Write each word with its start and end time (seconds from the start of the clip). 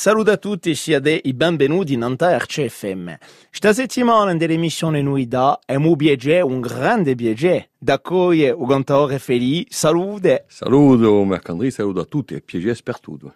Saluto 0.00 0.30
a 0.30 0.36
tutti, 0.36 0.76
siate 0.76 1.20
i 1.24 1.34
benvenuti 1.34 1.94
in 1.94 2.04
Antarce 2.04 2.68
FM. 2.68 3.14
Questa 3.48 3.72
settimana 3.72 4.32
nell'emissione 4.32 5.02
Nuida 5.02 5.58
è 5.66 5.74
un 5.74 5.96
piacere, 5.96 6.42
un 6.42 6.60
grande 6.60 7.16
piacere, 7.16 7.70
d'accogliere 7.76 8.56
il 8.56 8.66
cantaore 8.68 9.18
Feli. 9.18 9.66
Salute! 9.68 10.44
Saluto, 10.46 11.24
Mercandri, 11.24 11.72
saluto 11.72 11.98
a 11.98 12.04
tutti 12.04 12.34
e 12.34 12.42
piacere 12.42 12.78
per 12.80 13.00
tutto. 13.00 13.34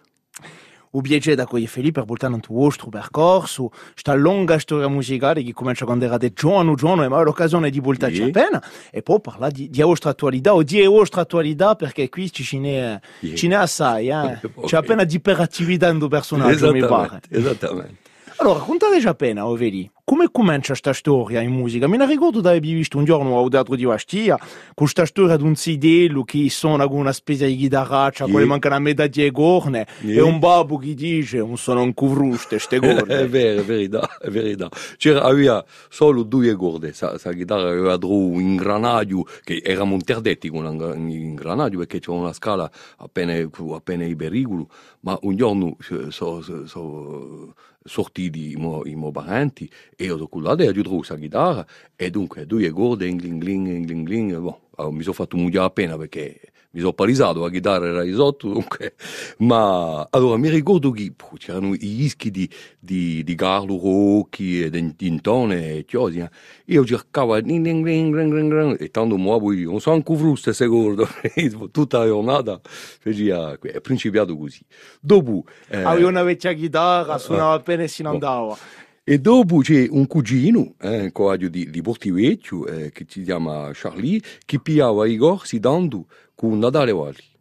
Un 0.93 1.01
piacere 1.01 1.35
d'accogliere 1.35 1.69
Feli 1.71 1.91
per 1.91 2.05
portare 2.05 2.35
il 2.35 2.41
vostro 2.47 2.89
percorso, 2.89 3.71
questa 3.91 4.13
lunga 4.13 4.59
storia 4.59 4.87
musicale 4.87 5.41
che 5.41 5.51
comincia 5.51 5.85
quando 5.85 6.05
eravate 6.05 6.33
giovane, 6.33 6.75
giovane, 6.75 7.07
ma 7.07 7.19
l'occasione 7.23 7.71
di 7.71 7.79
voltarci 7.79 8.17
Sì. 8.17 8.21
appena, 8.23 8.63
e 8.91 9.01
poi 9.01 9.19
parlare 9.19 9.53
di, 9.53 9.69
di 9.71 9.81
vostra 9.81 10.11
attualità, 10.11 10.53
o 10.53 10.61
di 10.61 10.83
vostra 10.85 11.21
attualità, 11.21 11.73
perché 11.73 12.09
qui 12.09 12.31
ci 12.31 12.43
ce 12.43 12.57
n'è 12.59 13.55
assai, 13.55 14.09
eh? 14.09 14.39
Ok. 14.53 14.67
c'è 14.67 14.77
appena 14.77 15.03
di 15.03 15.15
iperattività 15.15 15.89
in 15.89 15.97
due 15.97 16.09
personaggi, 16.09 16.63
mi 16.71 16.79
pare. 16.85 17.21
Esattamente. 17.27 17.95
Allora, 18.43 18.59
raccontateci 18.59 19.07
appena, 19.07 19.47
Oveli, 19.47 19.89
come 20.03 20.27
comincia 20.29 20.67
questa 20.71 20.91
storia 20.91 21.39
in 21.39 21.51
musica? 21.51 21.87
Mi 21.87 21.97
ricordo 22.05 22.41
di 22.41 22.47
aver 22.49 22.59
visto 22.59 22.97
un 22.97 23.05
giorno 23.05 23.39
al 23.39 23.49
Teatro 23.49 23.73
di 23.77 23.85
Bastia 23.85 24.37
questa 24.73 25.05
storia 25.05 25.37
di 25.37 25.43
un 25.43 25.55
sidello 25.55 26.25
che 26.25 26.49
suona 26.49 26.85
con 26.89 26.97
una 26.97 27.13
spesa 27.13 27.45
di 27.45 27.55
chitarraccia, 27.55 28.25
Sì. 28.25 28.31
quelli 28.31 28.45
mancano 28.45 28.75
a 28.75 28.79
metà 28.79 29.07
di 29.07 29.31
corne, 29.31 29.87
e 30.01 30.19
un 30.19 30.39
babbo 30.39 30.75
che 30.75 30.93
dice, 30.93 31.37
non 31.37 31.55
sono 31.55 31.83
un 31.83 31.93
cuvruste, 31.93 32.59
ste 32.59 32.75
È 32.75 32.79
corne. 32.79 33.27
vero, 33.29 33.61
è 33.61 33.63
verità, 33.63 34.17
è 34.19 34.27
verità. 34.27 34.67
C'era, 34.97 35.21
aveva 35.21 35.63
solo 35.87 36.23
due 36.23 36.53
corde, 36.55 36.91
sa, 36.91 37.17
sa 37.17 37.31
chitarra 37.31 37.69
aveva 37.69 37.95
dru 37.95 38.39
in 38.41 38.57
granaggio, 38.57 39.25
che 39.41 39.61
eravamo 39.63 39.93
interdetti 39.93 40.49
con 40.49 40.65
un 40.65 41.09
in 41.09 41.33
granaggio 41.35 41.77
perché 41.77 41.99
c'era 42.01 42.17
una 42.17 42.33
scala 42.33 42.69
appena, 42.97 43.33
appena 43.73 44.03
i 44.03 44.17
pericoli, 44.17 44.65
ma 44.99 45.17
un 45.21 45.37
giorno 45.37 45.77
sono 45.79 46.41
so, 46.41 46.65
so, 46.65 47.53
sortiti 47.83 48.51
i 48.51 48.55
mo- 48.55 48.85
i 48.85 48.95
miei 48.95 49.11
parenti 49.11 49.69
e 49.95 50.05
io 50.05 50.27
con 50.27 50.43
la 50.43 50.55
io 50.59 50.71
trovo 50.81 50.97
questa 50.97 51.17
chitarra 51.17 51.65
e 51.95 52.09
dunque 52.09 52.45
due 52.45 52.69
corde, 52.71 53.07
in 53.07 53.17
gling 53.17 53.41
gling, 53.41 53.67
in 53.67 53.81
gling 53.83 54.05
gling, 54.05 54.31
allora, 54.33 54.57
mi 54.77 55.01
sono 55.01 55.13
fatto 55.13 55.37
mugliare 55.37 55.67
appena 55.67 55.97
perché 55.97 56.39
mi 56.73 56.79
sono 56.79 56.93
palisato, 56.93 57.41
la 57.41 57.51
chitarra 57.51 57.87
era 57.87 58.01
di 58.01 58.13
sotto, 58.13 58.49
dunque, 58.49 58.95
ma 59.39 60.07
allora 60.09 60.37
mi 60.37 60.49
ricordo 60.49 60.89
che 60.89 61.13
c'erano 61.37 61.73
i 61.75 61.77
dischi 61.77 62.31
di, 62.31 62.49
di, 62.79 63.23
di 63.23 63.35
Carlo 63.35 63.79
Rocchi 63.79 64.63
e 64.63 64.69
di 64.71 64.95
Tintone 64.95 65.77
e 65.77 65.85
Chiosi, 65.85 66.19
eh. 66.19 66.29
io 66.65 66.83
cercavo 66.83 67.39
ding, 67.41 67.63
ding, 67.63 67.85
ding, 67.85 68.15
ding, 68.15 68.33
ding, 68.33 68.51
ding, 68.51 68.81
e 68.81 68.89
tanto 68.89 69.17
muovo 69.17 69.51
io, 69.53 69.69
non 69.69 69.79
so 69.79 69.91
anche 69.91 70.15
fruste 70.15 70.51
secondo, 70.51 71.07
tutta 71.71 71.99
la 71.99 72.05
giornata 72.07 72.59
faceva, 72.63 73.55
è 73.61 73.79
principiato 73.79 74.35
così. 74.35 74.65
Dopo, 74.99 75.43
eh, 75.69 75.83
Avevo 75.83 76.07
una 76.07 76.23
vecchia 76.23 76.53
chitarra, 76.53 77.19
suonava 77.19 77.53
appena 77.53 77.83
e 77.83 77.87
se 77.87 78.01
ne 78.01 78.09
andava. 78.09 78.57
E 79.05 79.19
dopo 79.19 79.57
c'è 79.57 79.85
un 79.89 80.07
cugino, 80.07 80.75
eh, 80.79 81.01
un 81.03 81.11
coraggio 81.11 81.49
di, 81.49 81.69
di 81.69 81.81
Portivecchio, 81.81 82.65
eh, 82.67 82.91
che 82.91 83.05
si 83.07 83.23
chiama 83.23 83.69
Charlie, 83.73 84.21
che 84.45 84.59
pigliava 84.59 85.05
i 85.05 85.17
corsi 85.17 85.59
dando 85.59 86.07
con 86.33 86.57
Natale 86.57 86.93
Valli. 86.93 87.31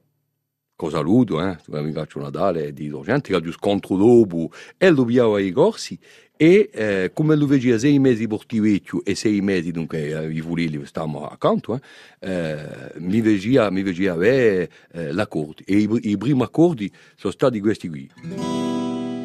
Cosa 0.75 0.97
saluto, 0.97 1.41
eh, 1.41 1.57
mi 1.67 1.93
faccio 1.93 2.19
Natale, 2.19 2.73
di 2.73 2.91
gente 3.05 3.31
che 3.31 3.37
ha 3.37 3.53
scontro 3.53 3.97
dopo, 3.97 4.51
e 4.77 4.91
lo 4.91 5.05
pigliava 5.05 5.39
i 5.39 5.53
corsi, 5.53 5.97
e 6.37 6.69
eh, 6.73 7.11
come 7.15 7.37
lo 7.37 7.47
vedeva 7.47 7.79
sei 7.79 8.01
mesi 8.01 8.27
Portivecchio 8.27 9.05
e 9.05 9.15
sei 9.15 9.41
mesi, 9.41 9.71
dunque 9.71 10.09
eh, 10.09 10.33
i 10.33 10.41
fulili 10.41 10.85
stavamo 10.85 11.29
accanto, 11.29 11.79
eh, 12.19 12.29
eh, 12.29 12.59
mi 12.97 13.21
vedeva, 13.21 13.71
mi 13.71 13.85
vedeva 13.85 14.15
avere 14.15 14.69
eh, 14.91 15.13
l'accordi, 15.13 15.63
e 15.65 15.77
i, 15.77 15.89
i 16.11 16.17
primi 16.17 16.43
accordi 16.43 16.91
sono 17.15 17.33
stati 17.33 17.61
questi 17.61 17.89
qui, 17.89 18.11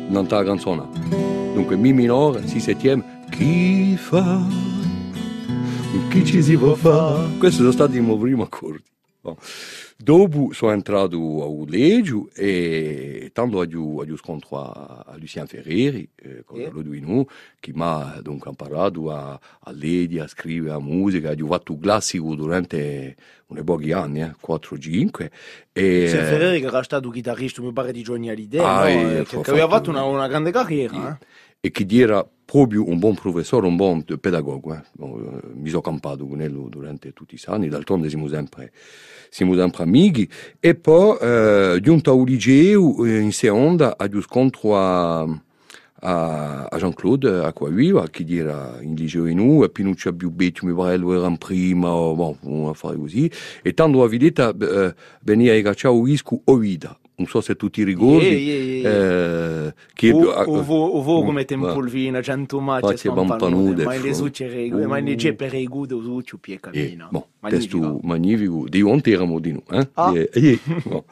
un'altra 0.09 0.43
canzone. 0.43 1.36
Dunque 1.57 1.75
Mi 1.75 1.91
minore, 1.91 2.45
Si 2.45 2.59
settième, 2.59 3.03
chi 3.31 3.97
fa? 3.97 4.45
Chi 6.11 6.23
ci 6.23 6.43
si 6.43 6.55
può 6.55 6.75
fare? 6.75 7.35
Questi 7.39 7.57
sono 7.57 7.71
stati 7.71 7.97
i 7.97 7.99
miei 7.99 8.15
primi 8.19 8.43
accordi. 8.43 8.83
Dopo 9.97 10.49
sono 10.53 10.71
entrato 10.71 11.17
a 11.17 11.47
Ulegio 11.47 12.29
e 12.35 13.31
tanto 13.33 13.57
ho 13.57 14.15
scontro 14.17 14.61
a, 14.61 15.15
Lucien 15.17 15.47
Ferreri, 15.47 16.07
eh, 16.15 16.43
con 16.45 16.59
Eh. 16.59 16.69
lui 16.71 16.99
nu, 17.01 17.25
che 17.59 17.71
mi 17.73 17.81
ha 17.81 18.19
dunque 18.21 18.51
imparato 18.51 19.11
a, 19.11 19.31
a 19.31 19.71
leggere, 19.71 20.25
a 20.25 20.27
scrivere 20.27 20.75
a 20.75 20.79
musica, 20.79 21.31
ho 21.37 21.47
fatto 21.47 21.75
classico 21.77 22.35
durante 22.35 23.15
un 23.47 23.63
pochi 23.63 23.91
anni, 23.91 24.21
eh, 24.21 24.35
4-5. 24.39 25.31
E, 25.73 26.03
eh, 26.03 26.07
Ferreri 26.07 26.59
che 26.61 26.67
era 26.67 26.83
stato 26.83 27.09
chitarrista, 27.09 27.61
mi 27.63 27.73
pare 27.73 27.91
di 27.91 28.03
Johnny 28.03 28.29
Hallyday, 28.29 28.63
Ah, 28.63 28.79
no? 28.81 28.85
eh, 28.87 29.17
Eh, 29.19 29.23
che, 29.25 29.41
che 29.41 29.49
aveva 29.49 29.67
fatto- 29.67 29.89
una, 29.89 30.03
una 30.03 30.27
grande 30.27 30.51
carriera. 30.51 31.17
eh. 31.19 31.25
E 31.59 31.71
che 31.71 31.85
era 31.89 32.27
proprio 32.47 32.87
un 32.87 32.97
buon 32.97 33.15
professore, 33.15 33.67
un 33.67 33.75
buon 33.75 34.05
pedagogo. 34.05 34.81
Bon, 34.93 35.41
eh, 35.43 35.47
mi 35.53 35.67
sono 35.67 35.81
campato 35.81 36.25
con 36.25 36.37
lui 36.37 36.69
durante 36.69 37.11
tutti 37.11 37.35
i 37.35 37.41
anni, 37.47 37.67
d'altronde 37.67 38.07
siamo 38.07 38.27
sempre, 38.29 38.71
siamo 39.29 39.53
sempre 39.53 39.83
amici. 39.83 40.29
E 40.59 40.75
poi, 40.75 41.17
eh, 41.19 41.79
giunto 41.81 42.11
al 42.11 42.23
liceo, 42.23 43.05
eh, 43.05 43.19
in 43.19 43.33
giù 44.07 44.21
scontro 44.21 44.77
a, 44.77 45.21
a, 45.23 46.65
a 46.65 46.77
Jean-Claude 46.77 47.43
Acquaviva, 47.43 48.07
che 48.07 48.25
era 48.29 48.77
in 48.81 48.95
liceo 48.95 49.25
in 49.25 49.39
U, 49.39 49.63
e 50.93 50.97
lui 50.97 51.17
era 51.17 51.27
in 51.27 51.37
prima, 51.37 51.89
bon, 51.89 52.37
un 52.43 52.69
affare 52.69 52.95
così. 52.95 53.29
E 53.61 53.73
tanto 53.73 54.03
a 54.03 54.07
eh, 54.57 54.95
veniva 55.23 55.53
a 55.53 55.61
cacciare 55.61 55.93
il. 55.93 56.97
Non 57.19 57.25
so 57.25 57.41
se 57.41 57.55
tu 57.55 57.67
ti 57.71 57.83
ricordi. 57.83 58.25
Sì, 58.25 58.35
sì, 58.37 58.79
sì. 58.79 58.81
eh, 58.83 59.73
che 59.93 60.11
O, 60.11 60.31
ah, 60.33 60.43
o, 60.43 60.63
vo, 60.63 60.85
o 60.85 61.01
vo 61.01 61.23
come 61.23 61.41
eh, 61.41 61.45
tempolvina, 61.45 62.21
cento 62.21 62.59
macce 62.59 62.95
spampanute, 62.95 63.85
ma 63.85 63.93
le 63.93 64.09
fu- 64.09 64.13
succere, 64.13 64.69
Uh. 64.71 64.85
ma 64.85 64.99
le 64.99 65.17
ceppere 65.17 65.57
i 65.57 65.65
gude, 65.65 65.95
o 65.95 66.21
su 66.23 66.39
pie 66.39 66.55
Eh, 66.55 66.59
cammina. 66.59 67.07
bon, 67.09 67.23
Magnifico. 67.39 67.79
testo 67.79 67.99
magnifico, 68.03 68.65
di 68.69 68.81
onte 68.83 69.09
eravamo 69.09 69.39
di 69.39 69.51
noi. 69.51 69.63
Eh? 69.81 69.87
Ah. 69.93 70.13
Eh, 70.15 70.29
eh, 70.31 70.59
bon. 70.85 71.03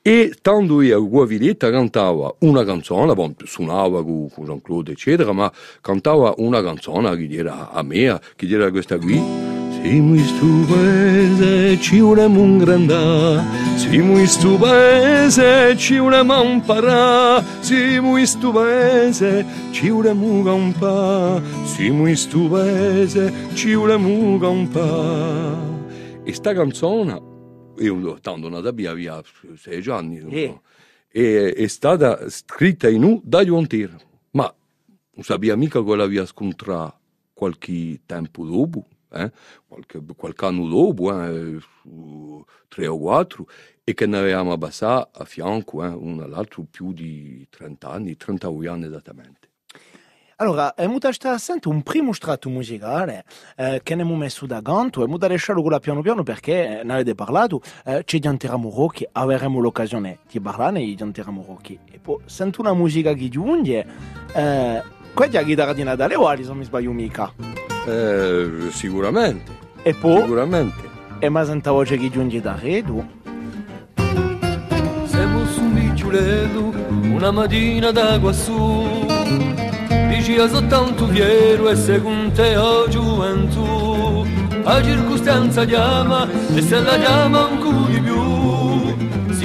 E 0.00 0.32
tanto 0.40 0.80
io 0.80 0.96
a 0.96 1.00
Guaviletta 1.00 1.70
cantava 1.70 2.34
una 2.40 2.64
canzone, 2.64 3.12
bon, 3.12 3.34
suonava 3.44 4.02
con, 4.02 4.30
con 4.30 4.46
Jean-Claude, 4.46 4.92
eccetera, 4.92 5.32
ma 5.32 5.52
cantava 5.82 6.32
una 6.38 6.62
canzone 6.62 7.14
che 7.14 7.28
era 7.30 7.70
a 7.70 7.82
me, 7.82 8.18
che 8.36 8.46
era 8.48 8.70
questa 8.70 8.96
qui. 8.96 9.51
Siamo 9.82 10.14
in 10.14 10.24
stu 10.24 10.64
paese, 10.66 11.80
ci 11.80 11.98
volemo 11.98 12.40
un 12.40 12.56
grandà, 12.56 13.44
siamo 13.76 14.16
in 14.16 14.28
stu 14.28 14.56
paese, 14.56 15.76
ci 15.76 15.98
volemo 15.98 16.40
imparare, 16.44 17.44
siamo 17.60 18.16
in 18.16 18.24
stu 18.24 18.52
paese, 18.52 19.44
ci 19.72 19.88
volemo 19.88 20.44
campare, 20.44 21.42
siamo 21.64 22.06
in 22.06 22.16
stu 22.16 22.48
paese, 22.48 23.32
ci 23.54 23.74
volemo 23.74 24.38
campare. 24.38 26.22
E 26.22 26.32
sta 26.32 26.54
canzone, 26.54 27.20
io 27.78 28.20
tanto 28.20 28.48
nata 28.48 28.70
via, 28.70 28.94
via 28.94 29.20
sei 29.56 29.82
anni, 29.88 30.18
Eh. 30.30 30.46
so, 30.46 30.60
è, 31.10 31.66
stata 31.66 32.30
scritta 32.30 32.88
in 32.88 33.02
U 33.02 33.20
da 33.24 33.42
Iontir, 33.42 33.96
ma 34.30 34.54
non 35.14 35.24
sapeva 35.24 35.56
mica 35.56 35.82
che 35.82 35.96
l'aveva 35.96 36.24
scontrato 36.24 37.00
qualche 37.32 38.00
tempo 38.06 38.44
dopo, 38.44 38.86
eh? 39.12 39.30
qualche, 39.66 40.02
qualche 40.16 40.46
dopo, 40.68 41.22
eh? 41.22 41.58
tre 42.68 42.86
o 42.86 42.98
quattro, 42.98 43.46
e 43.84 43.94
che 43.94 44.06
ne 44.06 44.18
avevamo 44.18 44.52
abbassato 44.52 45.10
a 45.20 45.24
fianco, 45.24 45.84
eh? 45.84 45.88
uno 45.88 46.22
all'altro, 46.22 46.66
più 46.70 46.92
di 46.92 47.46
30 47.50 47.88
anni, 47.88 48.16
32 48.16 48.68
anni 48.68 48.86
esattamente. 48.86 49.50
Allora, 50.42 50.74
abbiamo 50.74 50.98
sentito 51.38 51.68
un 51.68 51.82
primo 51.82 52.12
strato 52.12 52.48
musicale 52.48 53.24
eh, 53.56 53.80
che 53.84 53.92
abbiamo 53.92 54.16
messo 54.16 54.44
da 54.44 54.60
canto 54.60 55.04
e 55.04 55.06
lasciato 55.28 55.62
quello 55.62 55.78
piano 55.78 56.02
piano 56.02 56.24
perché 56.24 56.80
eh, 56.80 56.82
ne 56.82 56.94
avete 56.94 57.14
parlato, 57.14 57.60
eh, 57.84 58.02
ci 58.04 58.18
diventeremo 58.18 58.68
rocchi, 58.74 59.06
avremo 59.12 59.60
l'occasione 59.60 60.18
di 60.28 60.40
parlarne 60.40 60.80
e 60.80 60.86
diventeremo 60.86 61.44
rocchi. 61.46 61.78
E 61.88 62.00
poi 62.00 62.22
sento 62.24 62.60
una 62.60 62.74
musica 62.74 63.12
che 63.12 63.28
giunge, 63.28 63.86
eh, 64.34 64.82
quella 65.14 65.30
è 65.32 65.34
la 65.40 65.42
chitarra 65.46 65.72
di 65.72 65.82
Natale 65.82 66.14
Wally, 66.14 66.42
se 66.42 66.48
non 66.48 66.58
mi 66.58 66.64
sbaglio 66.64 66.92
mica. 66.92 67.32
Eh, 67.86 68.50
sicuramente, 68.70 69.50
E 69.82 69.94
poi, 69.94 70.20
sicuramente. 70.20 70.88
e 71.18 71.28
ma 71.28 71.44
sento 71.44 71.70
la 71.70 71.76
voce 71.76 71.96
che 71.96 72.10
giunge 72.10 72.40
da 72.40 72.56
Redu. 72.60 73.04
Siamo 75.04 75.46
su 75.46 75.60
un 75.60 75.74
bicciuletto, 75.74 76.72
una 77.14 77.30
mattina 77.30 77.90
da 77.90 78.18
quassù. 78.20 79.06
Dici 80.08 80.32
io 80.32 80.48
soltanto 80.48 81.06
fiero 81.08 81.68
e 81.68 81.76
secondo 81.76 82.30
te 82.32 82.56
ho 82.56 82.88
gioventù. 82.88 84.24
La 84.62 84.80
circostanza 84.82 85.64
chiama 85.64 86.28
e 86.54 86.62
se 86.62 86.80
la 86.80 86.96
chiama 86.96 87.48
ancora 87.48 87.86
di 87.88 88.00
più 88.00 88.21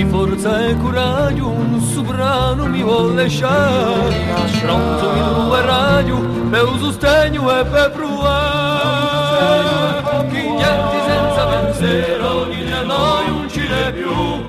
forza 0.09 0.65
e 0.67 0.77
coraggio 0.77 1.47
un 1.49 1.79
sovrano 1.79 2.65
mi 2.65 2.81
vuole 2.81 3.23
lasciare. 3.23 4.25
Pronto 4.61 5.11
mi 5.11 5.19
trova 5.19 5.61
radio 5.61 6.19
per 6.49 6.65
sostegno 6.79 7.59
e 7.59 7.65
per 7.65 7.91
provare. 7.91 9.35
Chi 10.29 10.41
niente 10.41 10.97
senza 11.05 11.45
pensiero 11.45 12.45
di 12.45 12.63
noi 12.85 13.27
non 13.27 13.47
ci 13.49 13.67
ne 13.67 13.91
più. 13.91 14.45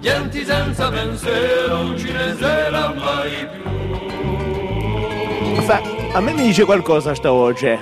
Niente 0.00 0.44
senza 0.44 0.88
pensiero 0.90 1.82
non 1.82 1.98
ci 1.98 2.12
ne 2.12 2.36
sarà 2.38 2.92
mai 2.94 3.48
più. 3.50 3.62
A 6.14 6.20
me 6.20 6.32
mi 6.32 6.42
dice 6.44 6.64
qualcosa 6.64 7.12
sta 7.12 7.30
voce. 7.30 7.76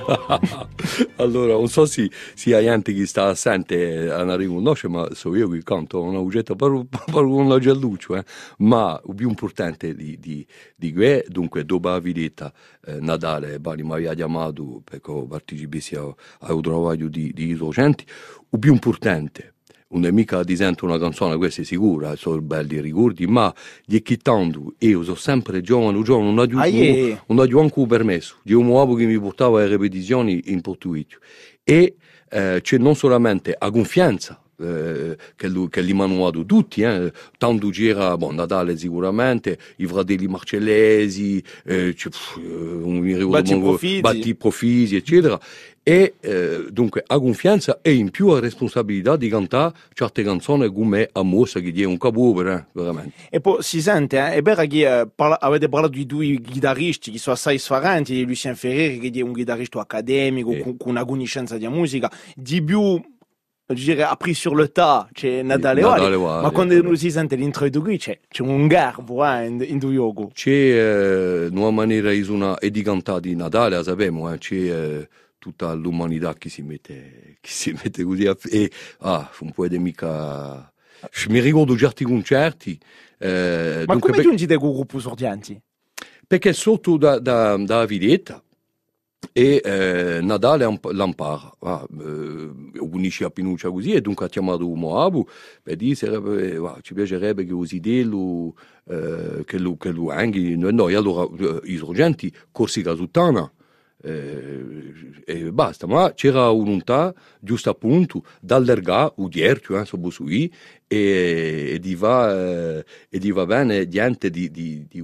allora, 1.17 1.53
non 1.53 1.69
so 1.69 1.85
se, 1.85 2.11
se 2.33 2.55
hai 2.55 2.65
gente 2.65 2.95
che 2.95 3.05
sta 3.05 3.27
assente 3.27 4.11
a 4.11 4.25
non 4.25 4.39
riconoscere, 4.39 4.91
ma 4.91 5.07
so 5.13 5.37
io 5.37 5.51
che 5.51 5.63
canto 5.63 6.01
una 6.01 6.19
ugetta 6.19 6.55
per, 6.55 6.87
per 6.89 7.25
una 7.25 7.59
gelluccio, 7.59 8.17
eh. 8.17 8.25
ma 8.61 8.99
il 9.07 9.15
più 9.15 9.29
importante 9.29 9.95
di, 9.95 10.19
di, 10.19 10.47
di 10.75 10.95
que, 10.95 11.27
dunque, 11.29 11.67
dopo 11.67 11.91
la 11.91 11.99
videtta 11.99 12.51
eh, 12.87 13.01
Natale, 13.01 13.61
Bani 13.61 13.83
aveva 13.83 14.15
chiamato 14.15 14.81
perché 14.83 15.27
partecipassi 15.29 15.97
a, 15.97 16.15
a 16.41 16.55
un 16.55 16.63
travaglio 16.63 17.09
di, 17.09 17.35
di 17.35 17.55
docenti, 17.55 18.07
il 18.49 18.59
più 18.59 18.73
importante 18.73 19.53
non 19.93 20.07
è 20.07 20.11
mica 20.11 20.43
disento 20.43 20.85
una 20.85 20.99
canzone, 20.99 21.37
questa 21.37 21.63
è 21.63 21.65
sicura, 21.65 22.17
sono 22.17 22.41
belli 22.41 22.81
ricordi, 22.81 23.27
ma 23.27 23.53
di 23.85 24.03
chittando, 24.03 24.75
io 24.79 25.03
sono 25.03 25.17
sempre 25.17 25.61
giovane, 25.61 26.03
giovane, 26.03 26.33
non 26.33 26.39
ho, 26.39 26.59
Ah, 26.59 26.67
yeah. 26.67 27.23
non 27.27 27.39
ho 27.39 27.61
anche 27.61 27.87
permesso, 27.87 28.37
di 28.43 28.53
un 28.55 28.67
uomo 28.67 28.95
che 28.95 29.05
mi 29.05 29.19
portava 29.19 29.61
alle 29.63 29.77
ripetizioni 29.77 30.43
in 30.47 30.61
portoghese. 30.61 31.19
E 31.63 31.97
eh, 32.31 32.59
c'è 32.63 32.79
non 32.79 32.95
solamente 32.97 33.57
la 33.59 33.71
confianza, 33.71 34.42
eh, 34.63 35.17
che, 35.37 35.81
li 35.81 35.93
manuato 35.93 36.45
tutti, 36.45 36.83
eh. 36.83 37.13
tanto 37.39 37.69
c'era 37.69 38.17
bon, 38.17 38.35
Natale 38.35 38.77
sicuramente, 38.77 39.59
i 39.77 39.87
fratelli 39.87 40.27
Marcellesi, 40.27 41.43
eh, 41.65 41.95
pff, 41.95 42.39
eh, 42.39 43.25
Batti 43.27 43.59
Profisi. 43.59 44.01
Batti 44.01 44.35
Profisi, 44.35 44.97
eccetera. 44.97 45.39
E 45.85 46.15
eh, 46.21 46.67
dunque 46.71 47.03
a 47.05 47.19
confianza 47.19 47.81
e 47.83 47.93
in 47.95 48.11
più 48.11 48.29
la 48.29 48.39
responsabilità 48.39 49.17
di 49.17 49.29
cantare 49.29 49.75
certe 49.93 50.23
canzoni 50.23 50.73
come 50.73 51.09
a 51.11 51.23
mossa 51.25 51.59
che 51.59 51.73
è 51.75 51.85
un 51.85 51.97
capoeira, 51.97 52.57
eh, 52.57 52.65
veramente. 52.73 53.15
E 53.29 53.41
poi 53.41 53.61
si 53.63 53.83
sente, 53.83 54.17
eh, 54.17 54.35
è 54.35 54.43
vero 54.43 54.65
che 54.65 55.09
parla- 55.13 55.41
avete 55.41 55.69
parlato 55.69 55.95
di 55.95 56.07
due 56.07 56.41
chitarristi 56.41 57.11
che 57.11 57.19
sono 57.19 57.35
assai 57.35 57.59
sfarenti, 57.59 58.15
di 58.15 58.25
Lucien 58.25 58.55
Ferreri 58.55 59.01
che 59.01 59.19
è 59.19 59.23
un 59.23 59.33
chitarrista 59.33 59.81
accademico, 59.81 60.57
con, 60.57 60.77
con 60.77 60.91
una 60.91 61.05
conoscenza 61.05 61.59
di 61.59 61.67
musica, 61.67 62.09
di 62.37 62.63
più, 62.63 63.03
dirais, 63.75 64.03
appris 64.03 64.35
sur 64.35 64.55
le 64.55 64.69
tas, 64.69 65.07
c'è 65.13 65.43
Natale 65.43 65.83
Wali, 65.83 66.17
ma 66.17 66.51
quando 66.51 66.75
esatto. 66.75 66.95
si 66.97 67.11
sente 67.11 67.37
l'introduzione 67.37 67.97
c'è, 67.97 68.19
c'è 68.29 68.43
un 68.43 68.67
garbo 68.67 69.25
eh, 69.25 69.47
in, 69.47 69.65
in 69.67 69.79
due 69.79 69.95
gioco. 69.95 70.31
C'è 70.33 70.51
eh, 70.51 71.47
una 71.51 71.71
maniera 71.71 72.11
di 72.11 72.23
suonare 72.23 72.61
e 72.61 72.71
di 72.71 72.85
di 73.21 73.35
Natale, 73.35 73.77
la 73.77 73.83
sappiamo, 73.83 74.33
eh, 74.33 74.39
c'è 74.39 74.55
eh, 74.55 75.09
tutta 75.39 75.73
l'umanità 75.73 76.35
che 76.35 76.49
si 76.49 76.63
mette, 76.63 77.37
che 77.41 77.51
si 77.51 77.73
mette 77.83 78.05
così 78.05 78.27
a, 78.27 78.37
e 78.51 78.71
ah, 79.01 79.31
non 79.41 79.53
può 79.53 79.67
mica... 79.71 80.73
Mi 81.29 81.41
ricordo 81.41 81.77
certi 81.77 82.05
concerti. 82.05 82.79
eh, 83.19 83.85
Ma 83.87 83.93
dunque, 83.95 84.11
come 84.11 84.13
per- 84.13 84.23
giungite 84.23 84.57
con 84.57 84.73
gruppo 84.73 85.01
sordianti? 85.01 85.61
perché 86.33 86.55
sotto 86.55 86.97
da, 86.97 87.19
da, 87.19 87.59
da 87.59 87.85
Videtta 87.85 88.43
e 89.33 89.61
eh, 89.65 90.21
Natale 90.23 90.65
un- 90.65 90.79
l'ampara, 90.91 91.53
ah, 91.61 91.87
eh, 92.01 92.51
unisce 92.81 93.25
a 93.25 93.31
Pinuccia 93.31 93.71
così 93.71 93.93
e 93.93 94.01
dunque 94.01 94.27
ha 94.27 94.29
chiamato 94.29 94.67
Moabu 94.75 95.27
per 95.63 95.77
dire 95.77 95.95
sarebbe, 95.95 96.57
ah, 96.57 96.79
ci 96.83 96.95
piacerebbe 96.95 97.45
che 97.45 97.53
usi 97.53 97.79
dello, 97.81 98.55
eh, 98.89 99.43
che 99.45 99.59
lo, 99.59 99.77
che 99.77 99.91
lo 99.91 100.11
anghi, 100.11 100.57
no, 100.57 100.71
no, 100.71 100.89
e 100.89 100.95
allora 100.97 101.29
eh, 101.39 101.61
i 101.65 101.77
sorgenti 101.77 102.33
Corsica 102.51 102.95
Suttana. 102.95 103.51
Eh, 104.05 104.93
e 105.25 105.53
basta, 105.53 105.87
ma 105.87 106.13
c'era 106.13 106.51
un'unità 106.51 107.15
giusto 107.41 107.71
appunto 107.71 108.25
dall'erga, 108.41 109.13
udiercio, 109.17 109.79
eh, 109.79 109.85
so 109.85 110.11
sui, 110.11 110.53
e, 110.93 111.73
e 111.75 111.79
di 111.79 111.95
va, 111.95 112.31
eh, 112.33 112.85
e 113.09 113.19
di 113.19 113.31
va 113.31 113.47
bene 113.47 113.87
niente 113.87 114.29
di, 114.29 114.51
di, 114.51 114.87
di, 114.89 115.03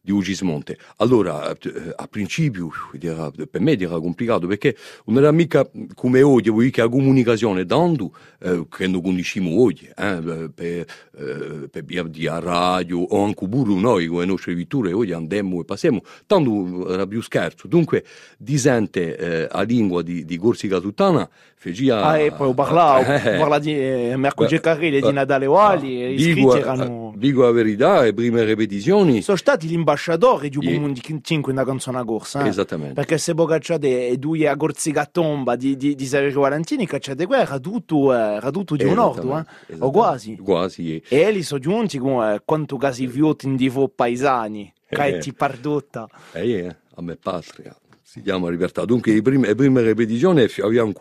di 0.00 0.12
Ugismonte. 0.12 0.78
Allora, 0.96 1.50
eh, 1.50 1.92
a 1.94 2.06
principio, 2.08 2.70
per 2.98 3.60
me 3.60 3.78
era 3.78 3.98
complicato 4.00 4.46
perché 4.46 4.74
non 5.04 5.18
era 5.18 5.30
mica 5.30 5.68
come 5.94 6.22
oggi, 6.22 6.48
vuoi 6.48 6.70
che 6.70 6.80
la 6.80 6.88
comunicazione 6.88 7.66
dando, 7.66 8.12
eh, 8.40 8.66
che 8.70 8.86
non 8.86 9.02
conosciamo 9.02 9.60
oggi, 9.60 9.90
eh, 9.94 10.50
per, 10.54 10.86
eh, 11.16 11.68
per 11.70 11.84
via 11.84 12.02
di 12.04 12.26
radio 12.26 13.00
o 13.00 13.24
anche 13.24 13.46
pure 13.46 13.74
noi 13.74 14.06
con 14.06 14.20
le 14.20 14.26
nostre 14.26 14.54
vitture, 14.54 14.92
oggi 14.92 15.12
andiamo 15.12 15.60
e 15.60 15.64
passiamo, 15.64 16.02
tanto 16.26 16.90
era 16.90 17.06
più 17.06 17.20
scherzo. 17.20 17.68
Dunque, 17.68 18.04
disente 18.38 19.16
eh, 19.16 19.48
a 19.50 19.62
lingua 19.62 20.02
di, 20.02 20.24
di 20.24 20.38
Corsica 20.38 20.80
Tuttana, 20.80 21.28
fecea... 21.60 22.02
Ah, 22.02 22.18
e 22.18 22.32
poi 22.32 22.54
parla, 22.54 23.04
eh, 23.22 23.36
parla 23.36 23.58
di 23.58 23.74
eh, 23.76 24.16
Beh, 24.16 24.46
Geccarelli 24.46 25.00
di 25.02 25.09
eh, 25.10 25.12
Natale 25.12 25.46
Wali, 25.46 26.02
e 26.02 26.12
i 26.12 26.16
dico, 26.34 26.56
erano... 26.56 27.12
eh, 27.14 27.18
dico 27.18 27.42
la 27.42 27.50
verità, 27.50 28.02
le 28.02 28.14
prime 28.14 28.44
ripetizioni... 28.44 29.22
Sono 29.22 29.36
stati 29.36 29.66
gli 29.66 29.74
ambasciatori 29.74 30.48
di 30.48 30.56
un 30.56 30.64
comune 30.64 30.92
di 30.92 31.00
5 31.22 31.52
in 31.52 31.58
una 31.58 31.66
canzone 31.66 32.04
corsa. 32.04 32.44
eh. 32.44 32.48
Esattamente. 32.48 32.94
Perché 32.94 33.18
se 33.18 33.32
voi 33.32 33.46
cacciate 33.46 34.08
e 34.08 34.16
due 34.16 34.48
a 34.48 34.54
Gorziga 34.54 35.06
tomba 35.06 35.56
di, 35.56 35.76
di, 35.76 35.94
di 35.94 36.06
Saverio 36.06 36.40
Valentini, 36.40 36.86
cacciate 36.86 37.26
qua, 37.26 37.40
era 37.40 37.58
tutto, 37.58 38.14
eh, 38.14 38.16
era 38.36 38.50
tutto 38.50 38.76
di 38.76 38.84
un 38.84 38.98
ordo, 38.98 39.38
eh? 39.38 39.44
O 39.78 39.90
quasi. 39.90 40.36
Quasi. 40.36 41.00
eh. 41.08 41.20
E 41.20 41.30
lì 41.30 41.42
sono 41.42 41.60
giunti 41.60 41.98
con 41.98 42.22
eh, 42.22 42.42
quanto 42.44 42.76
casi 42.76 43.06
vioti 43.06 43.46
in 43.46 43.56
divo 43.56 43.88
paesani, 43.88 44.72
che 44.88 45.16
Eh. 45.16 45.18
ti 45.18 45.32
pardotta. 45.32 46.08
E 46.32 46.50
eh, 46.50 46.76
a 46.96 47.02
me 47.02 47.16
patria. 47.16 47.76
Si 48.10 48.22
chiama 48.22 48.50
libertà. 48.50 48.84
Dunque, 48.84 49.12
le 49.12 49.22
prime, 49.22 49.46
le 49.46 49.54
prime 49.54 49.82
ripetizioni 49.82 50.44
abbiamo 50.62 50.92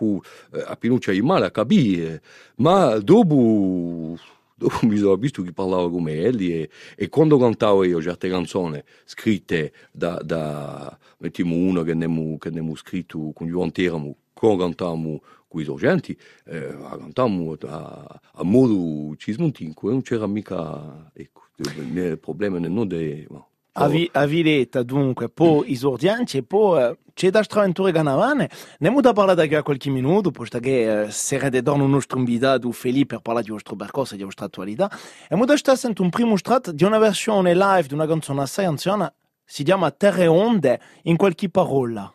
eh, 0.53 0.63
a 0.63 0.75
Pinuccia 0.75 1.11
in 1.11 1.25
male 1.25 1.47
a 1.47 1.50
capire, 1.50 2.21
ma 2.57 3.00
dopo, 3.00 4.15
dopo 4.53 4.85
mi 4.85 4.95
sono 4.95 5.15
visto 5.15 5.41
che 5.41 5.51
parlava 5.51 5.89
come 5.89 6.13
egli 6.13 6.51
e, 6.53 6.69
e 6.95 7.09
quando 7.09 7.39
cantavo 7.39 7.83
io 7.83 8.00
certe 8.00 8.29
canzoni 8.29 8.79
scritte 9.06 9.73
da, 9.91 10.21
da 10.23 10.95
mettiamo 11.17 11.56
una 11.56 11.81
che 11.81 11.94
abbiamo, 11.94 12.38
che 12.38 12.50
abbiamo 12.50 12.75
scritto 12.75 13.31
con 13.33 13.47
Giovanni 13.47 13.71
Teramo, 13.71 14.15
quando 14.31 14.65
cantavamo 14.65 15.21
con 15.47 15.61
i 15.61 15.63
sorgenti, 15.63 16.15
eh, 16.45 16.77
cantavamo 16.77 17.57
a, 17.61 18.21
a 18.33 18.44
modo 18.44 19.15
cismontinco 19.15 19.89
non 19.89 20.03
c'era 20.03 20.27
mica 20.27 21.09
ecco, 21.15 21.45
il 21.56 22.19
problema 22.21 22.59
non 22.59 22.88
de, 22.88 23.25
no. 23.31 23.49
A, 23.74 23.88
vi, 23.88 24.10
a 24.13 24.25
Viletta, 24.25 24.83
dunque, 24.83 25.30
poi 25.30 25.71
i 25.71 25.75
sordianti 25.75 26.38
e 26.38 26.44
poi 26.44 26.81
eh, 26.81 26.98
c'è 27.13 27.30
da 27.30 27.44
straventure 27.44 27.92
ganavane. 27.92 28.50
Ne 28.80 28.89
da 29.01 29.13
parlare 29.13 29.48
da 29.48 29.62
qualche 29.62 29.89
minuto, 29.89 30.31
posto 30.31 30.60
che 30.60 31.04
eh, 31.04 31.12
sarete 31.12 31.62
da 31.62 31.71
un 31.71 31.89
nostro 31.89 32.18
invitato 32.18 32.71
Felipe 32.71 33.16
per 33.16 33.21
parlare 33.21 33.45
di 33.45 33.51
vostro 33.51 33.75
percorso 33.75 34.16
e 34.16 34.18
di 34.18 34.24
vostra 34.24 34.45
attualità. 34.45 34.89
E 35.30 35.36
da 35.38 35.57
stare 35.57 35.77
sentendo 35.77 36.04
un 36.04 36.10
primo 36.10 36.36
strato 36.36 36.71
di 36.71 36.83
una 36.83 36.98
versione 36.98 37.54
live 37.54 37.88
di 37.88 37.94
una 37.94 38.07
canzone 38.07 38.42
assai 38.42 38.66
anziana, 38.66 39.13
si 39.45 39.63
chiama 39.63 39.92
Terre 39.92 40.27
Onde, 40.27 40.80
in 41.04 41.16
qualche 41.16 41.49
parola. 41.49 42.11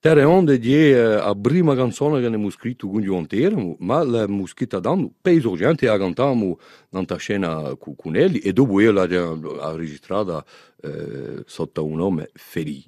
Terre 0.00 0.24
Onde 0.24 0.58
eh, 0.58 0.94
la 1.16 1.34
prima 1.38 1.74
canzone 1.74 2.20
che 2.20 2.26
abbiamo 2.26 2.48
scritto 2.48 2.88
con 2.88 3.02
Giovanni 3.02 3.26
Teramo, 3.26 3.76
ma 3.80 4.02
l'abbiamo 4.02 4.46
scritta 4.46 4.78
dando 4.80 5.12
per 5.20 5.34
i 5.34 5.40
sorgenti 5.42 5.84
la 5.84 5.98
cantavamo 5.98 6.58
nella 6.88 7.16
scena 7.18 7.76
con, 7.78 8.16
egli 8.16 8.40
e 8.42 8.54
dopo 8.54 8.80
io 8.80 8.92
l'ho 8.92 9.76
registrata 9.76 10.42
eh, 10.82 11.42
sotto 11.44 11.84
un 11.84 11.96
nome 11.96 12.30
Feli. 12.32 12.82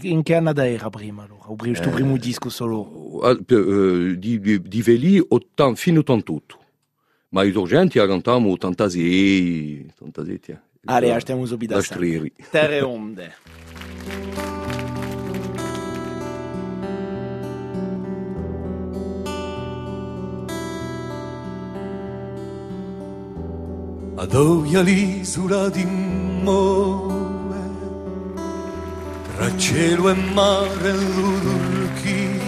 In 0.00 0.22
che 0.22 0.34
anno 0.34 0.54
era 0.54 0.88
prima, 0.88 1.24
allora? 1.24 1.54
Il 1.68 1.76
Eh, 1.76 1.90
primo 1.90 2.16
disco 2.16 2.48
solo? 2.48 3.20
Eh, 3.22 3.54
eh, 3.54 4.18
di, 4.18 4.40
di, 4.40 4.62
di 4.62 4.82
Feli 4.82 5.22
ottan- 5.28 5.76
fino 5.76 6.00
88. 6.00 6.58
Ma 7.30 7.42
i 7.42 7.52
sorgenti 7.52 7.98
cantavamo 7.98 8.50
86, 8.52 9.92
87. 10.00 10.52
eh. 10.52 10.58
Allora, 10.86 11.20
stiamo 11.20 11.44
subito 11.44 11.76
a 11.76 11.82
sentire. 11.82 12.30
streri. 12.30 12.32
Terre 12.50 12.80
Onde. 12.80 13.34
Adovia 24.18 24.80
l'isola 24.80 25.68
di 25.68 25.84
Move, 25.84 27.58
tra 29.34 29.54
cielo 29.58 30.08
e 30.08 30.14
mare 30.14 30.92
l'Urchi, 30.92 32.40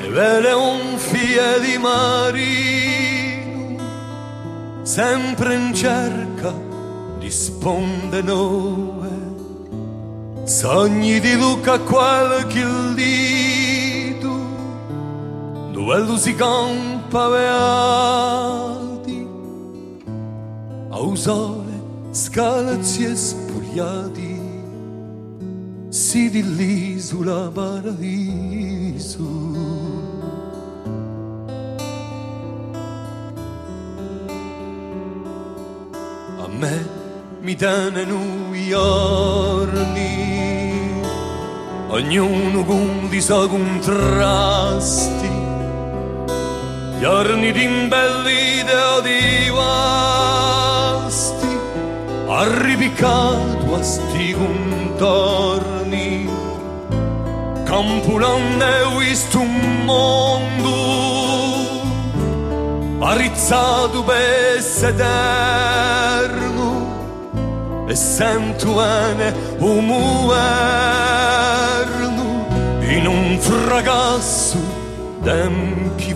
e 0.00 0.08
vede 0.08 0.52
un 0.52 0.96
fie 0.96 1.60
di 1.60 1.76
marino, 1.76 3.82
sempre 4.84 5.54
in 5.54 5.74
cerca 5.74 6.54
di 7.18 7.30
sponde 7.30 8.22
nuove, 8.22 9.10
sogni 10.44 11.20
di 11.20 11.34
Luca 11.34 11.78
qualche 11.80 12.64
dito, 12.94 14.34
dove 15.72 16.16
si 16.16 16.34
campa 16.34 17.28
beati, 17.28 18.75
a 20.98 21.14
sole 21.14 21.72
scalzi 22.10 23.04
e 23.04 23.14
spugliati, 23.14 24.40
si 25.88 26.30
di 26.30 26.42
l'isola 26.42 27.50
paradiso. 27.50 29.24
A 36.38 36.48
me 36.48 36.88
mi 37.40 37.54
danno 37.54 38.54
i 38.54 38.68
giorni 38.68 40.06
ognuno 41.88 42.64
con 42.64 43.08
i 43.10 43.20
suoi 43.20 43.48
contrasti, 43.48 45.30
giorni 47.00 47.52
di 47.52 47.62
imbellite 47.64 48.74
o 48.74 49.00
di 49.02 49.50
guasti, 49.50 50.65
arrivicato 52.28 53.74
a 53.74 53.82
sti 53.82 54.32
contorni, 54.32 56.28
Campulone 57.64 58.80
ho 58.82 58.96
visto 58.98 59.40
un 59.40 59.84
mondo 59.84 60.66
arizzato 63.00 64.02
per 64.02 64.60
sederno 64.60 65.14
e 67.86 67.94
sento 67.94 68.74
bene 68.74 69.34
un 69.58 69.86
moderno 69.86 70.94
in 72.80 73.06
un 73.06 73.38
fragasso 73.38 74.58
tempi 75.22 76.12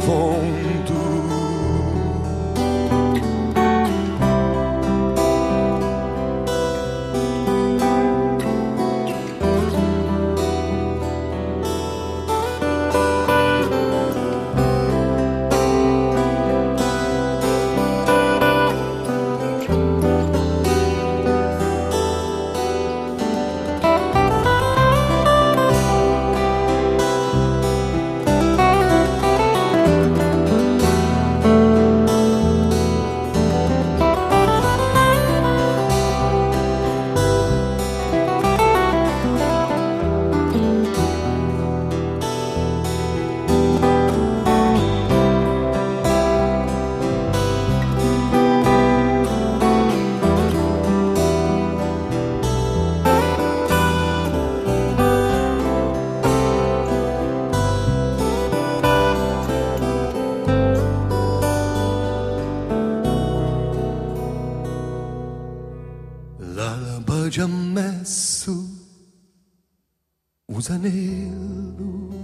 usanello 70.70 72.14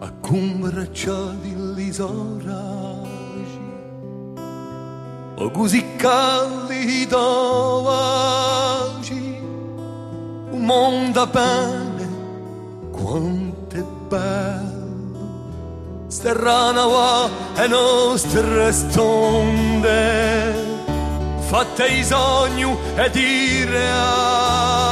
a 0.00 0.10
combracciati 0.20 1.54
l'isoragi 1.74 3.06
o 5.36 5.50
così 5.52 5.84
caldi 5.96 7.06
dovaci 7.06 8.26
un 10.50 10.64
mondo 10.64 11.26
bene 11.28 12.08
quanto 12.90 13.76
è 13.76 13.84
bello. 14.08 14.76
Sterrana 16.08 16.84
va 16.86 17.28
e 17.54 17.68
nostre 17.68 18.72
stonde. 18.72 19.86
Fatte 21.38 21.86
i 21.86 22.02
sogni 22.04 22.76
e 22.96 23.10
di 23.10 23.64
reale 23.64 24.87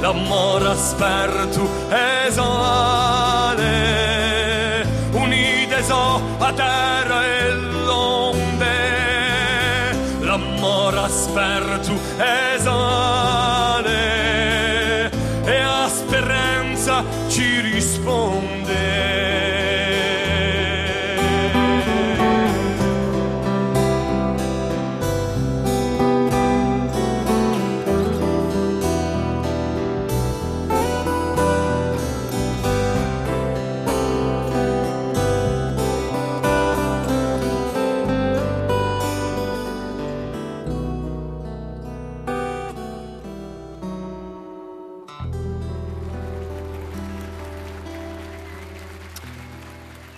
l'amore 0.00 0.68
asperto 0.68 1.68
e 1.88 2.30
soale 2.30 3.56
unite 5.12 5.82
so 5.82 6.20
a 6.38 6.52
terra 6.52 7.24
e 7.24 7.50
l'onde. 7.84 8.74
L'amore 10.20 10.98
asperto 10.98 11.92
e 12.18 12.58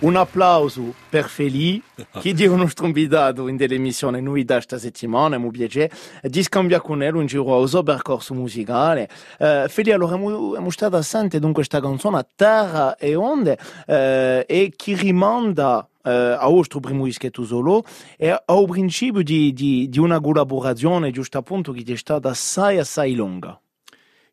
Un 0.09 0.17
applauso 0.17 0.95
per 1.11 1.29
Feli, 1.29 1.83
che 1.95 2.31
è 2.31 2.43
il 2.43 2.51
nostro 2.53 2.87
invitato 2.87 3.47
in 3.47 3.57
dell'emissione 3.57 4.23
Novità 4.23 4.55
questa 4.55 4.79
settimana, 4.79 5.37
mi 5.37 5.51
piace 5.51 5.91
di 6.23 6.43
scambiare 6.43 6.83
con 6.83 6.99
lui 6.99 7.29
un 7.31 7.69
suo 7.69 7.83
percorso 7.83 8.33
musicale. 8.33 9.07
Eh, 9.39 9.67
Feli, 9.69 9.93
allora, 9.93 10.15
abbiamo 10.15 10.71
stato 10.71 10.97
assente 10.97 11.39
dunque 11.39 11.57
questa 11.57 11.83
canzone 11.83 12.27
Terra 12.37 12.97
e 12.97 13.15
Onde 13.17 13.59
eh, 13.87 14.47
e 14.49 14.73
che 14.75 14.95
rimanda 14.95 15.87
eh, 16.03 16.11
al 16.11 16.53
vostro 16.53 16.81
primo 16.81 17.05
dischetto 17.05 17.45
solo 17.45 17.85
e 18.17 18.31
al 18.31 18.65
principio 18.65 19.23
di, 19.23 19.53
di, 19.53 19.91
di 19.91 19.99
una 19.99 20.21
collaborazione, 20.21 21.11
giusto 21.11 21.37
appunto, 21.37 21.71
che 21.73 21.85
è 21.87 21.97
stata 21.97 22.31
assai 22.31 22.79
assai 22.79 23.13
lunga. 23.13 23.61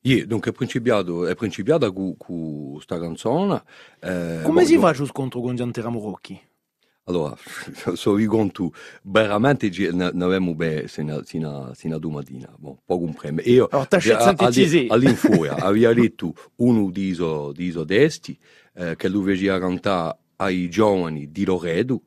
Io, 0.05 0.25
dunque, 0.27 0.51
è 0.51 0.53
principiato, 0.53 1.25
è 1.25 1.33
principiata 1.33 1.91
con 1.91 2.15
questa 2.15 2.99
canzone. 2.99 3.63
Eh, 3.99 4.41
Come 4.43 4.61
boh, 4.61 4.67
si 4.67 4.77
fa 4.77 4.93
lo 4.95 5.05
scontro 5.05 5.41
con 5.41 5.55
Giantera 5.55 5.89
Morocchi? 5.89 6.39
Allora, 7.05 7.35
so 7.93 8.13
vi 8.13 8.25
conto, 8.25 8.71
veramente 9.03 9.69
ne 9.91 10.11
ne 10.11 10.23
avevamo 10.23 10.53
bene 10.53 10.87
sino, 10.87 11.23
sino, 11.23 11.71
sino 11.73 11.95
a 11.95 11.99
domattina, 11.99 12.53
bon, 12.57 12.77
poco 12.85 13.03
un 13.03 13.13
premio. 13.13 13.43
Io, 13.45 13.67
sì. 14.67 14.85
all'infuori, 14.89 15.49
avevo 15.49 15.91
letto 15.91 16.33
uno 16.57 16.91
di 16.91 17.07
iso, 17.07 17.51
di 17.51 17.65
iso 17.65 17.83
desti, 17.83 18.37
eh, 18.75 18.95
che 18.95 19.09
lui 19.09 19.33
faceva 19.33 19.59
cantare 19.59 20.17
ai 20.37 20.69
giovani 20.69 21.31
di 21.31 21.45
Loredo, 21.45 22.01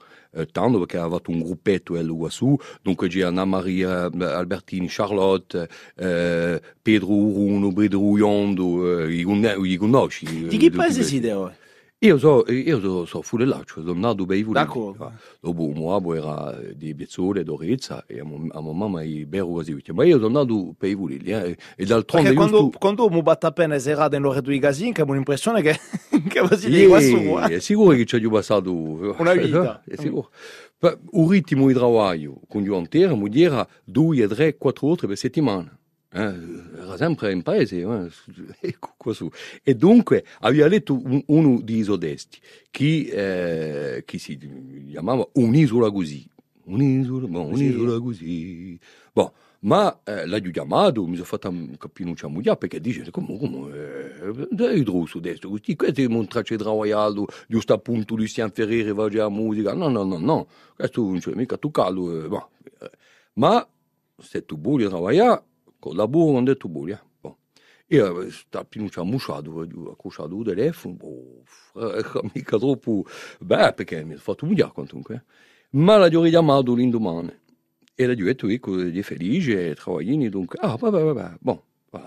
tanto 0.47 0.79
perché 0.79 0.97
aveva 0.99 1.17
fatto 1.17 1.31
un 1.31 1.43
gruppetto 1.43 1.97
e 1.97 2.03
lui 2.03 2.31
su, 2.31 2.57
dunque 2.83 3.09
c'era 3.09 3.29
Anna 3.29 3.45
Maria 3.45 4.07
eh, 4.09 4.25
Albertini, 4.25 4.87
Charlotte, 4.89 5.69
eh, 5.97 6.61
Pedro 6.81 7.13
Uruno, 7.13 7.73
Pedro 7.73 8.17
Iondo, 8.17 9.01
eh, 9.01 9.07
li 9.07 9.23
con- 9.23 9.41
li 9.41 9.77
conosci? 9.77 10.47
Di 10.47 10.67
eh, 10.67 10.71
paese 10.71 11.03
siete 11.03 11.33
voi? 11.33 11.53
Io 12.01 12.17
so, 12.17 12.45
io 12.49 12.79
so, 12.79 13.05
so 13.07 13.23
cioè 13.23 13.65
sono 13.65 13.95
nato 13.95 14.25
bei 14.25 14.45
voli. 14.45 14.55
D'accordo. 14.55 15.13
Dopo 15.41 15.69
uomo 15.69 16.15
era 16.15 16.57
di 16.75 16.95
Bezzole, 16.95 17.43
d'Orezza, 17.43 18.05
e 18.07 18.21
a, 18.21 18.25
mo- 18.25 18.47
a 18.51 18.61
mamma 18.61 19.03
i 19.03 19.27
beru 19.27 19.55
così. 19.55 19.77
Ma 19.93 20.05
io 20.05 20.21
sono 20.21 20.39
nato 20.39 20.75
per 20.79 20.91
i 20.91 20.95
voli, 20.95 21.17
eh, 21.17 21.57
e 21.75 21.85
d'altronde 21.85 22.29
Perché 22.29 22.35
quando, 22.35 22.61
giusto... 22.61 22.79
quando 22.79 23.09
mi 23.09 23.21
batto 23.23 23.49
appena 23.49 23.77
serata 23.81 24.15
in 24.15 24.23
l'ora 24.23 24.41
due 24.41 24.59
casini, 24.61 24.93
che 24.93 25.03
ho 25.03 25.13
l'impressione 25.13 25.61
che, 25.61 25.77
che 26.29 26.41
così 26.49 26.71
di 26.71 26.87
qua 26.87 27.01
su. 27.01 27.17
Yeah, 27.17 27.49
eh. 27.49 27.57
è 27.57 27.59
sicuro 27.59 27.97
che 27.97 28.05
ci 28.05 28.25
ho 28.25 28.31
passato 28.31 28.73
Una 28.73 29.33
vita. 29.35 29.83
È 29.85 29.97
sicuro. 29.97 30.31
Ma 30.79 30.97
Un 31.11 31.29
ritmo 31.29 31.67
di 31.67 31.73
lavoro 31.73 32.41
con 32.47 32.63
gli 32.63 32.71
interi, 32.71 33.17
mi 33.17 33.43
era 33.43 33.67
due, 33.85 34.29
tre, 34.29 34.57
quattro 34.57 34.87
ore 34.87 35.09
per 35.09 35.17
settimana. 35.17 35.78
Eh, 36.11 36.21
era 36.79 36.97
sempre 36.97 37.33
in 37.33 37.43
paese, 37.43 37.81
eh, 38.61 38.77
qua 38.79 39.13
su. 39.13 39.29
E 39.63 39.75
dunque 39.75 40.25
aveva 40.41 40.67
letto 40.67 40.95
un- 40.95 41.23
uno 41.27 41.61
di 41.61 41.77
Isodesti 41.77 42.39
che, 42.71 43.97
eh, 43.97 44.05
che 44.05 44.19
si 44.19 44.39
chiamava 44.91 45.29
Un'isola 45.35 45.91
così. 45.91 46.27
Un'isola, 46.65 47.27
boh, 47.27 47.43
un'isola 47.47 47.99
così. 48.01 48.79
Boh, 49.13 49.33
ma 49.61 50.01
eh, 50.05 50.27
l'ho 50.27 50.39
chiamato, 50.51 51.05
mi 51.07 51.15
sono 51.15 51.27
fatto 51.27 51.53
capire 51.79 52.15
non 52.19 52.33
moglie 52.33 52.57
perché 52.57 52.81
dice 52.81 53.11
come, 53.11 53.39
come, 53.39 53.75
eh, 53.75 54.83
giù 54.83 55.05
su 55.07 55.19
destra, 55.19 55.49
questi 55.49 55.75
questi 55.77 56.07
montracci 56.07 56.57
di 56.57 56.63
travagliato, 56.63 57.27
giusto 57.49 57.73
appunto 57.73 58.15
Lucian 58.15 58.51
Ferreri 58.51 58.93
va 58.93 59.09
già 59.09 59.25
a 59.25 59.31
musica, 59.31 59.73
no, 59.75 59.89
no, 59.89 60.05
no, 60.05 60.19
no, 60.19 60.47
questo 60.77 61.03
non 61.03 61.19
c'è 61.19 61.33
mica 61.35 61.59
caldo, 61.71 62.25
eh. 62.25 62.47
Eh, 62.81 62.91
ma 63.35 63.67
se 64.17 64.45
tu 64.45 64.59
vuoi 64.61 64.83
lavorare, 64.85 65.43
con 65.79 66.45
te 66.45 66.57
tu 66.57 66.87
eh. 66.87 67.01
Boh. 67.21 67.39
io 67.89 68.31
sta 68.31 68.65
più 68.65 68.89
musciato, 69.05 69.51
ho 69.51 69.91
accosciato 69.91 70.37
il 70.37 70.45
telefono, 70.45 70.95
boh, 70.95 71.43
mica 72.35 72.59
troppo, 72.59 73.05
beh, 73.41 73.73
perché 73.75 74.05
mi 74.05 74.15
ha 74.15 74.19
fatto 74.19 74.47
dia 74.47 74.69
comunque. 74.69 75.25
Ma 75.71 75.97
la 75.97 76.07
ho 76.07 76.23
richiamato 76.23 76.75
l'indomani. 76.75 77.33
E 77.95 78.07
la 78.07 78.15
detto, 78.15 78.47
ecco, 78.49 78.79
è 78.81 79.03
felice, 79.03 79.75
travagliini, 79.75 80.29
dunque, 80.29 80.59
ah, 80.61 80.77
vabbè, 80.77 81.03
vabbè, 81.03 81.37
bon, 81.41 81.61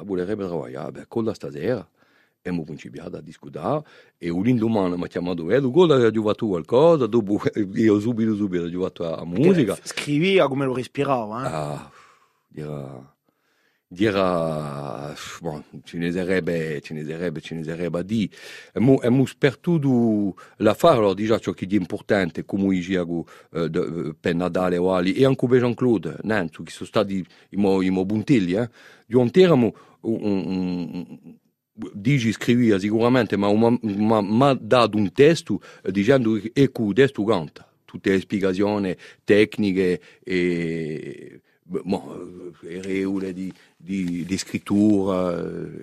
volerebbe 0.03 0.43
lavorare, 0.43 0.91
beh, 0.91 1.05
con 1.07 1.23
la 1.23 1.33
stasera. 1.33 1.87
Abbiamo 2.43 2.63
cominciato 2.63 3.17
a 3.17 3.21
discutere 3.21 3.83
e 4.17 4.31
l'indomani 4.31 4.97
mi 4.97 5.03
ha 5.03 5.07
chiamato 5.07 5.47
e 5.51 5.59
Lugo 5.59 5.83
ha 5.83 6.09
giocato 6.09 6.47
qualcosa, 6.47 7.05
dopo 7.05 7.39
io 7.75 7.99
subito 7.99 8.33
subito 8.33 8.63
ho 8.63 8.69
giocato 8.69 9.15
a 9.15 9.23
musica. 9.25 9.77
Scrivi 9.83 10.39
come 10.47 10.65
lo 10.65 10.73
respirava, 10.73 11.43
eh? 11.43 11.47
Ah, 11.47 11.91
era 12.55 13.15
dirà 13.93 15.13
bon, 15.41 15.61
ce 15.83 15.97
ne 15.97 16.11
sarebbe 16.11 16.79
ce 16.81 16.93
ne 16.93 17.03
sarebbe 17.03 17.41
ce 17.41 17.55
ne 17.55 17.61
sarebbe 17.61 17.99
a 17.99 18.01
dire 18.03 18.29
abbiamo 18.71 19.25
per 19.37 19.57
tutto 19.57 20.37
la 20.57 20.77
allora 20.79 21.13
déjà 21.13 21.37
ciò 21.39 21.51
che 21.51 21.67
è 21.69 21.73
importante 21.75 22.45
come 22.45 22.73
i 22.73 22.79
gioco 22.79 23.27
eh, 23.51 24.15
per 24.17 24.33
Natale 24.33 24.77
o 24.77 24.93
ali 24.93 25.11
e 25.11 25.25
anche 25.25 25.45
per 25.45 25.59
Jean-Claude 25.59 26.19
Nantu 26.21 26.63
che 26.63 26.71
sono 26.71 26.87
stati 26.87 27.25
i 27.49 27.55
mo, 27.57 27.81
mo 27.81 28.05
buntelli 28.05 28.53
eh. 28.53 28.69
di 29.05 29.15
un 29.15 29.29
termo 29.29 29.75
dici 31.93 32.31
scrivia 32.31 32.79
sicuramente 32.79 33.35
ma 33.35 33.51
mi 33.51 34.43
ha 34.43 34.53
dato 34.53 34.95
un 34.95 35.11
testo 35.11 35.59
eh, 35.83 35.91
dicendo 35.91 36.35
che 36.35 36.51
ecco 36.53 36.93
testo 36.93 37.25
canta 37.25 37.69
tutte 37.83 38.11
le 38.11 38.21
spiegazioni 38.21 38.95
tecniche 39.25 39.99
e 40.23 41.41
bon, 41.79 42.53
reule 42.61 43.33
di, 43.33 43.51
di, 43.81 44.23
di 44.25 44.37
scrittura, 44.37 45.35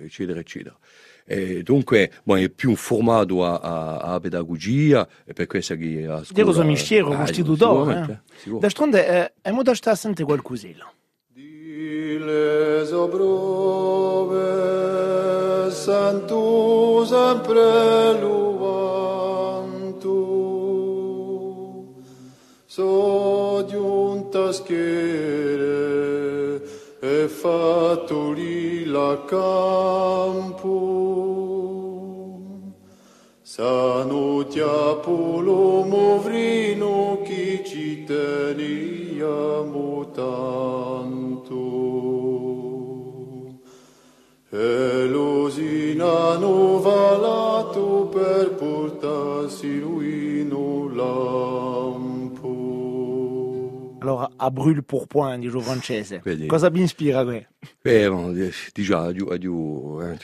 eccetera, 0.03 0.39
eccetera. 0.39 0.77
E 1.25 1.61
dunque, 1.61 2.11
bon, 2.23 2.39
è 2.39 2.49
più 2.49 2.75
formato 2.75 3.45
a, 3.45 3.59
a, 3.59 3.97
a 4.15 4.19
pedagogia 4.19 5.07
e 5.25 5.33
per 5.33 5.45
questo 5.45 5.75
che 5.75 6.07
a 6.07 6.23
scuola... 6.23 6.51
Sono 6.51 6.67
mischiero, 6.67 7.11
ah, 7.11 7.17
costitutore. 7.17 8.21
Eh. 8.45 8.57
D'altronde, 8.57 9.07
eh, 9.07 9.33
è 9.41 9.51
modo 9.51 9.75
sta 9.75 9.91
a 9.91 9.95
sentire 9.95 10.25
qualcosina. 10.25 10.91
Di 11.27 12.17
les 12.17 12.91
obrove 12.91 14.39
santu 15.69 17.05
sempre 17.05 18.19
luantu 18.19 18.79
so 22.65 23.65
giuntas 23.69 24.63
che 24.63 26.38
e 27.01 27.29
fatuli 27.29 28.85
la 28.85 29.15
campum 29.25 30.65
sanutia 33.41 35.01
pulum 35.01 35.93
ovrinu 35.93 37.23
citenia 37.63 39.63
mutantum 39.71 41.55
elusina 44.51 46.35
nu 46.41 46.79
valatu 46.83 48.09
per 48.11 48.49
purta 48.59 49.47
sinuinu 49.47 50.67
la 50.99 51.78
allora 54.09 54.31
a 54.35 54.49
brûle 54.49 54.81
pour 54.81 55.07
point 55.07 55.39
di 55.39 55.49
Gio 55.49 55.59
francese 55.59 56.21
Vedi. 56.23 56.47
cosa 56.47 56.69
mi 56.69 56.81
ispira 56.81 57.23
qui? 57.23 57.45
Eh, 57.83 58.09
bon, 58.09 58.33
déjà, 58.73 59.07
adieu, 59.07 59.31
adieu, 59.31 60.01
eh, 60.01 60.17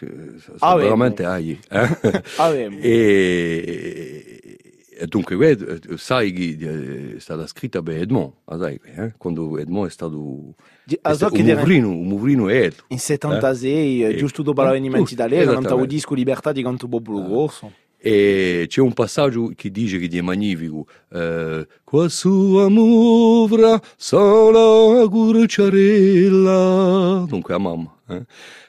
ah, 0.60 0.76
veramente 0.76 1.26
agli. 1.26 1.58
Eh? 1.70 2.22
Ah, 2.38 2.54
e, 2.54 4.58
e 4.98 5.08
dunque, 5.08 5.58
sai 5.98 6.32
che 6.32 7.16
è 7.16 7.20
stata 7.20 7.46
scritta 7.48 7.82
per 7.82 7.98
Edmond, 7.98 8.32
sai, 8.58 8.80
eh? 8.96 9.14
quando 9.18 9.58
Edmond 9.58 9.88
è 9.88 9.92
stato 9.92 10.56
ah, 11.02 11.14
so 11.14 11.30
un 11.32 11.42
muvrino, 11.42 11.90
un 11.90 12.08
muvrino 12.08 12.48
è 12.48 12.72
In 12.88 13.00
76, 13.00 14.04
eh, 14.04 14.16
giusto 14.16 14.42
dopo 14.42 14.62
l'avvenimento 14.62 15.12
italiano, 15.12 15.54
cantavo 15.54 15.86
disco 15.86 16.14
Libertà 16.14 16.52
di 16.52 16.64
canto 16.64 16.88
Bob 16.88 17.06
Grosso. 17.06 17.72
E 18.08 18.66
c'è 18.68 18.82
un 18.82 18.94
passaggio 18.94 19.52
che 19.56 19.72
dice 19.72 19.98
che 19.98 20.16
è 20.16 20.22
magnifico. 20.22 20.86
Eh, 21.12 21.66
Qua 21.84 22.08
sua 22.08 22.70
muvra 22.70 23.82
sola 23.98 25.08
curciarella. 25.08 27.26
Dunque 27.28 27.56
a 27.56 27.58
mamma. 27.58 27.92
Eh? 28.08 28.24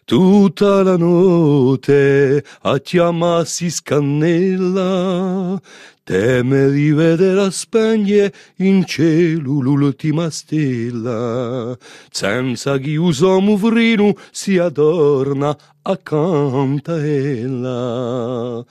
Tutta 0.07 0.83
la 0.83 0.97
notte 0.97 2.43
a 2.63 2.79
chiamarsi 2.79 3.69
scannella. 3.69 5.61
Teme 6.03 6.71
di 6.71 6.93
vedere 6.93 7.51
spegne 7.51 8.33
in 8.57 8.87
cielo 8.87 9.61
l'ultima 9.61 10.31
stella. 10.31 11.77
Senza 12.11 12.79
che 12.79 12.97
uso 12.97 13.39
muvrino 13.41 14.15
si 14.31 14.57
adorna 14.57 15.55
accanto 15.83 16.93
a 16.93 17.07
ella 17.07 18.65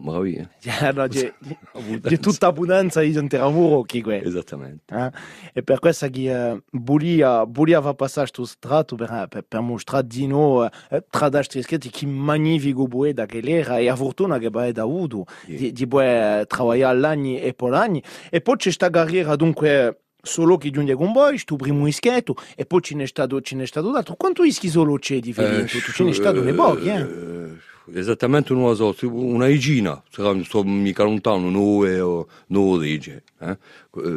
meraviglia. 0.00 0.48
Yeah, 0.62 0.92
no, 0.96 1.06
c'è, 1.06 1.32
c'è, 2.02 2.18
tutta 2.20 2.48
abbondanza 2.48 3.00
di 3.00 3.12
gente 3.12 3.36
lavoro 3.36 3.82
qui. 4.00 4.20
Esattamente. 4.22 4.94
Eh? 4.94 5.10
E 5.54 5.62
per 5.62 5.78
questo 5.78 6.08
che 6.08 6.30
eh, 6.30 6.62
volia, 6.72 7.44
far 7.80 7.94
passare 7.94 8.30
questo 8.30 8.44
strato 8.44 8.96
per, 8.96 9.26
per, 9.28 9.44
per 9.46 9.60
mostrare 9.60 10.06
di 10.06 10.26
noi, 10.26 10.68
eh, 10.90 11.04
tra 11.08 11.28
che 11.90 12.06
magnifico 12.06 12.86
che 13.26 13.40
l'era 13.40 13.78
e 13.78 13.88
a 13.88 13.96
fortuna 13.96 14.38
che 14.38 14.50
avuto, 14.80 15.26
yeah. 15.46 15.58
di, 15.58 15.86
lavorare 15.86 16.46
e 17.40 17.54
poi 17.54 17.70
l'anno. 17.70 18.00
E 18.30 18.40
poi 18.40 18.56
c'è 18.56 18.62
questa 18.64 18.90
carriera 18.90 19.36
dunque 19.36 20.00
solo 20.22 20.58
che 20.58 20.70
giunge 20.70 20.94
con 20.94 21.12
voi, 21.12 21.38
sto 21.38 21.56
primo 21.56 21.86
ischetto 21.86 22.34
e 22.54 22.66
poi 22.66 22.80
ce 22.82 22.94
n'è 22.94 23.06
stato, 23.06 23.40
ce 23.40 23.56
n'è 23.56 23.66
stato. 23.66 23.90
Quanto 24.16 24.44
ischi 24.44 24.68
solo 24.68 24.98
c'è 24.98 25.18
di? 25.18 25.34
Eh, 25.36 25.66
ce 25.66 26.04
n'è 26.04 26.12
stato 26.12 26.42
ne 26.42 26.52
pochi, 26.52 26.88
eh? 26.88 27.00
eh 27.00 27.68
esattamente 27.94 28.52
non 28.52 28.64
lo 28.64 28.74
so, 28.74 28.94
una 29.08 29.46
sarà 30.10 30.42
sto 30.44 30.62
mica 30.64 31.02
lontano, 31.02 31.50
9 31.50 32.00
o 32.00 32.26
9 32.48 32.88
eh? 33.38 33.58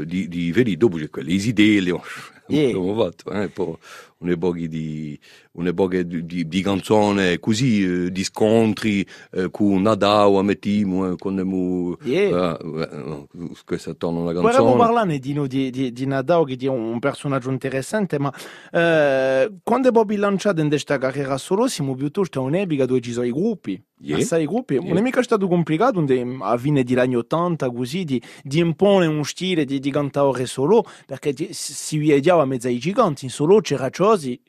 di, 0.06 0.28
di 0.28 0.52
vedi, 0.52 0.78
dopo 0.78 0.98
c'è 0.98 1.10
quelle 1.10 1.32
isidele, 1.32 1.92
abbiamo 2.48 2.96
fatto, 2.96 3.32
eh? 3.32 3.50
poi 3.50 3.76
un'epoca 4.24 4.66
di, 4.66 5.20
un'epoca 5.54 6.02
di, 6.02 6.26
di, 6.26 6.48
di 6.48 6.62
canzone 6.62 7.40
così, 7.40 7.84
eh, 8.06 8.12
di 8.12 8.24
scontri 8.24 9.06
eh, 9.32 9.50
con 9.52 9.82
Nadao, 9.82 10.42
mettiamo, 10.42 11.12
eh, 11.12 11.16
quando 11.18 11.46
mu, 11.46 11.96
yeah. 12.04 12.58
eh, 12.58 13.28
questa 13.66 13.94
torna 13.94 14.20
una 14.20 14.34
canzone. 14.34 14.58
Vorremmo 14.58 14.76
parlare 14.78 15.20
di, 15.20 15.48
di, 15.48 15.70
di, 15.70 15.92
di 15.92 16.06
Nadao 16.06 16.44
che 16.44 16.58
è 16.60 16.68
un 16.68 17.00
personaggio 17.00 17.52
interessante, 17.52 18.18
ma 18.18 18.34
eh, 18.72 19.52
quando 19.62 19.92
Bobby 19.92 20.16
lanciato 20.16 20.62
in 20.62 20.70
questa 20.70 20.98
carriera 20.98 21.38
solo, 21.38 21.68
siamo 21.68 21.96
piuttosto 21.96 22.42
un'epoca 22.42 22.86
dove 22.86 23.02
ci 23.02 23.12
sono 23.12 23.26
i 23.26 23.32
gruppi. 23.32 23.82
Yeah. 24.04 24.18
Assai 24.18 24.46
gruppi, 24.46 24.74
yeah. 24.74 24.86
non 24.86 24.98
è 24.98 25.02
mica 25.02 25.24
stato 25.24 25.48
complicato 25.48 26.04
a 26.42 26.58
fine 26.58 26.84
degli 26.84 27.00
anni 27.00 27.16
80 27.16 27.72
così 27.72 28.04
di, 28.04 28.22
di 28.44 28.60
imporre 28.60 29.06
un 29.06 29.24
stile 29.24 29.64
di, 29.64 29.80
di 29.80 29.92
cantare 29.92 30.46
solo 30.46 30.84
perché 31.06 31.34
si 31.54 31.98
vediva 32.00 32.44
mezzo 32.44 32.68
ai 32.68 32.80
giganti 32.80 33.24
in 33.24 33.32
solo 33.32 33.62
c'era 33.62 33.90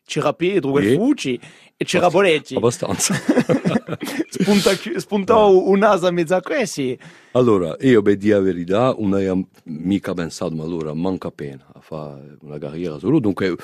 C'era 0.05 0.33
Pedro 0.33 0.79
yeah. 0.79 0.93
e 0.93 0.95
Fucci 0.97 1.41
e 1.77 1.85
c'era 1.85 2.09
Boletti 2.09 2.55
abbastanza 2.55 3.15
spunta, 4.31 4.71
spuntò 4.97 5.51
un'asa 5.51 6.11
mezzo 6.13 6.37
a 6.37 6.41
questi 6.41 6.97
allora 7.33 7.77
io 7.81 8.01
per 8.01 8.17
dire 8.17 8.35
la 8.35 8.41
verità 8.41 8.95
non 8.97 9.13
ho 9.15 9.49
mica 9.65 10.15
pensato 10.15 10.55
ma 10.55 10.63
allora 10.63 10.95
manca 10.95 11.29
appena 11.29 11.67
a 11.73 11.81
fare 11.81 12.37
una 12.43 12.59
carriera 12.59 12.99
solo 12.99 13.19
dunque 13.19 13.57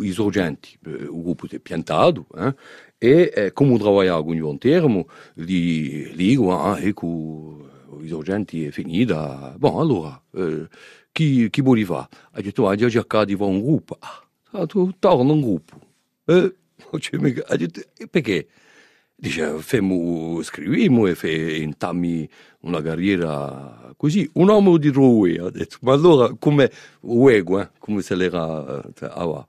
i 0.00 0.10
sorgenti 0.10 0.76
il 0.84 1.08
gruppo 1.10 1.46
si 1.46 1.56
è 1.56 1.58
piantato 1.60 2.26
eh? 2.36 2.54
e 2.98 3.32
eh, 3.32 3.52
come 3.52 3.78
lavoravo 3.78 4.24
con 4.24 4.34
il 4.34 4.58
termo 4.58 5.06
di 5.34 6.10
dico 6.14 6.58
ah, 6.58 6.80
ecco 6.80 7.70
i 8.02 8.08
sorgenti 8.08 8.64
è 8.64 8.70
finita 8.70 9.54
bon 9.56 9.78
allora 9.78 10.20
eh, 10.34 10.66
chi, 11.14 11.48
chi 11.48 11.62
vuole 11.62 11.84
fare? 11.84 12.08
Ha 12.32 12.40
detto, 12.40 12.68
ha 12.68 12.74
già 12.74 12.88
cercato 12.88 13.26
di 13.26 13.36
fare 13.36 13.48
un 13.48 13.62
gruppo. 13.62 13.96
Ah, 14.00 14.23
tu 14.66 14.94
torna 14.98 15.32
un 15.32 15.40
gruppo. 15.40 15.78
Eh, 16.26 16.54
ha 17.46 17.56
detto, 17.56 17.80
perché? 18.10 18.46
Dice, 19.16 19.58
femo, 19.58 20.42
scriviamo 20.42 21.06
e 21.06 21.14
fe, 21.14 21.56
intammi 21.56 22.28
una 22.60 22.82
carriera 22.82 23.92
così. 23.96 24.28
Un 24.34 24.48
uomo 24.48 24.76
di 24.76 24.88
Rui, 24.88 25.38
ha 25.38 25.50
detto, 25.50 25.78
ma 25.82 25.92
allora 25.92 26.34
come 26.38 26.70
uego, 27.00 27.60
eh, 27.60 27.70
come 27.78 28.02
se 28.02 28.14
l'era... 28.14 28.82
Eh, 28.82 29.06
ah, 29.06 29.46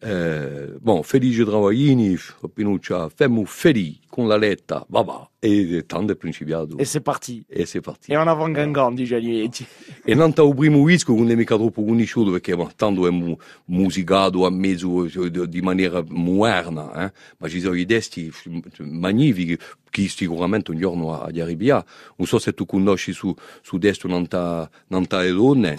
Eh, 0.00 0.76
bon, 0.80 1.02
felice 1.02 1.44
travaglini, 1.44 2.16
Pinuccia, 2.54 3.08
femmo 3.08 3.44
felice 3.44 4.00
con 4.08 4.26
la 4.26 4.36
letta, 4.36 4.84
va 4.88 5.02
va, 5.02 5.30
e 5.38 5.84
tanto 5.86 6.12
è 6.12 6.16
principiato. 6.16 6.76
E 6.76 6.84
c'est 6.84 7.02
parti. 7.02 7.44
E 7.48 7.66
c'est 7.66 7.80
parti. 7.80 8.10
E 8.12 8.16
un 8.16 8.26
avant 8.26 8.52
gangan, 8.52 8.94
dice 8.94 9.18
Lieti. 9.18 9.66
E 10.04 10.14
non 10.14 10.32
il 10.34 10.54
primo 10.56 10.84
disco 10.86 11.14
non 11.14 11.30
è 11.30 11.34
mica 11.34 11.56
troppo 11.56 11.84
conosciuto 11.84 12.30
perché 12.32 12.56
ma, 12.56 12.68
tanto 12.74 13.06
è 13.06 13.10
mu- 13.10 13.36
musicato 13.66 14.46
a 14.46 14.50
mezzo 14.50 15.04
di, 15.28 15.48
di 15.48 15.60
maniera 15.60 16.02
moderna, 16.08 17.06
eh? 17.06 17.12
ma 17.38 17.48
ci 17.48 17.60
sono 17.60 17.74
i 17.74 17.86
testi 17.86 18.32
magnifici 18.78 19.58
che 19.90 20.08
sicuramente 20.08 20.70
un 20.70 20.78
giorno 20.78 21.12
a, 21.12 21.24
a 21.24 21.42
arrivare. 21.42 21.84
Non 22.16 22.26
so 22.26 22.38
se 22.38 22.54
tu 22.54 22.66
conosci 22.66 23.12
su, 23.12 23.34
su 23.62 23.78
testo 23.78 24.08
non 24.08 24.26
ta, 24.26 24.68
non 24.88 25.06
ta 25.06 25.20
le 25.20 25.30
donne. 25.30 25.78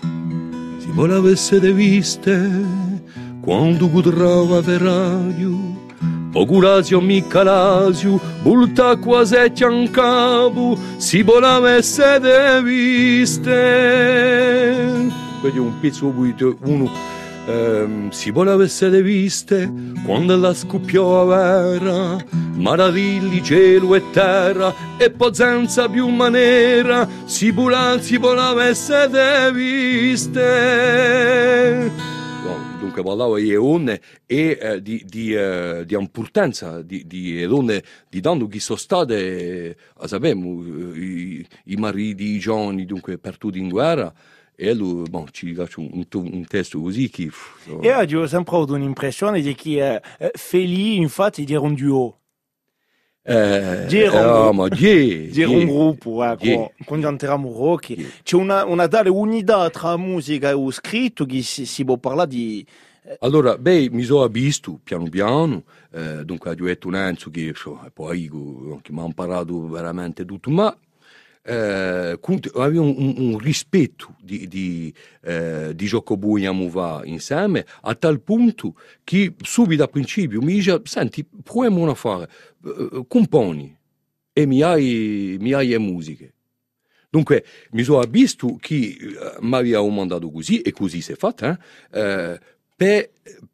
Si 0.80 0.88
volesse 0.92 1.60
de 1.60 1.74
viste 1.74 2.98
quando 3.42 3.90
gudrava 3.90 4.62
veraio, 4.62 5.78
Pocurazio 6.32 7.02
Miccalazio, 7.02 8.20
bulta 8.44 8.96
quasi 8.98 9.36
capo, 9.90 10.78
si 10.98 11.24
volava 11.24 11.72
essere 11.72 12.62
viste. 12.62 13.52
Vedi 15.42 15.58
un 15.58 15.80
pezzo 15.80 16.14
uno 16.64 17.18
ehm, 17.50 18.10
si 18.12 18.30
voleva 18.30 18.64
essere 18.64 19.02
viste 19.02 19.72
quando 20.06 20.38
la 20.38 20.54
scoppiò 20.54 21.22
a 21.22 21.26
vera, 21.26 22.18
maravilli 22.56 23.44
cielo 23.44 23.96
e 23.96 24.04
terra 24.12 24.72
e 24.98 25.10
poi 25.10 25.32
più 25.92 26.08
maniera, 26.10 27.08
si, 27.26 27.50
vola, 27.52 27.98
si 28.00 28.18
voleva 28.18 28.66
essere 28.66 29.52
viste 29.52 30.50
dunque 32.80 33.04
parlava 33.04 33.38
di 33.38 33.52
donne 33.52 34.02
e 34.26 34.58
eh, 34.60 34.82
di, 34.82 35.04
di, 35.06 35.34
eh, 35.34 35.84
di, 35.86 35.96
importanza 35.96 36.82
di, 36.82 37.06
di 37.06 37.46
donne 37.46 37.84
di 38.10 38.22
danno 38.22 38.48
che 38.48 38.60
sono 38.60 38.78
state, 38.78 39.70
eh, 39.70 40.08
sappiamo, 40.08 40.64
i, 40.96 41.46
i 41.66 41.76
mariti, 41.76 42.24
i 42.24 42.40
giovani, 42.40 42.86
dunque 42.86 43.18
per 43.18 43.38
tutti 43.38 43.60
in 43.60 43.70
guerra. 43.70 44.12
E 44.62 44.74
lui, 44.74 45.08
bon, 45.10 45.26
ci 45.32 45.54
faccio 45.54 45.80
un, 45.80 46.06
un, 46.12 46.46
testo 46.46 46.82
così 46.82 47.10
che... 47.10 47.30
So. 47.64 47.82
E 47.82 47.94
oggi 47.94 48.18
ho 48.18 48.28
sempre 48.28 48.58
avuto 48.58 48.74
un'impressione 48.74 49.40
di 49.40 49.56
che 49.56 50.02
eh, 50.18 50.32
Feli, 50.34 50.98
infatti, 50.98 51.46
era 51.48 51.62
un 51.62 51.76
duo. 51.76 52.19
Eh, 53.32 53.86
Dire 53.86 54.52
ma 54.54 54.68
die, 54.68 55.30
dire 55.30 55.46
un 55.46 55.66
gruppo, 55.70 56.24
ecco, 56.24 56.74
quando 56.84 57.08
entriamo 57.08 57.54
rock, 57.54 58.24
c'è 58.24 58.36
una, 58.36 58.66
una 58.66 58.88
tale 58.88 59.10
unità 59.10 59.70
tra 59.70 59.96
musica 59.98 60.50
e 60.50 60.72
scritto 60.72 61.26
che 61.26 61.44
si, 61.44 61.68
si 61.68 61.86
può 61.86 61.98
parlare 61.98 62.30
di... 62.30 62.66
Allora, 63.20 63.56
beh, 63.58 63.90
mi 63.92 64.02
sono 64.02 64.28
visto 64.28 64.80
piano 64.84 65.08
piano, 65.10 65.64
eh, 65.92 66.26
dunque 66.26 66.52
ho 66.52 66.56
detto 66.56 66.88
un 66.88 66.96
anno 66.96 67.18
che 67.32 67.54
poi 67.94 68.30
che 68.82 68.92
mi 68.92 69.00
ha 69.00 69.06
imparato 69.06 69.68
veramente 69.68 70.26
tutto, 70.26 70.50
ma 70.50 70.76
eh, 71.50 72.20
avevo 72.56 72.84
un, 72.84 73.16
un, 73.18 73.38
rispetto 73.40 74.16
di, 74.22 74.48
di, 74.48 74.94
eh, 75.22 75.72
di 75.74 75.86
gioco 75.88 76.16
buono 76.16 77.02
insieme 77.06 77.66
a 77.82 77.96
tal 77.96 78.22
punto 78.22 78.76
che 79.04 79.34
subito 79.42 79.82
a 79.82 79.88
principio 79.88 80.42
mi 80.42 80.54
dice 80.54 80.80
senti 80.84 81.26
proviamo 81.26 81.82
una 81.82 81.96
fare 81.96 82.30
uh, 82.62 83.08
componi 83.08 83.76
e 84.32 84.46
mi 84.46 84.62
hai, 84.62 85.38
mi 85.40 85.54
hai 85.54 85.78
musiche. 85.80 86.34
Dunque, 87.10 87.44
mi 87.72 87.82
sono 87.82 88.04
visto 88.08 88.56
che 88.60 88.98
uh, 89.02 89.44
mi 89.44 89.56
aveva 89.56 89.84
mandato 89.90 90.30
così, 90.30 90.62
e 90.62 90.72
così 90.72 91.02
si 91.02 91.14
è 91.14 91.16
fatto, 91.16 91.58
eh, 91.92 92.40
per, 92.76 93.10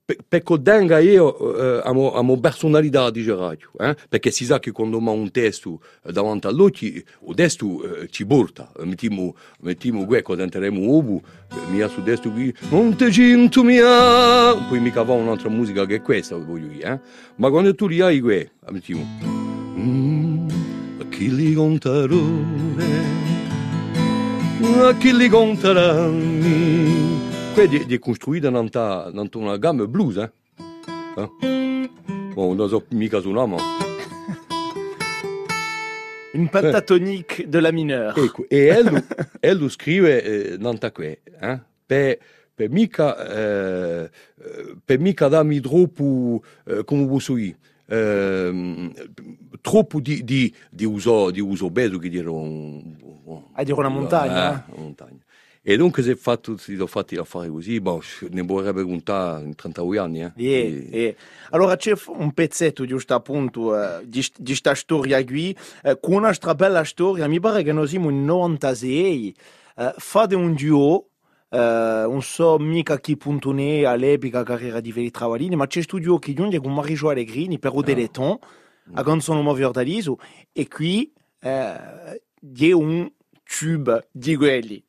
per, 0.05 0.17
per 0.27 0.43
codenga 0.43 0.99
io 0.99 1.55
eh, 1.57 1.81
a 1.83 1.91
mo 1.91 2.39
personalità 2.39 3.09
di 3.09 3.25
radio, 3.25 3.71
eh? 3.79 3.95
perché 4.07 4.29
si 4.29 4.45
sa 4.45 4.59
che 4.59 4.71
quando 4.71 4.97
ho 4.97 5.11
un 5.11 5.31
testo 5.31 5.81
davanti 6.03 6.45
all'occhio, 6.45 6.89
il 6.89 7.33
testo 7.33 8.01
eh, 8.01 8.07
ci 8.11 8.23
porta, 8.23 8.71
mettiamo, 8.83 9.35
mettiamo 9.61 10.05
qui, 10.05 10.21
quando 10.21 10.43
entreremo 10.43 10.79
uovo, 10.79 11.21
mi 11.71 11.81
ha 11.81 11.87
su 11.87 12.03
testo 12.03 12.29
qui, 12.29 12.53
non 12.69 12.95
te 12.95 13.11
cinto 13.11 13.63
mia, 13.63 14.53
poi 14.69 14.79
mi 14.79 14.91
cava 14.91 15.13
un'altra 15.13 15.49
musica 15.49 15.87
che 15.87 15.95
è 15.95 16.01
questa, 16.03 16.37
voglio 16.37 16.67
dire, 16.67 16.93
eh? 16.93 16.99
ma 17.37 17.49
quando 17.49 17.73
tu 17.73 17.87
li 17.87 17.99
hai 17.99 18.19
qui, 18.19 18.47
mettiamo, 18.69 19.03
mm, 19.75 20.49
a 20.99 21.05
chi 21.09 21.35
li 21.35 21.53
conterò, 21.55 22.21
a 24.87 24.95
chi 24.97 25.17
li 25.17 25.29
conteranno, 25.29 27.14
Après, 27.55 27.69
di, 27.69 27.85
di 27.85 27.99
costruita 27.99 28.49
in 28.49 29.29
una 29.35 29.57
gamma 29.57 29.87
blues, 29.87 30.17
eh? 30.17 30.29
eh? 31.15 31.89
Bon, 32.33 32.53
non 32.53 32.67
so 32.67 32.83
mica 32.89 33.21
Une 36.33 36.49
pentatonique 36.49 37.47
de 37.47 37.59
la 37.59 37.71
mineure. 37.71 38.13
Ecco, 38.19 38.45
e 38.49 38.65
elle, 38.65 39.05
elle 39.39 39.57
lo 39.57 39.69
scrive 39.69 40.21
eh, 40.21 40.57
nanta 40.57 40.91
qui, 40.91 41.05
eh? 41.05 41.59
per, 41.85 42.17
per 42.53 42.69
mica, 42.69 43.25
eh, 43.25 44.09
per 44.83 44.99
mica 44.99 45.29
darmi 45.29 45.61
troppo, 45.61 46.43
eh, 46.65 46.83
come 46.83 47.07
posso 47.07 47.35
dire, 47.35 47.55
eh, 47.85 48.91
troppo 49.61 50.01
di, 50.01 50.25
di, 50.25 50.53
di, 50.69 50.83
uso, 50.83 51.31
di 51.31 51.39
uso 51.39 51.71
che 51.71 52.09
dire 52.09 52.27
un... 52.27 52.97
A 53.53 53.63
dire 53.63 53.79
una 53.79 53.87
montagna. 53.87 54.65
Eh, 54.67 54.71
una 54.73 54.81
montagna. 54.81 55.24
E 55.67 55.78
dunque 55.78 56.04
si, 56.04 56.13
fatto, 56.13 56.58
si 56.58 56.73
sono 56.73 56.86
fatti 56.86 57.15
affari 57.15 57.49
così, 57.49 57.82
boh, 57.82 57.99
ne 58.30 58.43
vorrebbe 58.43 58.84
contare 58.84 59.45
in 59.45 59.56
32 59.56 59.97
anni. 59.97 60.21
Eh. 60.21 60.32
Yeah, 60.36 60.63
e... 60.63 60.89
yeah. 60.91 61.13
Allora 61.49 61.75
c'è 61.75 61.93
un 62.10 62.34
pezzetto 62.34 62.86
giusto 62.86 63.15
appunto 63.15 63.73
uh, 63.73 64.04
di 64.06 64.23
questa 64.43 64.75
storia 64.75 65.25
qui, 65.25 65.58
uh, 65.86 65.99
con 65.99 66.17
una 66.17 66.36
bella 66.56 66.84
storia, 66.84 67.28
mi 67.28 67.39
pare 67.39 67.63
che 67.63 67.71
noi 67.71 67.88
siamo 67.88 68.12
in 68.12 68.23
96, 68.25 69.36
uh, 69.78 69.84
fate 69.97 70.36
un 70.36 70.54
duo, 70.54 71.08
uh, 71.49 71.58
non 71.58 72.21
so 72.21 72.60
mica 72.60 72.99
chi 72.99 73.17
punto 73.17 73.51
ne 73.51 73.86
all'epica 73.86 74.43
carriera 74.43 74.80
di 74.80 74.91
Feli 74.91 75.10
Travaglini, 75.10 75.56
ma 75.56 75.65
c'è 75.65 75.82
duo 75.82 76.19
che 76.19 76.36
giunge 76.36 76.60
con 76.60 76.75
Marie-Jo 76.75 77.10
Allegrini 77.10 77.58
per 77.58 77.71
o 77.73 77.82
Deleton, 77.82 78.38
a 78.93 79.04
canzone 79.04 79.41
Movi 79.41 79.63
Ordaliso, 79.63 80.19
e 80.51 80.67
qui 80.67 81.12
uh, 81.41 81.49
c'è 82.54 82.71
un 82.71 83.12
tube 83.43 84.10
di 84.12 84.36
quelli. 84.36 84.85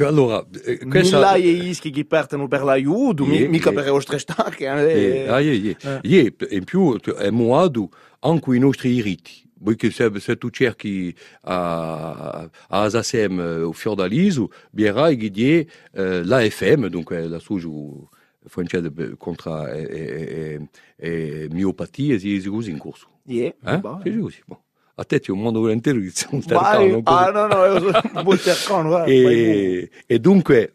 Allora, 0.00 0.44
eh, 0.64 0.78
questa... 0.86 1.16
Migliaia 1.16 1.62
ischi 1.62 1.90
che 1.90 2.04
partono 2.04 2.48
per 2.48 2.62
l'aiuto, 2.62 3.24
yeah, 3.24 3.48
mica 3.48 3.70
yeah. 3.70 3.74
per 3.74 3.84
le 3.84 3.90
nostre 3.90 4.18
stacche. 4.18 4.64
Eh. 4.64 5.28
Ah, 5.28 5.40
yeah, 5.40 6.32
in 6.50 6.64
più 6.64 7.00
è 7.00 7.30
modo 7.30 7.90
anche 8.20 8.54
i 8.54 8.58
nostri 8.58 8.90
diritti. 8.90 9.44
Perché 9.62 9.90
se, 9.90 10.36
tu 10.36 10.50
cerchi 10.50 11.14
a, 11.42 12.40
a 12.40 12.50
Asasem 12.68 13.64
o 13.64 13.72
Fiordaliso, 13.72 14.50
vedrai 14.72 15.16
che 15.16 15.66
eh, 15.92 16.24
la 16.24 16.40
FM, 16.40 16.86
dunque 16.86 17.26
la 17.26 17.38
suo 17.38 18.10
francese 18.44 18.92
contro 19.16 19.66
e, 19.66 19.82
e, 19.82 20.68
e, 20.96 21.48
miopatie, 21.50 22.18
si 22.18 22.42
così 22.48 22.70
in 22.70 22.78
corso. 22.78 23.08
Yeah, 23.24 23.54
eh? 23.64 23.80
Sì, 24.02 24.18
così. 24.18 24.42
Bon. 24.44 24.58
A 24.98 25.04
te 25.04 25.20
c'è 25.20 25.30
un 25.30 25.40
mondo 25.40 25.68
intero 25.70 25.98
di 25.98 26.10
un 26.30 26.42
tercano. 26.42 27.00
Ah, 27.04 27.30
no, 27.30 27.46
no, 27.46 27.64
è 27.64 27.70
un 27.70 28.22
buon 28.22 28.38
tercano. 28.38 29.04
e, 29.06 29.90
e 30.06 30.18
dunque, 30.18 30.72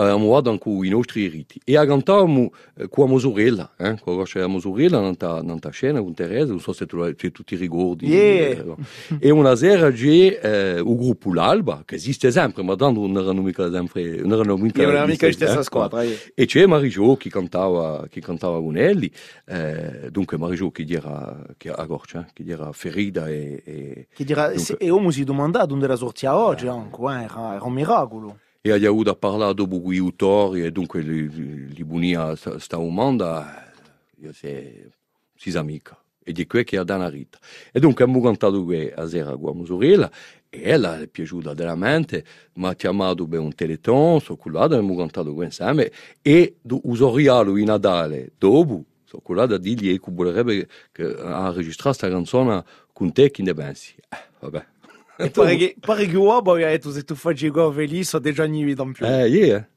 abbiamo 0.00 0.26
guardato 0.26 0.50
anche 0.50 0.86
i 0.86 0.90
nostri 0.90 1.28
riti. 1.28 1.60
E 1.64 1.74
cantavamo 1.74 2.52
eh, 2.76 2.88
con 2.88 3.04
la 3.04 3.10
mosorella, 3.10 3.72
eh? 3.76 3.98
con 4.00 4.24
la 4.32 4.46
mosorella 4.46 5.00
nella 5.00 5.70
scena 5.70 6.00
con 6.00 6.14
Teresa, 6.14 6.46
non 6.46 6.60
so 6.60 6.72
se 6.72 6.86
tu, 6.86 7.02
se 7.16 7.30
tu 7.30 7.42
ti 7.42 7.56
ricordi. 7.56 8.06
Yeah. 8.06 8.76
E 9.18 9.30
una 9.30 9.54
sera 9.56 9.90
c'è 9.90 10.38
eh, 10.42 10.78
il 10.78 10.96
gruppo 10.96 11.32
L'Alba, 11.32 11.82
che 11.84 11.94
esiste 11.94 12.30
sempre, 12.30 12.62
ma 12.62 12.76
tanto 12.76 13.00
non 13.00 13.16
erano 13.16 13.42
mica 13.42 13.70
sempre... 13.70 14.16
Non 14.16 14.32
erano 14.32 14.56
mica, 14.56 14.82
non 14.82 14.92
erano 14.92 15.06
mica 15.06 15.26
la 15.26 15.32
stessa 15.32 15.60
eh? 15.60 15.64
squadra. 15.64 16.02
Eh. 16.02 16.18
E 16.34 16.46
c'è 16.46 16.66
Marijo 16.66 17.16
che 17.16 17.30
cantava, 17.30 18.06
che 18.08 18.20
cantava 18.20 18.60
con 18.60 18.76
Elli, 18.76 19.10
eh, 19.46 20.08
dunque 20.10 20.36
Marijo 20.36 20.70
che 20.70 20.84
era, 20.88 21.44
che 21.56 21.70
a 21.70 21.84
Gorcia, 21.84 22.26
che 22.32 22.44
era 22.46 22.72
ferita 22.72 23.28
e... 23.28 23.62
e 23.64 24.06
che 24.12 24.24
era, 24.28 24.48
dunque, 24.52 24.76
e 24.78 24.90
uno 24.90 25.10
si 25.10 25.24
domanda 25.24 25.64
dove 25.64 25.84
era 25.84 25.96
sortita 25.96 26.36
oggi, 26.36 26.66
anche, 26.66 27.00
eh, 27.00 27.22
era, 27.24 27.54
era 27.54 27.64
un 27.64 27.72
miracolo 27.72 28.38
e 28.66 28.72
a 28.72 28.78
Yahuda 28.78 29.10
a 29.10 29.14
parlare 29.14 29.52
dopo 29.52 29.78
quei 29.82 29.98
autori 29.98 30.64
e 30.64 30.72
dunque 30.72 31.02
li, 31.02 31.68
li 31.68 31.84
bunia 31.84 32.34
sta 32.34 32.78
umanda 32.78 33.70
io 34.16 34.32
se 34.32 34.88
si 35.36 35.50
amica 35.50 36.02
e 36.22 36.32
di 36.32 36.46
qui 36.46 36.64
che 36.64 36.78
ha 36.78 36.82
da 36.82 36.94
una 36.94 37.10
rita. 37.10 37.38
E 37.70 37.78
dunque 37.78 38.04
abbiamo 38.04 38.22
cantato 38.22 38.64
qui 38.64 38.90
a 38.90 39.06
sera 39.06 39.36
con 39.36 39.58
mia 39.58 39.66
sorella 39.66 40.10
e 40.48 40.62
ella 40.62 40.98
è 40.98 41.06
piaciuta 41.08 41.52
veramente 41.52 42.24
mi 42.54 42.64
ha 42.64 42.74
chiamato 42.74 43.28
un 43.30 43.54
teleton 43.54 44.20
so 44.20 44.34
cullato 44.36 44.76
abbiamo 44.76 44.96
cantato 44.96 45.34
qui 45.34 45.44
insieme 45.44 45.92
e 46.22 46.56
usorialo 46.62 47.58
in 47.58 47.66
Natale 47.66 48.32
dopo 48.38 48.82
so 49.04 49.18
cullato 49.18 49.52
a 49.52 49.58
dirgli 49.58 50.00
che 50.00 50.10
vorrebbe 50.10 50.66
che 50.90 51.04
ha 51.04 51.52
registrato 51.52 51.98
questa 51.98 52.08
canzone 52.08 52.64
con 52.94 53.12
te 53.12 53.30
che 53.30 53.42
ne 53.42 53.52
pensi? 53.52 53.94
Eh, 54.08 54.16
vabbè 54.40 54.72
Pare 55.16 56.06
che 56.06 56.16
uomo 56.16 56.52
ha 56.52 56.56
detto 56.56 56.90
se 56.90 57.04
tu 57.04 57.14
fai 57.14 57.48
go 57.48 57.70
felice 57.70 58.16
ho 58.16 58.20
già 58.20 58.44
niente 58.44 58.82
in 58.82 58.92
più. 58.92 59.06
Eh, 59.06 59.26
yeah. 59.26 59.68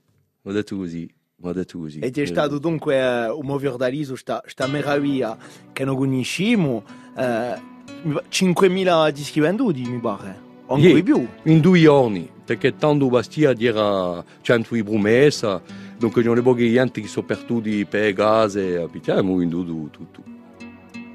Ho 0.43 0.52
detto 0.52 0.76
così. 0.78 1.13
mi 1.38 1.50
ha 1.50 1.54
detto 1.54 1.78
così. 1.78 2.00
E 2.00 2.10
c'è 2.10 2.26
stato 2.26 2.58
dunque 2.58 2.95
eh, 2.95 3.30
un 3.30 3.45
movio 3.45 3.76
da 3.76 3.88
riso, 3.88 4.15
sta, 4.15 4.41
sta 4.45 4.65
meraviglia 4.67 5.38
che 5.73 5.84
non 5.84 5.95
conosciamo, 5.95 6.84
eh, 7.17 7.56
mi 8.04 8.13
pa- 8.13 8.23
5.000 8.30 9.12
dischi 9.12 9.39
venduti 9.39 9.82
mi 9.82 10.00
pare, 10.00 10.39
o 10.65 10.76
anche 10.76 10.93
di 10.93 11.04
più. 11.04 11.28
In 11.43 11.60
due 11.60 11.80
giorni, 11.80 12.30
perché 12.43 12.76
tanto 12.76 13.08
Bastia 13.10 13.54
era 13.58 14.23
100 14.41 14.73
di 14.73 14.84
promessa, 14.84 15.62
dunque 15.97 16.23
non 16.23 16.38
è 16.38 16.41
pochi 16.41 16.71
gente 16.71 17.02
che 17.02 17.08
sono 17.08 17.26
perduti 17.26 17.86
per 17.86 18.13
gas 18.13 18.56
e 18.56 18.78
abitiamo 18.78 19.41
in 19.41 19.50
tutto. 19.50 20.23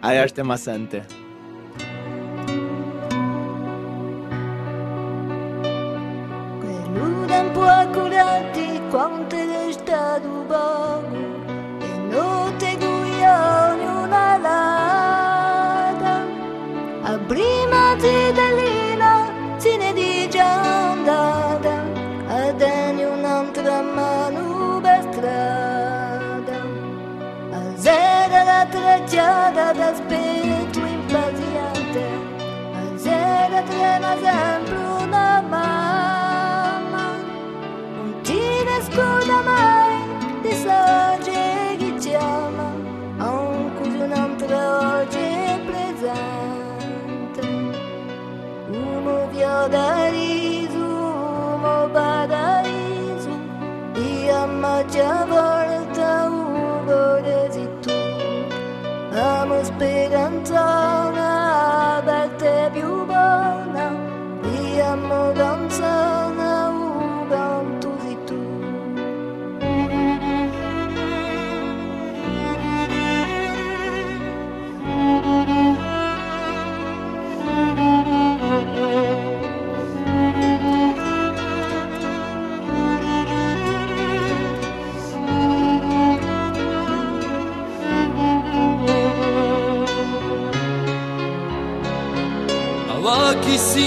Allora 0.00 0.26
stiamo 0.26 0.52
a 0.52 0.56
quanto 8.92 9.36
è 9.36 9.72
stato 9.72 10.28
buono 10.46 11.16
e 11.80 11.96
non 12.10 12.54
te 12.58 12.76
guioni 12.76 13.84
una 13.86 14.36
lata 14.36 16.20
a 17.02 17.18
prima 17.26 17.96
zitellina 17.98 19.30
se 19.56 19.78
ne 19.78 19.94
dice 19.94 20.38
andata 20.40 21.72
a 22.26 22.52
dare 22.52 23.04
un'altra 23.06 23.80
mano 23.80 24.78
per 24.82 25.00
strada. 25.10 26.56
A 27.50 27.76
zero 27.76 28.44
la 28.44 28.66
tracciata 28.68 29.72
d'aspetto 29.72 30.78
impaziente 30.80 32.02
a 32.74 32.98
zero 32.98 33.62
trema 33.70 34.16
sempre 34.20 34.76
una 34.76 35.40
mamma 35.40 35.81
nasconda 38.92 39.42
mai 39.42 40.40
di 40.42 40.52
sagge 40.52 41.76
che 41.78 41.94
chiama 41.98 42.74
anche 43.18 43.84
se 43.90 43.96
un'altra 43.96 45.00
oggi 45.00 45.18
è 45.18 45.60
presente. 45.64 47.40
Uno 48.68 49.28
viola 49.30 50.08
riso 50.10 50.76
uno 50.76 51.88
paradiso 51.90 53.30
io 53.94 54.36
ammaccia 54.36 55.24
volta 55.24 56.28
uno 56.28 57.14
resi 57.20 57.68
tu. 57.80 57.90
Amo 59.14 59.62
speranza 59.64 61.11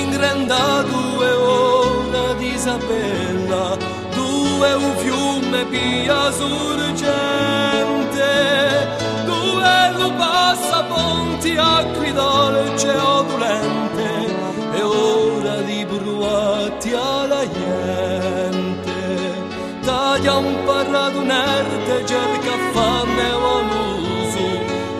ingranda 0.01 0.83
due 0.83 1.15
di 2.37 2.53
Isabella, 2.53 3.77
due 4.13 4.73
un 4.73 4.95
fiume 4.97 5.65
via 5.65 6.31
sorgente, 6.31 6.97
due 9.25 9.91
lo 9.97 10.11
passa 10.13 10.83
ponti 10.83 11.55
acqui 11.57 12.11
dolce 12.11 12.89
odulente, 12.89 14.35
e 14.73 14.81
ora 14.81 15.61
di 15.61 15.85
bruati 15.85 16.93
alla 16.93 17.47
gente. 17.49 18.93
Taglia 19.81 20.35
un 20.37 20.63
parlato 20.65 21.21
nerde, 21.21 22.05
cerca 22.05 22.51
fame 22.73 23.31
o 23.31 23.61
l'uso, 23.61 24.47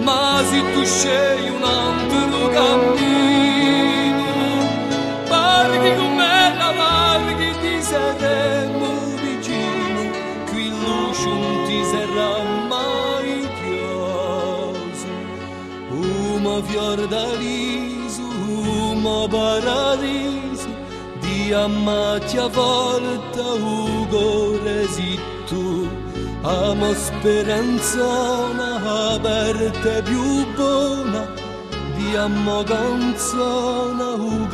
ma 0.02 0.42
se 0.50 0.62
tu 0.74 0.84
scegli 0.84 1.50
un 1.50 1.64
altro 1.64 2.48
cammino, 2.50 2.95
Uma 16.96 17.04
fior 17.04 17.08
da 17.08 17.26
riso, 17.36 18.22
uma 18.94 19.28
paradiso, 19.28 20.70
di 21.20 21.52
a 21.52 21.68
volta 22.48 23.42
ugo 23.42 24.58
resitto. 24.64 25.90
Amo 26.44 26.94
speranza 26.94 28.02
una 28.02 29.14
aperta 29.14 30.02
più 30.04 30.46
buona, 30.56 31.28
di 31.98 32.16
amo 32.16 32.64
canzone 32.64 34.04
u 34.04 34.48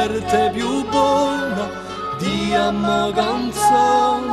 aperte 0.00 0.50
più 0.54 0.88
buona, 0.88 1.68
di 2.18 2.54
amo 2.54 3.12
canzone 3.12 4.30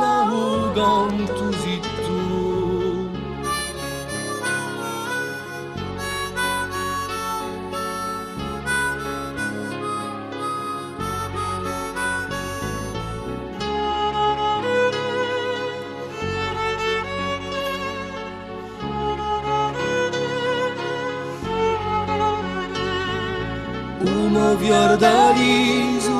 Umo 24.58 24.66
fiordaliso, 24.66 26.10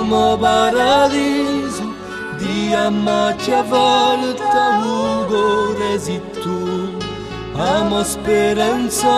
umo 0.00 0.38
paradiso, 0.38 1.82
di 2.38 2.72
ammacci 2.72 3.50
a 3.52 3.62
volta 3.62 4.80
ugo 4.84 5.74
resittu. 5.76 6.96
Amo 7.56 8.02
speranza 8.04 9.08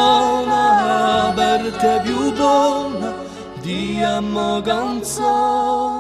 una 0.42 1.29
aperte 1.29 2.01
più 2.05 2.33
buona, 2.33 3.12
di 3.61 4.03
amo 4.03 4.62
canzone, 4.62 5.95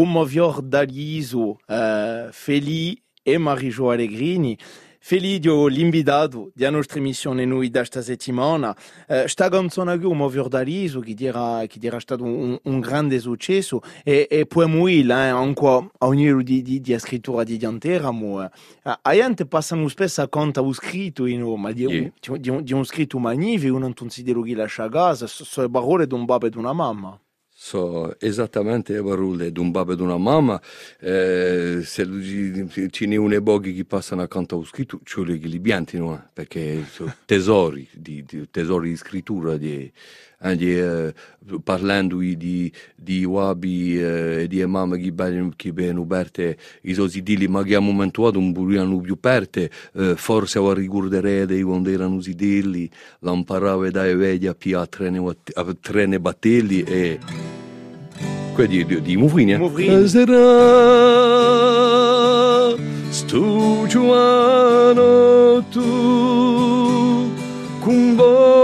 Un 0.00 0.12
movior 0.12 0.62
d'Aliso, 0.62 1.58
eh, 1.66 2.28
Feli 2.30 2.98
e 3.22 3.36
Marijo 3.36 3.90
Allegrini 3.90 4.56
Felidio, 4.98 5.66
l'invitato 5.66 6.52
della 6.54 6.70
nostra 6.70 7.00
emissione 7.00 7.44
noi 7.44 7.68
da 7.68 7.80
questa 7.80 8.00
settimana, 8.00 8.74
eh, 9.06 9.28
sta 9.28 9.50
canzone 9.50 9.98
qui, 9.98 10.06
un 10.06 10.30
fiordaliso, 10.30 11.00
che 11.00 11.14
era, 11.18 11.64
che 11.66 11.78
era 11.82 12.00
stato 12.00 12.24
un, 12.24 12.58
un 12.62 12.80
grande 12.80 13.18
successo, 13.18 13.80
e, 14.02 14.26
e 14.30 14.46
poi 14.46 15.00
il, 15.00 15.10
eh, 15.10 15.12
anche 15.12 15.66
a 15.66 16.06
ognuno 16.06 16.42
di, 16.42 16.62
di, 16.62 16.80
di 16.80 16.98
scrittura 16.98 17.44
di 17.44 17.58
Diantera, 17.58 18.10
eh, 18.10 18.98
a 19.02 19.12
gente 19.12 19.44
passano 19.44 19.86
spesso 19.88 20.22
a 20.22 20.28
conto 20.28 20.62
un 20.62 20.72
scritto, 20.72 21.26
no, 21.26 21.56
ma 21.56 21.72
di, 21.72 21.84
Yeah. 21.84 22.12
di, 22.20 22.40
di, 22.40 22.62
di 22.62 22.72
un 22.72 22.84
scritto 22.84 23.18
magnifico, 23.18 23.76
non 23.76 23.92
considero 23.92 24.40
che 24.40 24.54
lascia 24.54 24.84
a 24.84 24.88
casa, 24.88 25.26
sono 25.26 25.66
le 25.66 25.72
parole 25.72 26.06
di 26.06 26.14
un 26.14 26.24
babbo 26.24 26.46
e 26.46 26.50
di 26.50 26.56
una 26.56 26.72
mamma. 26.72 27.18
So 27.62 28.18
esattamente 28.18 28.94
le 28.94 29.02
parole 29.02 29.52
di 29.52 29.60
un 29.60 29.70
babbo 29.70 29.92
e 29.92 29.96
di 29.96 30.00
una 30.02 30.16
mamma. 30.16 30.58
Eh, 30.98 31.80
se 31.84 32.06
ci- 32.88 33.06
n'è 33.06 33.16
un 33.16 33.38
boghi 33.42 33.74
che 33.74 33.84
passano 33.84 34.22
accanto 34.22 34.54
allo 34.54 34.64
scritto, 34.64 35.00
ci 35.04 35.16
vuole 35.16 35.38
che 35.38 35.46
li 35.46 35.60
piantino, 35.60 36.14
eh, 36.16 36.22
perché 36.32 36.84
sono 36.90 37.14
tesori 37.26 37.86
di, 37.92 38.24
di- 38.26 38.48
tesori 38.50 38.88
di 38.88 38.96
scrittura. 38.96 39.58
Di, 39.58 39.92
di, 40.54 40.74
eh, 40.78 41.12
parlando 41.62 42.18
di, 42.18 42.72
di 42.96 43.24
wabi 43.24 44.00
eh, 44.00 44.42
e 44.42 44.48
di 44.48 44.64
mamma 44.64 44.96
che 44.96 45.12
ben- 45.12 45.54
aperte, 46.00 46.56
i 46.82 46.94
sosi 46.94 47.22
dili, 47.22 47.46
ma 47.46 47.62
che 47.62 47.74
a 47.74 47.78
un 47.78 47.86
momento 47.86 48.22
dato 48.22 48.40
non 48.40 48.52
volevano 48.52 48.98
più 49.00 49.14
aperte, 49.14 49.70
eh, 49.94 50.14
forse 50.16 50.58
a 50.58 50.72
ricorderete 50.72 51.62
quando 51.62 51.90
erano 51.90 52.20
si 52.20 52.34
dilli, 52.34 52.88
l'imparava 53.20 53.90
dai 53.90 54.14
vecchi 54.14 54.46
a 54.46 54.54
pia 54.54 54.80
a 54.80 54.86
trene, 54.86 55.22
trene 55.80 56.18
battelli 56.18 56.82
e 56.84 57.18
quelli 58.54 58.84
di, 58.84 59.02
di, 59.02 59.12
eh? 59.12 59.16
Mufrini. 59.16 60.08
Sarà 60.08 61.50
stu 63.10 63.86
tu 65.70 65.80
con 67.80 68.14
volanda 68.16 68.59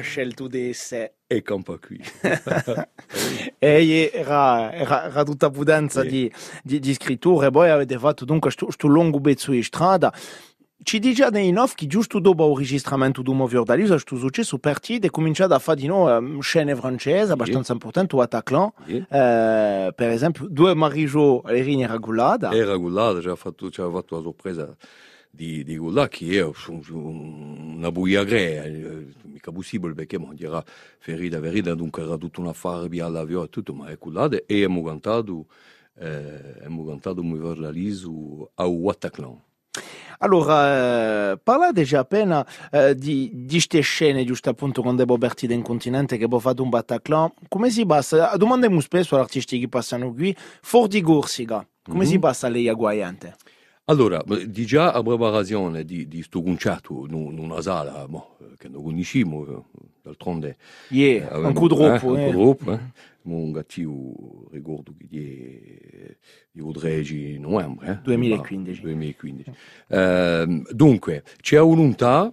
scelto 0.00 0.46
di 0.48 0.68
essere. 0.70 1.14
e 1.26 1.42
campa 1.42 1.78
qui 1.78 2.00
E 3.58 4.10
era, 4.12 4.72
era, 4.72 5.04
era 5.06 5.22
tutta 5.24 5.50
pudenza 5.50 6.02
Sì. 6.02 6.08
di, 6.08 6.32
di, 6.62 6.78
di 6.78 6.94
scrittura 6.94 7.46
e 7.46 7.50
poi 7.50 7.70
avete 7.70 7.98
fatto 7.98 8.24
dunque 8.24 8.50
questo 8.56 8.86
lungo 8.86 9.20
pezzo 9.20 9.50
di 9.50 9.62
strada. 9.62 10.12
Ci 10.82 11.00
dice 11.00 11.24
off 11.58 11.74
che 11.74 11.86
giusto 11.88 12.20
dopo 12.20 12.48
il 12.52 12.58
registramento 12.58 13.20
di 13.74 13.90
questo 13.90 14.14
successo 14.16 14.58
partito 14.58 15.06
e 15.06 15.10
cominciato 15.10 15.52
a 15.54 15.58
fare 15.58 15.80
di 15.80 15.86
noi 15.88 16.38
scene 16.42 16.76
francesi 16.76 17.32
abbastanza 17.32 17.72
importanti 17.72 18.14
o. 18.14 18.72
Sì. 18.86 18.96
Eh, 18.98 19.92
per 19.92 20.10
esempio, 20.10 20.46
due 20.48 20.74
e 21.44 21.60
Rini 21.62 21.84
Ragulada. 21.86 22.50
ci 23.20 23.28
ha 23.28 23.34
fatto, 23.34 23.68
ci 23.70 23.80
ha 23.80 23.90
fatto 23.90 24.14
la 24.16 24.22
sorpresa 24.22 24.76
di, 25.36 25.62
di 25.62 25.76
Gullà 25.76 26.08
che 26.08 26.40
è 26.40 26.50
una 26.90 27.92
buia 27.92 28.24
grea 28.24 28.64
eh, 28.64 29.06
mica 29.24 29.52
possibile 29.52 29.92
perché 29.94 30.18
mo, 30.18 30.32
era 30.36 30.64
ferita 30.98 31.38
ferita 31.40 31.74
dunque 31.74 32.02
era 32.02 32.16
tutta 32.16 32.40
una 32.40 32.52
farbi 32.52 32.98
all'avvio 33.00 33.44
e 33.44 33.48
tutto 33.48 33.74
ma 33.74 33.88
è 33.88 33.96
gullata 33.98 34.36
e 34.36 34.54
abbiamo 34.54 34.82
cantato 34.82 35.46
eh, 35.98 36.54
abbiamo 36.56 36.84
cantato 36.86 37.20
un 37.20 37.34
fiordaliso 37.36 38.50
a 38.54 38.64
Wataclan 38.66 39.40
Allora, 40.20 41.32
eh, 41.32 41.38
parlate 41.42 41.82
già 41.84 42.00
appena 42.00 42.44
eh, 42.70 42.94
di, 42.94 43.30
di 43.34 43.46
queste 43.48 43.80
scene, 43.80 44.24
giusto 44.24 44.48
appunto, 44.48 44.80
quando 44.80 45.02
è 45.02 45.18
partito 45.18 45.52
in 45.52 45.60
continente, 45.62 46.16
che 46.16 46.26
poi 46.26 46.40
fatto 46.40 46.62
un 46.62 46.70
Bataclan. 46.70 47.32
Come 47.48 47.68
si 47.70 47.84
passa? 47.84 48.34
Domandiamo 48.36 48.80
spesso 48.80 49.14
agli 49.14 49.20
artisti 49.22 49.58
che 49.58 49.68
passano 49.68 50.14
qui, 50.14 50.34
fuori 50.62 50.88
di 50.88 51.00
Corsica, 51.02 51.66
come 51.82 52.04
Mhm. 52.04 52.10
si 52.10 52.18
passa 52.18 52.48
lei 52.48 52.68
a 52.68 52.72
Guaiante? 52.72 53.34
Allora, 53.88 54.20
di 54.48 54.66
già 54.66 54.92
a 54.92 55.00
preparazione 55.00 55.84
di, 55.84 56.08
di 56.08 56.20
sto 56.22 56.42
concerto 56.42 57.06
in 57.08 57.14
una 57.14 57.62
sala 57.62 58.04
mo, 58.08 58.36
eh, 58.40 58.56
che 58.58 58.68
non 58.68 58.82
conosciamo, 58.82 59.46
eh, 59.46 59.62
d'altronde 60.02 60.56
eh, 60.90 61.14
eh. 61.18 61.36
un 61.36 61.52
coup 61.52 61.68
troppo, 61.68 62.16
eh. 62.16 62.80
un 63.22 63.52
gattio 63.52 64.48
ricordo 64.50 64.92
che 64.98 65.06
di, 65.08 66.62
di 66.62 66.72
13 66.72 67.38
novembre 67.38 67.90
eh, 67.90 67.98
2015. 68.02 68.80
2015. 68.80 69.52
Ehm, 69.88 70.66
dunque 70.72 71.22
c'è 71.40 71.60
volontà 71.60 72.32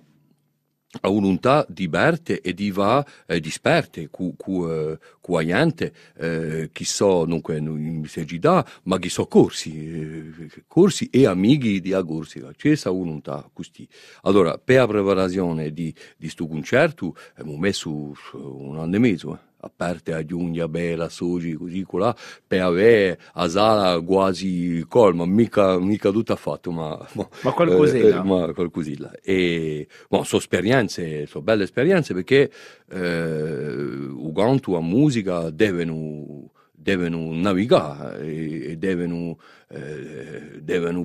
a 1.01 1.09
volontà 1.09 1.65
di 1.67 1.87
Berte 1.87 2.41
e 2.41 2.53
di 2.53 2.71
va 2.71 3.05
eh, 3.25 3.39
di 3.39 3.49
sperte 3.49 4.09
cu, 4.09 4.35
cu, 4.35 4.67
eh, 4.67 4.97
cu 5.19 5.35
aiante 5.35 5.93
eh, 6.17 6.69
chi 6.71 6.85
so 6.85 7.25
dunque 7.25 7.57
in 7.57 7.99
messagità 8.01 8.65
ma 8.83 8.99
chi 8.99 9.09
so 9.09 9.25
corsi 9.25 9.71
eh, 9.75 10.63
corsi 10.67 11.09
e 11.11 11.25
amici 11.25 11.81
di 11.81 11.93
Agorsica 11.93 12.51
c'è 12.55 12.75
volontà 12.85 13.49
così 13.51 13.87
allora 14.21 14.57
per 14.57 14.77
la 14.77 14.87
preparazione 14.87 15.71
di 15.71 15.93
di 16.15 16.29
sto 16.29 16.47
concerto 16.47 17.15
abbiamo 17.35 17.57
messo 17.57 17.89
eh, 17.89 18.37
un 18.37 18.77
anno 18.77 18.95
e 18.95 18.99
mezzo 18.99 19.33
eh 19.33 19.52
aperte 19.63 20.13
a 20.13 20.23
giugno, 20.25 20.67
bella, 20.67 21.09
soci, 21.09 21.53
così, 21.53 21.83
colà, 21.83 22.15
per 22.45 22.61
avere 22.61 23.19
a 23.33 23.47
sala 23.47 23.99
quasi 24.01 24.83
colma, 24.87 25.25
mica, 25.25 25.79
mica 25.79 26.11
tutto 26.11 26.33
affatto, 26.33 26.71
ma, 26.71 26.97
ma, 27.13 27.27
Ma 27.41 27.51
qualcosina. 27.53 28.19
eh, 28.19 28.23
ma 28.23 28.53
qualcosina. 28.53 29.11
E, 29.21 29.87
ma 30.09 30.23
sono 30.23 30.41
esperienze, 30.41 31.25
sono 31.25 31.43
belle 31.43 31.63
esperienze 31.63 32.13
perché 32.13 32.51
eh, 32.89 34.07
canto, 34.33 34.73
la 34.73 34.81
musica 34.81 35.49
devono, 35.49 36.51
devono 36.71 37.33
navigare 37.33 38.21
e, 38.25 38.77
devono, 38.77 39.37
eh, 39.69 40.59
devono 40.61 41.03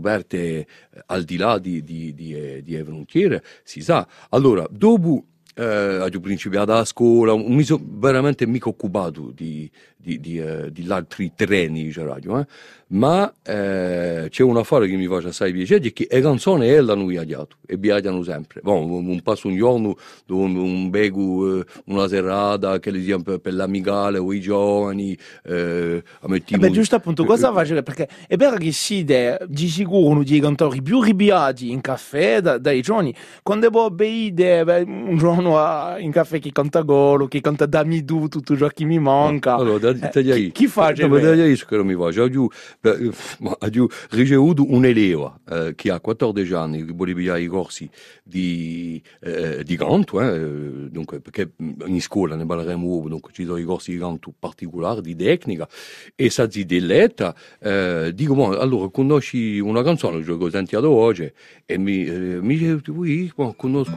al 1.07 1.23
di 1.25 1.37
là 1.37 1.59
di, 1.59 1.83
di, 1.83 2.15
di, 2.15 2.63
di 2.63 2.83
frontiere, 2.83 3.43
si 3.63 3.81
sa. 3.81 4.07
Allora, 4.31 4.67
dopo 4.71 5.25
eh, 5.59 5.99
ho 5.99 6.21
principiato 6.21 6.73
a 6.73 6.85
scuola, 6.85 7.37
mi 7.37 7.65
sono 7.65 7.83
veramente 7.85 8.47
mica 8.47 8.69
occupato 8.69 9.33
di, 9.35 9.69
di, 9.97 10.21
di, 10.21 10.39
eh, 10.39 10.71
di 10.71 10.87
altri 10.89 11.33
treni 11.35 11.83
di 11.83 11.93
radio, 11.95 12.39
eh. 12.39 12.47
Ma 12.89 13.33
eh, 13.43 14.29
c'è 14.31 14.43
un 14.43 14.57
affare 14.57 14.89
che 14.89 14.97
mi 14.97 15.07
fa 15.07 15.17
assai 15.17 15.53
piacere, 15.53 15.93
che 15.93 16.07
le 16.11 16.21
canzoni 16.21 16.69
ella 16.69 16.95
noi 16.95 17.17
abbiamo 17.17 17.47
e 17.67 17.77
viaggiano 17.77 18.23
sempre. 18.23 18.61
Bon, 18.63 18.89
un, 18.89 19.21
passo 19.23 19.49
un 19.49 19.57
giorno, 19.57 19.95
un, 20.29 20.57
un 20.57 20.91
bego, 20.91 21.61
eh, 21.61 21.65
una 21.87 22.09
serata, 22.09 22.79
che 22.79 22.91
le 22.91 23.03
sia 23.03 23.19
per, 23.19 23.39
per 23.39 23.55
l'amicale 23.55 24.19
o 24.19 24.33
i 24.33 24.41
giovani, 24.41 25.17
eh, 25.45 26.03
a 26.21 26.27
Eh 26.27 26.29
mettiamo- 26.29 26.63
beh, 26.67 26.71
giusto 26.71 26.97
appunto, 26.97 27.25
cosa 27.25 27.53
facile? 27.53 27.83
Perché 27.83 28.09
è 28.27 28.37
vero 28.37 28.57
che 28.57 28.73
si 28.73 29.05
de, 29.05 29.39
di 29.47 29.69
sicuro 29.69 30.07
uno 30.09 30.23
dei 30.23 30.41
cantori 30.41 30.81
più 30.81 31.03
ribiati 31.03 31.71
in 31.71 31.81
caffè 31.81 32.41
da- 32.41 32.59
dai 32.59 32.81
giorni, 32.81 33.15
quando 33.43 33.69
poi 33.71 33.91
beide 33.91 34.65
beh, 34.65 34.83
un 34.87 35.17
giorno 35.19 35.59
a- 35.59 35.99
in 35.99 36.11
caffè 36.11 36.39
chi 36.39 36.53
canta 36.53 36.81
Golo, 36.83 37.27
chi 37.29 37.41
canta 37.41 37.67
Dammi 37.67 38.05
tu, 38.05 38.29
tutto 38.29 38.57
ciò 38.57 38.69
che 38.69 38.85
mi 38.85 38.99
manca. 38.99 39.55
Allora, 39.55 39.79
da, 39.79 39.91
Eh, 39.91 40.23
da 40.23 40.35
chi, 40.35 40.51
chi, 40.53 40.67
fa? 40.67 40.93
No, 40.97 41.09
ma 41.09 41.21
da 41.21 41.35
che 41.35 41.77
non 41.77 41.87
mi 41.87 41.95
giù, 42.29 42.49
ho 42.81 43.89
ricevuto 44.11 44.73
un'eleva 44.73 45.41
eh, 45.49 45.73
che 45.75 45.91
ha 45.91 46.01
14 46.01 46.53
anni, 46.55 46.85
che 46.85 46.95
pigliare 46.95 47.43
i 47.43 47.47
corsi 47.47 47.89
di, 48.23 49.03
eh, 49.21 49.63
di 49.65 49.77
canto, 49.77 50.21
eh, 50.21 50.89
dunque, 50.91 51.21
perché 51.21 51.53
in 51.59 52.01
scuola 52.01 52.37
ne 52.37 52.47
parleremo, 52.47 53.09
dunque 53.09 53.33
ci 53.33 53.45
sono 53.45 53.57
i 53.57 53.65
corsi 53.65 53.93
di 53.93 53.99
canto 53.99 54.33
particolari, 54.39 55.01
di 55.01 55.17
tecnica, 55.17 55.69
e 56.15 56.31
sa 56.31 56.47
di 56.47 56.65
delletta, 56.65 57.35
eh, 57.61 58.13
dico, 58.15 58.35
ma 58.35 58.59
allora 58.59 58.89
conosci 58.91 59.59
una 59.59 59.83
canzone 59.83 60.23
che 60.23 60.31
ho 60.31 60.51
sentito 60.51 60.89
oggi, 60.91 61.31
e 61.67 61.79
mi, 61.79 62.05
eh, 62.05 62.41
mi 62.41 62.57
dice, 62.57 62.81
"Ui, 62.91 63.33
ma 63.37 63.53
conosco, 63.57 63.97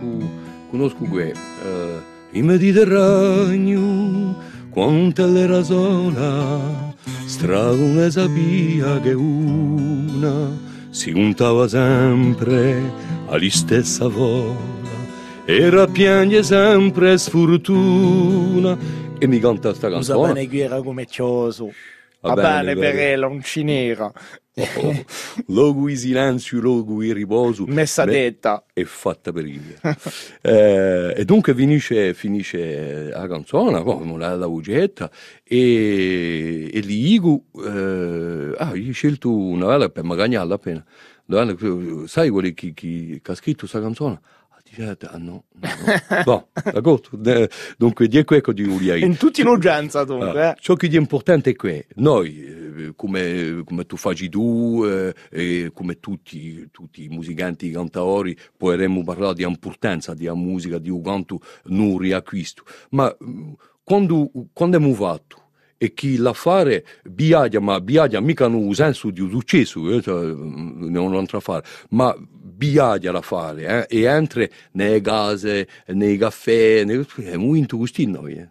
conosco 0.69 1.03
que, 1.05 1.29
eh, 1.31 2.19
il 2.31 2.43
Mediterraneo, 2.43 4.35
quanta 4.71 5.25
l'era 5.25 5.61
sola, 5.61 6.93
strada 7.25 8.09
sabia 8.09 8.99
che 9.01 9.11
una 9.11 10.49
si 10.89 11.11
untava 11.11 11.67
sempre 11.67 12.81
alla 13.27 13.49
stessa 13.49 14.07
vola, 14.07 14.55
era 15.45 15.87
piange 15.87 16.41
sempre 16.41 17.17
sfortuna, 17.17 18.77
e 19.19 19.27
mi 19.27 19.39
canta 19.39 19.73
sta 19.73 19.87
Usa 19.87 20.13
canzone. 20.13 20.33
bene 20.33 20.47
qui 20.47 20.59
era 20.61 20.81
come 20.81 21.05
cioso. 21.05 21.71
Va 22.21 22.33
Va 22.33 22.33
bene, 22.33 22.73
bene 22.75 22.79
per 22.79 22.93
bene. 22.95 23.11
ella, 23.11 23.27
un 23.27 23.41
cinera. 23.41 24.11
Oh, 24.53 25.05
logo 25.47 25.87
di 25.87 25.95
silenzio, 25.95 26.59
logo 26.59 27.01
di 27.01 27.13
riposo. 27.13 27.65
Messa 27.67 28.03
Beh, 28.03 28.11
detta. 28.11 28.65
è 28.73 28.83
fatta 28.83 29.31
per 29.31 29.45
il 29.47 29.61
eh, 30.41 31.13
e 31.15 31.25
dunque 31.25 31.55
finisce, 31.55 32.13
finisce 32.13 33.09
la 33.09 33.27
canzone 33.27 33.81
poi 33.81 34.17
la, 34.17 34.35
la 34.35 34.47
ugetta 34.47 35.09
e, 35.43 36.69
e 36.71 36.79
gli 36.81 37.03
dico 37.03 37.45
eh, 37.65 38.53
ah 38.57 38.75
io 38.75 38.89
ho 38.89 38.93
scelto 38.93 39.33
una 39.35 39.67
vela 39.67 39.89
per 39.89 40.03
magagnarla 40.03 40.55
appena 40.55 40.85
sai 42.07 42.29
quelli 42.29 42.53
che, 42.53 42.73
che, 42.73 43.19
che 43.23 43.31
ha 43.31 43.35
scritto 43.35 43.59
questa 43.59 43.79
canzone 43.79 44.19
Dice, 44.73 44.97
ah 45.01 45.17
no, 45.17 45.43
no, 45.51 45.69
no. 46.15 46.23
bon, 46.23 46.45
d'accordo? 46.71 47.21
Eh, 47.29 47.49
Dunque, 47.77 48.07
di 48.07 48.23
questo 48.23 48.53
di 48.53 48.63
Uliai. 48.63 49.03
In 49.03 49.17
tutti 49.17 49.41
in 49.41 49.47
urgenza 49.47 50.05
dunque. 50.05 50.41
Ah, 50.41 50.55
ciò 50.57 50.75
che 50.75 50.87
è 50.87 50.95
importante 50.95 51.49
è 51.49 51.55
che 51.55 51.87
noi, 51.95 52.93
come, 52.95 53.63
come 53.65 53.85
tu 53.85 53.97
fai 53.97 54.29
tu, 54.29 54.83
eh, 54.85 55.13
e 55.29 55.71
come 55.73 55.99
tutti, 55.99 56.69
tutti 56.71 57.03
i 57.03 57.09
musicanti, 57.09 57.67
i 57.67 57.71
cantatori, 57.71 58.37
potremmo 58.55 59.03
parlare 59.03 59.33
di 59.33 59.43
importanza 59.43 60.13
della 60.13 60.35
musica, 60.35 60.77
di 60.77 60.89
un 60.89 61.01
canto 61.01 61.39
non 61.65 61.97
riacquisto. 61.97 62.63
Ma 62.91 63.13
mm, 63.21 63.51
quando, 63.83 64.31
quando 64.53 64.77
abbiamo 64.77 64.93
fatto 64.93 65.40
e 65.83 65.95
chi 65.95 66.17
la 66.17 66.33
fare 66.33 66.85
biaglia, 67.03 67.59
ma 67.59 67.81
biaglia 67.81 68.19
mica 68.19 68.45
un 68.45 68.71
senso 68.75 69.09
di 69.09 69.27
successo, 69.27 69.89
eh, 69.89 69.99
cioè, 69.99 70.25
mm, 70.25 70.91
non 70.91 71.15
entra 71.15 71.39
a 71.39 71.41
fare, 71.41 71.63
ma 71.89 72.15
biaglia 72.19 73.11
la 73.11 73.21
fare, 73.21 73.87
eh, 73.87 74.01
e 74.01 74.03
entra 74.03 74.45
nelle 74.73 75.01
case, 75.01 75.67
nei 75.87 76.17
caffè, 76.17 76.83
nei, 76.83 77.03
è 77.23 77.35
molto 77.35 77.77
gusto 77.77 78.03
noi. 78.05 78.33
Eh. 78.35 78.49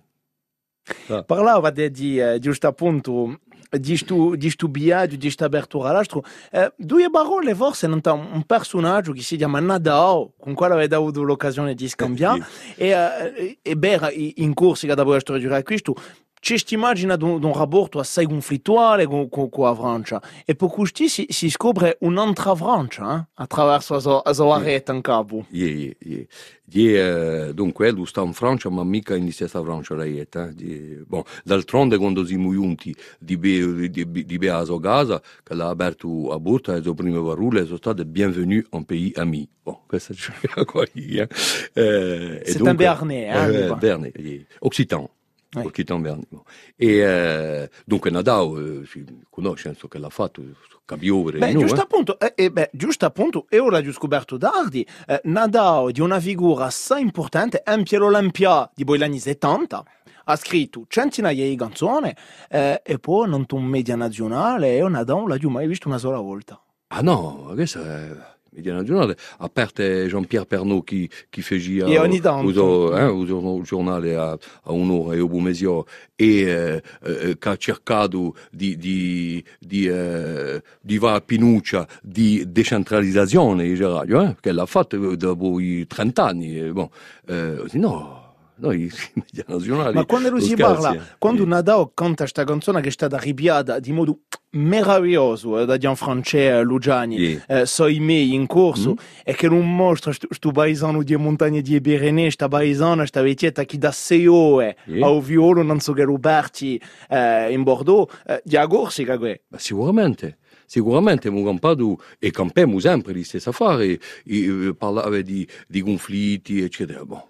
Ah. 1.07 1.23
Parlava 1.23 1.71
di, 1.71 1.89
di 1.93 2.19
eh, 2.19 2.41
giusto 2.41 2.67
appunto 2.67 3.39
di 3.79 3.97
stu, 3.97 4.35
di 4.35 4.51
stu 4.51 4.69
viaggio, 4.69 5.15
di 5.15 5.31
sta 5.31 5.45
apertura 5.45 5.91
all'altro. 5.91 6.25
Eh, 6.51 6.73
due 6.77 7.11
parole 7.11 7.55
forse 7.55 7.87
non 7.87 8.01
c'è 8.01 8.11
un 8.11 8.43
personaggio 8.45 9.13
che 9.13 9.23
si 9.23 9.37
chiama 9.37 9.61
Nadao, 9.61 10.33
con 10.37 10.55
quale 10.55 10.75
avete 10.75 10.97
avuto 10.97 11.23
l'occasione 11.23 11.75
di 11.75 11.89
scambiare, 11.89 12.45
e, 12.75 12.89
eh, 12.89 13.59
e 13.63 13.77
beh, 13.77 14.33
in 14.37 14.53
corsi 14.53 14.89
che 14.89 14.95
dopo 14.97 15.13
la 15.13 15.21
storia 15.21 15.57
di 15.57 15.63
questo, 15.63 15.95
ci 16.41 16.57
si 16.59 16.75
immagina 16.75 17.17
un, 17.21 17.45
un 17.45 17.53
rapporto 17.53 17.99
assai 17.99 18.25
conflittuale 18.25 19.07
con, 19.07 19.29
con, 19.29 19.51
con 19.51 19.67
la 19.67 19.75
Francia 19.75 20.23
e 20.45 20.55
per 20.55 20.69
questo 20.71 21.07
si, 21.07 21.27
si 21.29 21.51
scopre 21.51 21.99
un'altra 22.01 22.55
Francia 22.55 23.19
eh? 23.19 23.29
attraverso 23.35 24.23
la 24.25 24.33
sua, 24.33 24.59
rete 24.59 24.91
in 24.91 25.03
capo. 25.03 25.45
Yeah, 25.51 25.69
yeah, 25.69 25.95
yeah. 26.01 26.27
Eh, 26.73 27.53
dunque, 27.53 27.91
lui 27.91 28.07
sta 28.07 28.23
in 28.23 28.33
Francia, 28.33 28.71
ma 28.71 28.85
mica 28.85 29.15
in 29.17 29.31
stessa 29.33 29.63
Francia 29.63 29.95
la 29.95 30.05
Ieta. 30.05 30.49
Eh? 30.59 31.03
Bon, 31.07 31.23
d'altronde, 31.45 31.99
quando 31.99 32.25
siamo 32.25 32.53
giunti 32.53 32.95
di 33.19 33.37
be, 33.37 33.91
di, 33.91 33.91
di, 33.91 34.25
di 34.25 34.39
be 34.39 34.51
a 34.51 34.65
sua 34.65 34.81
casa, 34.81 35.21
che 35.43 35.55
l'ha 35.55 35.69
aperto 35.69 36.33
a 36.33 36.39
Burta, 36.39 36.73
le 36.73 36.83
sue 36.83 36.95
prime 36.95 37.21
parole 37.23 37.65
sono 37.65 37.77
state 37.77 38.07
bienvenue 38.07 38.65
en 38.71 38.85
pays 38.85 39.17
ami. 39.17 39.49
Bon, 39.63 39.79
questa 39.87 40.15
è 40.15 40.65
qua. 40.65 40.85
Eh? 40.95 41.29
Eh, 41.75 42.43
C'est 42.45 42.63
un 42.63 42.69
hein, 42.69 43.11
eh, 43.11 43.67
lui, 43.67 43.77
Béarnais, 43.79 44.13
yeah. 44.17 44.45
Occitan. 44.61 45.09
Oui. 45.57 45.65
Occitan 45.65 45.99
Béarnais. 45.99 46.27
Bon. 46.31 46.43
E 46.77 46.99
eh, 46.99 47.71
dunque 47.85 48.11
Nadao 48.11 48.59
eh, 48.61 48.87
si 48.87 49.05
conosce, 49.29 49.69
penso 49.71 49.89
che 49.89 49.99
l'ha 49.99 50.09
fatto, 50.09 50.43
capiovere. 50.85 51.39
Beh, 51.39 51.53
no, 51.53 51.61
giusto 51.61 51.81
eh? 51.81 51.83
appunto, 51.83 52.19
eh, 52.21 52.33
eh, 52.37 52.51
beh, 52.51 52.71
giusto 52.73 53.05
appunto, 53.07 53.47
e 53.49 53.59
ora 53.59 53.79
ho 53.79 53.93
scoperto 53.93 54.39
tardi, 54.39 54.87
eh, 55.07 55.21
Nadao 55.25 55.91
di 55.91 56.01
una 56.01 56.21
figura 56.21 56.67
assai 56.67 57.03
importante, 57.03 57.63
anche 57.65 57.97
l'Olimpia 57.97 58.71
di 58.75 58.85
poi 58.85 59.03
anni 59.03 59.19
70, 59.19 59.85
ha 60.25 60.37
scritto 60.37 60.85
centinaia 60.87 61.45
di 61.45 61.57
canzoni, 61.57 62.15
eh, 62.49 62.81
e 62.85 62.99
poi 62.99 63.29
non 63.29 63.45
un 63.51 63.65
media 63.65 63.97
nazionale, 63.97 64.77
e 64.77 64.89
Nadao 64.89 65.27
non 65.27 65.37
l'ho 65.37 65.51
mai 65.51 65.67
visto 65.67 65.89
una 65.89 65.99
sola 65.99 66.19
volta. 66.19 66.63
Ah 66.93 67.03
no, 67.03 67.51
questa 67.55 67.81
è 67.81 68.30
media 68.51 68.75
nazionale, 68.75 69.17
a 69.39 69.49
parte 69.49 70.07
Jean-Pierre 70.07 70.47
Pernaut 70.47 70.85
che, 70.85 71.09
che 71.29 71.43
faceva 71.43 71.89
E 71.89 71.99
ogni 71.99 72.21
tanto. 72.21 72.97
eh, 72.97 73.05
il 73.05 73.63
giornale 73.63 74.17
a, 74.17 74.31
a 74.31 74.73
un'ora 74.73 75.15
e 75.15 75.21
un 75.21 75.43
mezzo 75.43 75.87
e 76.17 76.41
eh, 76.43 76.83
eh, 77.03 77.39
che 77.39 77.49
ha 77.49 77.57
cercato 77.57 78.35
di, 78.51 78.77
di, 78.77 79.43
di, 79.59 79.87
eh, 79.87 80.63
di 80.81 80.99
va 80.99 81.15
a 81.15 81.21
Pinuccia 81.21 81.87
di 82.03 82.45
decentralizzazione 82.47 83.65
di 83.65 83.77
radio, 83.77 84.23
eh, 84.23 84.37
che 84.41 84.53
l'ha 84.53 84.67
fatto 84.67 85.17
dopo 85.17 85.61
i 85.61 85.87
30 85.87 86.25
anni. 86.25 86.59
E, 86.59 86.73
bon, 86.73 86.89
eh, 87.27 87.63
no, 87.73 88.20
noi 88.61 88.85
i 88.85 88.91
media 89.15 89.45
nazionali... 89.47 89.95
Ma 89.95 90.05
quando 90.05 90.31
lui 90.31 90.41
si 90.41 90.51
scherzi, 90.51 90.63
parla, 90.83 90.95
eh. 90.95 91.01
quando. 91.19 91.45
Nadao 91.45 91.91
canta 91.95 92.23
questa 92.25 92.45
canzone 92.45 92.81
che 92.81 92.89
è 92.89 92.93
stata 92.93 93.17
arrabbiata 93.17 93.79
di 93.81 93.93
modo 93.93 94.21
meraviglioso 94.51 95.61
eh, 95.61 95.65
da 95.65 95.77
Gianfrancesco 95.77 96.63
Lugiani, 96.63 97.17
Sì. 97.17 97.41
eh, 97.49 97.67
soi 97.67 97.99
miei 98.01 98.35
in 98.35 98.47
corso, 98.47 98.91
Mm. 98.93 98.97
e 99.25 99.35
che 99.35 99.49
non 99.49 99.75
mostra 99.75 100.13
questo 100.27 100.51
paesano 100.51 101.03
di 101.03 101.15
montagne 101.17 101.61
di 101.63 101.75
Eberene, 101.75 102.23
questa 102.23 102.49
paesana, 102.49 102.97
questa 102.97 103.23
vecchietta 103.23 103.65
che 103.65 103.79
da 103.79 103.93
sei 103.93 104.27
ore 104.27 104.77
Sì. 104.87 105.01
a 105.01 105.21
violo 105.21 105.63
non 105.63 105.81
so 105.81 105.93
che 105.93 106.05
Roberti 106.05 106.81
eh, 107.09 107.53
in 107.53 107.63
Bordeaux, 107.63 108.13
eh, 108.27 108.41
di 108.45 108.57
agorsi 108.57 109.05
che. 109.05 109.43
Ma 109.49 109.59
sicuramente, 109.59 110.39
sicuramente 110.67 111.29
abbiamo 111.29 111.47
campato 111.47 112.01
e 112.19 112.31
campiamo 112.31 112.79
sempre 112.81 113.13
di 113.13 113.25
stessa 113.25 113.51
affari, 113.51 113.99
e, 114.25 114.69
eh, 114.69 114.75
parlare 114.77 115.23
di, 115.23 115.47
di 115.67 115.81
conflitti, 115.81 116.61
eccetera. 116.63 117.05
Bon. 117.05 117.23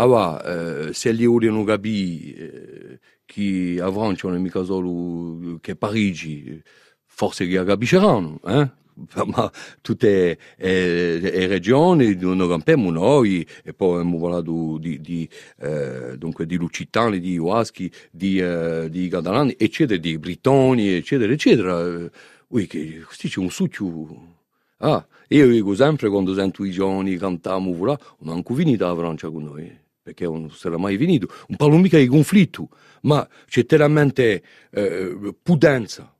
Allora, 0.00 0.88
eh, 0.88 0.94
se 0.94 1.12
gli 1.14 1.26
vogliono 1.26 1.62
capire 1.62 2.36
eh, 2.36 3.00
che 3.26 3.78
a 3.82 3.92
Francia 3.92 4.28
non 4.28 4.38
è 4.38 4.40
mica 4.40 4.62
solo 4.64 5.58
che 5.60 5.76
Parigi, 5.76 6.62
forse 7.04 7.46
che 7.46 7.62
capiranno, 7.62 8.40
eh? 8.46 8.70
ma 9.26 9.50
tutte 9.82 10.38
eh, 10.56 11.18
le 11.20 11.46
regioni 11.46 12.16
non 12.16 12.48
campiamo 12.48 12.90
noi 12.90 13.46
e 13.62 13.74
poi 13.74 14.00
abbiamo 14.00 14.20
parlato 14.20 14.78
di, 14.78 15.00
di, 15.00 15.28
eh, 15.58 16.16
di 16.18 16.56
Lucitani, 16.56 17.20
di 17.20 17.32
Iwaschi, 17.32 17.92
di, 18.10 18.38
eh, 18.38 18.88
di 18.90 19.08
Catalani, 19.08 19.54
eccetera, 19.58 20.00
di 20.00 20.18
Britoni, 20.18 20.88
eccetera, 20.94 21.32
eccetera. 21.32 21.86
Eh, 21.86 22.10
Ui, 22.48 22.66
che 22.66 23.02
questi 23.04 23.28
c'è 23.28 23.38
un 23.38 23.50
succio. 23.50 24.38
Ah, 24.78 25.06
io 25.28 25.48
dico 25.48 25.74
sempre 25.74 26.08
quando 26.08 26.34
sento 26.34 26.64
i 26.64 26.70
giovani 26.70 27.16
cantare, 27.16 27.60
non 27.60 27.96
è 27.96 28.30
ancora 28.30 28.58
finita 28.58 28.86
la 28.88 28.96
Francia 28.96 29.30
con 29.30 29.44
noi, 29.44 29.78
perché 30.02 30.24
non 30.24 30.50
sarà 30.50 30.78
mai 30.78 30.96
finito. 30.96 31.28
Non 31.48 31.56
parlo 31.56 31.76
mica 31.76 31.98
di 31.98 32.06
conflitto, 32.06 32.68
ma 33.02 33.26
c'è 33.46 33.64
talmente 33.66 34.42
eh, 34.70 35.34
pudenza 35.42 36.14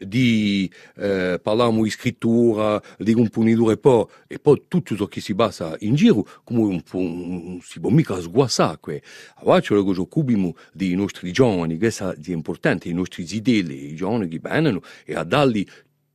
di 0.00 0.70
eh, 0.96 1.40
parliamo 1.42 1.82
di 1.82 1.90
scrittura, 1.90 2.80
di 2.98 3.12
componitura 3.14 3.72
e 3.72 3.78
poi, 3.78 4.06
e 4.28 4.38
poi 4.38 4.64
tutto 4.68 4.94
ciò 4.96 5.06
che 5.06 5.20
si 5.20 5.34
basa 5.34 5.74
in 5.80 5.96
giro, 5.96 6.24
come 6.44 6.82
non 6.92 7.60
si 7.62 7.80
può 7.80 7.90
mica 7.90 8.20
sguassare. 8.20 9.02
Allora 9.36 9.60
c'è 9.60 9.74
ci 9.74 10.00
occupiamo 10.00 10.54
dei 10.72 10.94
nostri 10.94 11.32
giovani, 11.32 11.78
che 11.78 11.88
è 11.88 12.14
importante, 12.30 12.88
i 12.88 12.92
nostri 12.92 13.26
zideli, 13.26 13.90
i 13.90 13.94
giovani 13.96 14.28
che 14.28 14.38
vengono 14.40 14.82
e 15.04 15.14
a 15.14 15.24
dargli 15.24 15.66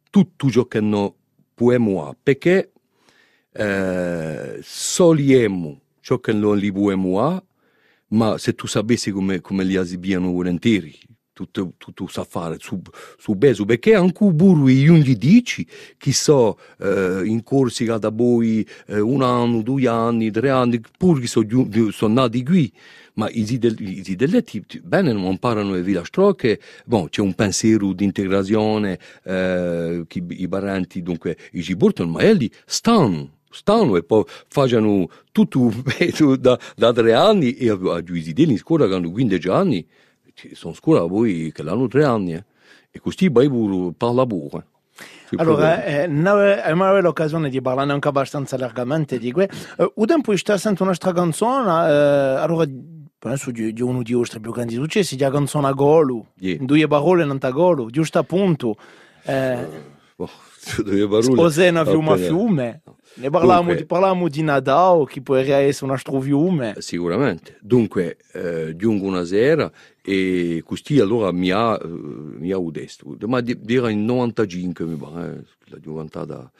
tutto 0.09 0.49
ciò 0.49 0.65
che 0.65 0.79
noi 0.79 1.11
possiamo 1.53 2.15
perché 2.21 2.71
eh, 3.51 4.59
soliamo 4.61 5.82
ciò 6.03 6.19
che 6.19 6.33
non 6.33 6.57
li 6.57 6.71
possiamo 6.71 7.17
fare, 7.17 7.43
ma 8.09 8.37
se 8.37 8.53
tu 8.53 8.67
sapessi 8.67 9.09
come, 9.09 9.39
come 9.39 9.63
li 9.63 9.75
esibiano 9.75 10.31
volentieri, 10.31 10.93
tutto, 11.31 11.73
tutto 11.77 12.07
sa 12.07 12.25
fare 12.25 12.57
su, 12.59 12.79
su 13.17 13.33
beso, 13.35 13.63
perché 13.65 13.95
anche 13.95 14.25
burri 14.25 14.83
non 14.83 14.99
gli 14.99 15.15
dici 15.15 15.65
che 15.97 16.11
so 16.11 16.59
eh, 16.79 17.21
in 17.23 17.41
corsi 17.41 17.85
da 17.85 18.09
voi 18.09 18.67
eh, 18.87 18.99
un 18.99 19.23
anno, 19.23 19.61
due 19.61 19.87
anni, 19.87 20.29
tre 20.29 20.49
anni, 20.49 20.81
pur 20.97 21.21
che 21.21 21.27
sono 21.27 21.47
son 21.91 22.13
nati 22.13 22.43
qui, 22.43 22.71
ma 23.13 23.29
i 23.29 23.45
zidel- 23.45 23.79
i 23.79 24.03
zidelletti 24.03 24.65
bene 24.83 25.13
non 25.13 25.23
imparano 25.23 25.71
le 25.71 25.81
villastrocche, 25.81 26.59
bon, 26.85 27.07
c'è 27.07 27.21
un 27.21 27.33
pensiero 27.33 27.93
di 27.93 28.03
integrazione, 28.03 28.99
eh, 29.23 30.05
i 30.11 30.47
parenti 30.49 31.01
dunque 31.01 31.37
i 31.53 31.75
portano, 31.77 32.11
ma 32.11 32.21
elli 32.21 32.51
stanno 32.65 33.37
stanno 33.53 33.95
e 33.95 34.03
poi 34.03 34.23
facciano 34.47 35.07
tutto 35.31 35.71
da, 36.39 36.59
da 36.75 36.91
tre 36.91 37.13
anni 37.13 37.53
e 37.53 37.69
a, 37.69 37.73
a 37.73 38.03
i 38.05 38.21
zideli 38.21 38.51
in 38.51 38.57
scuola 38.57 38.87
che 38.87 38.95
hanno 38.95 39.11
15 39.11 39.49
anni 39.49 39.87
sono 40.53 40.73
a 40.73 40.75
scuola 40.75 41.01
voi 41.03 41.51
che 41.53 41.61
hanno 41.61 41.87
tre 41.87 42.03
anni 42.03 42.33
eh. 42.33 42.43
e 42.91 42.99
così 42.99 43.29
vai 43.29 43.49
parla 43.95 44.25
pure 44.25 44.65
eh. 45.29 45.35
Allora, 45.37 45.83
eh, 45.83 46.05
non 46.05 46.27
avevo 46.27 46.99
l'occasione 46.99 47.49
di 47.49 47.59
parlare 47.61 47.91
anche 47.91 48.07
abbastanza 48.07 48.57
largamente 48.57 49.17
di 49.17 49.31
questo. 49.31 49.55
Eh, 49.77 49.91
un 49.95 50.05
tempo 50.05 50.35
sta 50.37 50.57
sento 50.57 50.83
un'altra 50.83 51.11
canzone, 51.11 51.89
eh, 51.89 52.35
allora 52.39 52.69
penso 53.17 53.49
di, 53.49 53.73
di 53.73 53.81
uno 53.81 54.03
dei 54.03 54.13
nostri 54.13 54.39
più 54.39 54.51
grandi 54.51 54.75
successi, 54.75 55.17
la 55.17 55.31
canzone 55.31 55.67
a 55.67 55.71
golo, 55.71 56.27
Yeah. 56.37 56.57
due 56.61 56.87
parole 56.87 57.25
non 57.25 57.39
a 57.41 57.49
golo, 57.49 57.87
giusto 57.89 58.19
appunto. 58.19 58.75
Eh, 59.23 59.91
Oh, 60.17 60.29
due 60.83 61.07
parole. 61.07 61.41
Osena 61.41 61.85
fiume 61.85 62.11
a 62.11 62.17
fiume. 62.17 62.81
Ne 63.15 63.29
parlavamo, 63.29 63.59
Dunque- 63.61 63.75
di, 63.77 63.85
parlavamo 63.85 64.27
di 64.27 64.41
Nadao, 64.41 65.03
che 65.05 65.21
potrebbe 65.21 65.53
essere 65.55 65.85
un 65.85 65.91
altro 65.91 66.19
fiume. 66.19 66.75
Sicuramente. 66.79 67.57
Dunque, 67.61 68.17
eh, 68.33 68.75
giungo 68.75 69.05
una 69.05 69.23
sera 69.23 69.71
e 70.01 70.61
così 70.65 70.99
allora 70.99 71.31
mi 71.31 71.51
ha, 71.51 71.79
eh, 71.81 71.87
mi 71.87 72.51
ha 72.51 72.57
udesto. 72.57 73.15
Ma 73.27 73.41
di- 73.41 73.57
era 73.67 73.89
in 73.89 74.03
95, 74.05 74.85
mi 74.85 74.95
pare, 74.95 75.33
eh, 75.37 75.69
la 75.71 75.79
gioventata. 75.79 76.51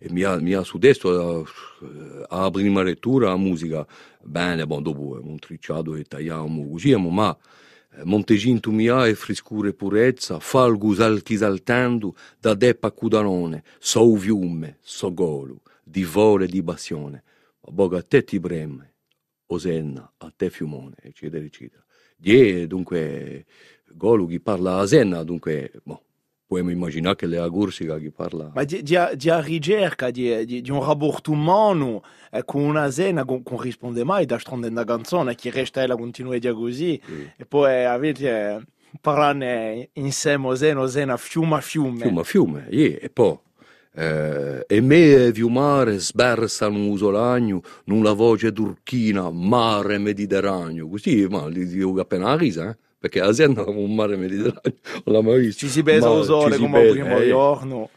E 0.00 0.06
mi 0.10 0.22
ha, 0.22 0.36
mi 0.40 0.52
ha 0.54 0.62
sudesto 0.62 1.44
eh, 1.82 2.24
alla 2.28 2.50
prima 2.50 2.82
lettura 2.82 3.28
la 3.28 3.36
musica. 3.36 3.84
Bene, 4.22 4.64
bon, 4.66 4.82
dopo 4.82 5.16
abbiamo 5.16 5.36
tricciato 5.38 5.94
e 5.96 6.04
tagliamo 6.04 6.68
così, 6.70 6.94
ma 6.94 7.36
eh, 7.96 8.02
Monteginto 8.04 8.70
mia 8.70 9.06
e 9.06 9.14
frescura 9.14 9.68
e 9.68 9.72
purezza, 9.74 10.38
falgu 10.38 10.94
salti 10.94 11.36
saltando, 11.36 12.14
da 12.40 12.54
deppa 12.54 12.92
cudanone, 12.92 13.64
so 13.78 14.14
fiume, 14.16 14.78
so 14.80 15.12
golo, 15.90 16.38
di 16.38 16.44
e 16.44 16.48
di 16.48 16.62
passione. 16.62 17.22
boga 17.60 17.98
a 17.98 18.02
te 18.02 18.24
ti 18.24 18.38
breme, 18.40 18.94
osenna, 19.46 20.10
a 20.18 20.32
te 20.34 20.50
fiumone, 20.50 20.96
eccetera, 21.02 21.44
eccetera. 21.44 21.84
Die, 22.16 22.66
dunque, 22.66 23.44
Golu 23.94 24.26
chi 24.26 24.40
parla 24.40 24.78
a 24.78 24.86
Senna, 24.86 25.22
dunque, 25.22 25.70
boh, 25.84 26.02
possiamo 26.46 26.70
immaginare 26.70 27.14
che 27.14 27.26
le 27.26 27.38
Agursica 27.38 27.98
chi 27.98 28.10
parla... 28.10 28.50
Ma 28.54 28.64
di, 28.64 28.82
di, 28.82 28.96
di 29.14 29.30
a 29.30 29.40
ricerca 29.40 30.10
di, 30.10 30.44
di, 30.44 30.60
di 30.60 30.70
un 30.70 30.84
rapporto 30.84 31.30
umano 31.30 32.02
eh, 32.30 32.44
con 32.44 32.62
una 32.62 32.90
zena 32.90 33.24
che 33.24 33.42
non 33.44 33.60
risponde 33.60 34.02
mai 34.04 34.26
da 34.26 34.38
stronda 34.38 34.66
una 34.66 34.84
canzone 34.84 35.34
che 35.34 35.50
resta 35.50 35.82
e 35.82 35.88
continua 35.88 36.34
a 36.34 36.38
dire 36.38 36.52
così 36.54 37.00
Sì. 37.04 37.30
e 37.36 37.46
poi 37.46 37.84
avete 37.84 38.28
eh, 38.28 38.64
parlare 39.00 39.90
insieme 39.94 40.48
a 40.48 40.54
zena, 40.56 40.86
zena 40.86 41.16
fiume 41.16 41.56
a 41.56 41.60
fiume. 41.60 42.00
Fiume, 42.00 42.24
fiume, 42.24 42.66
ie, 42.70 42.98
e 42.98 43.10
poi... 43.10 43.38
Eh, 43.94 44.64
e 44.66 44.80
me 44.80 45.30
fiumare 45.32 45.98
sbersano 45.98 46.76
un 46.76 46.96
solagno, 46.96 47.62
non 47.84 48.02
la 48.02 48.12
voce 48.12 48.52
turchina, 48.52 49.30
mare 49.30 49.98
mediterraneo, 49.98 50.88
così, 50.88 51.26
ma 51.28 51.48
li 51.48 51.66
dico 51.66 51.98
appena 52.00 52.36
risa, 52.36 52.70
eh? 52.70 52.76
perché 52.98 53.20
a 53.20 53.32
Senna 53.32 53.64
è 53.64 53.68
un 53.68 53.94
mare 53.94 54.16
mediterraneo, 54.16 54.78
non 55.04 55.14
l'ho 55.14 55.22
mai 55.22 55.38
visto. 55.40 55.66
Ci 55.66 55.72
si 55.72 55.82
besa 55.82 56.08
Ma 56.08 56.14
usare 56.14 56.56
come 56.56 56.80
besa, 56.82 56.92
primo 56.92 57.18
eh. 57.18 57.26
giorno. 57.28 57.90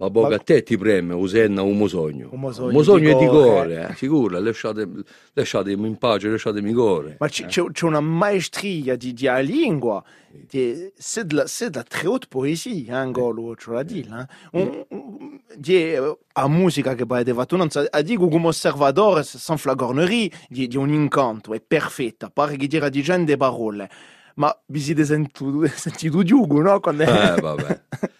Ma 0.00 0.10
boga 0.10 0.28
Ma- 0.28 0.34
a 0.36 0.38
te 0.38 0.62
ti 0.62 0.78
preme, 0.78 1.12
Usenna, 1.14 1.62
un 1.62 1.76
mosogno. 1.76 2.28
Un 2.30 2.38
mosogno 2.38 2.68
Un 2.68 2.72
mosogno 2.72 3.12
di 3.14 3.18
di 3.18 3.26
cuore. 3.26 3.48
cuore, 3.74 3.88
eh, 3.90 3.94
sicuro, 3.96 4.38
lasciate, 4.38 4.88
lasciatemi 5.32 5.88
in 5.88 5.96
pace, 5.98 6.28
lasciatemi 6.28 6.72
cuore. 6.72 7.16
Ma 7.18 7.26
c'è, 7.26 7.46
c'è- 7.46 7.64
c'è 7.72 7.84
una 7.84 7.98
maestria 8.00 8.94
di, 8.94 9.12
di 9.12 9.28
lingua, 9.42 10.00
di, 10.30 10.92
c'est, 10.96 11.26
de 11.26 11.34
la, 11.34 11.46
c'est 11.48 11.70
de 11.70 11.78
la 11.78 11.82
très 11.82 12.06
haute 12.06 12.26
poésie, 12.28 12.86
eh, 12.86 12.92
Angolo, 12.92 13.56
ce 13.58 13.72
la 13.72 13.82
dire. 13.82 14.28
Eh? 14.52 14.60
Un, 14.60 14.84
un- 14.90 15.40
di 15.56 15.74
eh, 15.74 16.16
a 16.34 16.46
musica 16.48 16.94
che 16.94 17.04
poi 17.04 17.24
deve 17.24 17.44
tu 17.46 17.56
non 17.56 17.68
sa, 17.68 17.84
a 17.90 18.00
dico 18.00 18.28
come 18.28 18.46
osservatore, 18.46 19.24
sans 19.24 19.60
flagornerie, 19.60 20.30
di, 20.48 20.68
di 20.68 20.76
un 20.76 20.92
incanto, 20.92 21.54
è 21.54 21.60
perfetta, 21.60 22.30
pare 22.30 22.54
che 22.56 22.68
dire 22.68 22.88
di 22.88 23.02
gente 23.02 23.36
parole. 23.36 23.90
Ma 24.36 24.56
vi 24.66 24.78
siete 24.78 25.02
sentito, 25.04 25.66
sentito 25.74 26.22
giugo, 26.22 26.60
no? 26.60 26.78
Quando 26.78 27.02
Eh, 27.02 27.34
vabbè. 27.40 27.80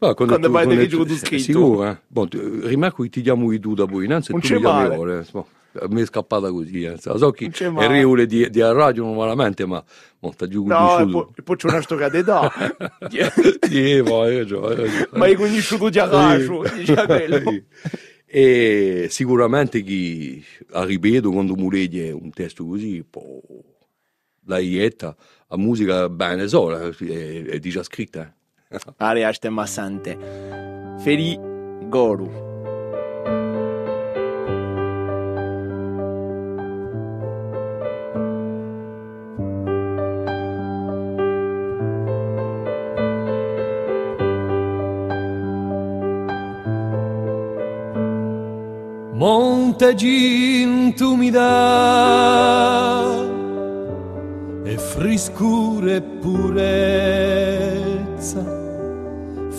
Ma 0.00 0.14
Quando 0.14 0.36
tu- 0.38 0.48
vai 0.50 0.64
quando 0.64 0.80
di 0.82 0.88
tu- 0.88 1.04
giù 1.04 1.16
scritto. 1.16 1.42
Sicuro, 1.42 1.86
eh? 1.88 1.98
Bon, 2.06 2.28
rimarco 2.62 3.02
che 3.02 3.08
ti 3.08 3.20
chiamo 3.20 3.50
i 3.52 3.58
tu 3.58 3.74
da 3.74 3.84
voi, 3.84 4.04
innanzi 4.04 4.30
Non 4.32 4.40
tu 4.40 4.52
mi 4.54 4.60
chiami 4.60 4.88
male. 4.88 4.96
ora. 4.96 5.18
eh. 5.20 5.24
Bon, 5.32 5.44
mi 5.88 6.00
è 6.02 6.06
scappata 6.06 6.50
così, 6.50 6.82
eh. 6.84 6.94
So 6.98 7.30
che 7.32 7.46
è 7.50 7.86
riule 7.88 8.26
di, 8.26 8.48
di 8.48 8.60
a 8.60 8.70
radio 8.72 9.04
non 9.04 9.16
malamente, 9.16 9.66
ma 9.66 9.82
monta 10.20 10.46
giù 10.46 10.60
con 10.64 10.68
No, 10.70 10.98
e 10.98 11.02
il 11.02 11.10
poi, 11.10 11.26
e 11.36 11.42
poi 11.42 11.56
c'è 11.56 11.68
una 11.68 11.82
storia 11.82 12.08
d'età. 12.08 12.52
Sì, 13.68 14.00
ma 14.04 14.22
hai 14.22 14.36
ragione. 14.38 15.08
Ma 15.12 15.24
hai 15.24 15.34
conosciuto 15.34 15.88
di 15.88 15.98
Aracio, 15.98 16.62
dice 16.76 16.94
quello. 17.06 17.40
E 18.30 19.06
sicuramente 19.08 19.82
chi 19.82 20.44
a 20.72 20.84
ripeto 20.84 21.30
quando 21.30 21.54
mi 21.56 21.70
legge 21.70 22.10
un 22.10 22.28
testo 22.30 22.66
così, 22.66 23.02
poi 23.08 23.40
la 24.44 24.58
ietta, 24.58 25.16
la 25.48 25.56
musica 25.56 26.10
bene 26.10 26.46
sola, 26.46 26.88
è, 26.88 27.42
è 27.44 27.58
già 27.58 27.82
scritta. 27.82 28.30
Ale, 28.96 29.24
aștem 29.24 29.64
sante. 29.64 30.18
Feli 30.98 31.40
Goru. 31.88 32.46
Monte 49.12 49.94
ginto 49.94 51.16
mi 51.16 51.30
dà 51.30 53.08
e 54.64 54.76
friscura 54.76 55.94
e 55.94 56.00
purezza 56.20 57.38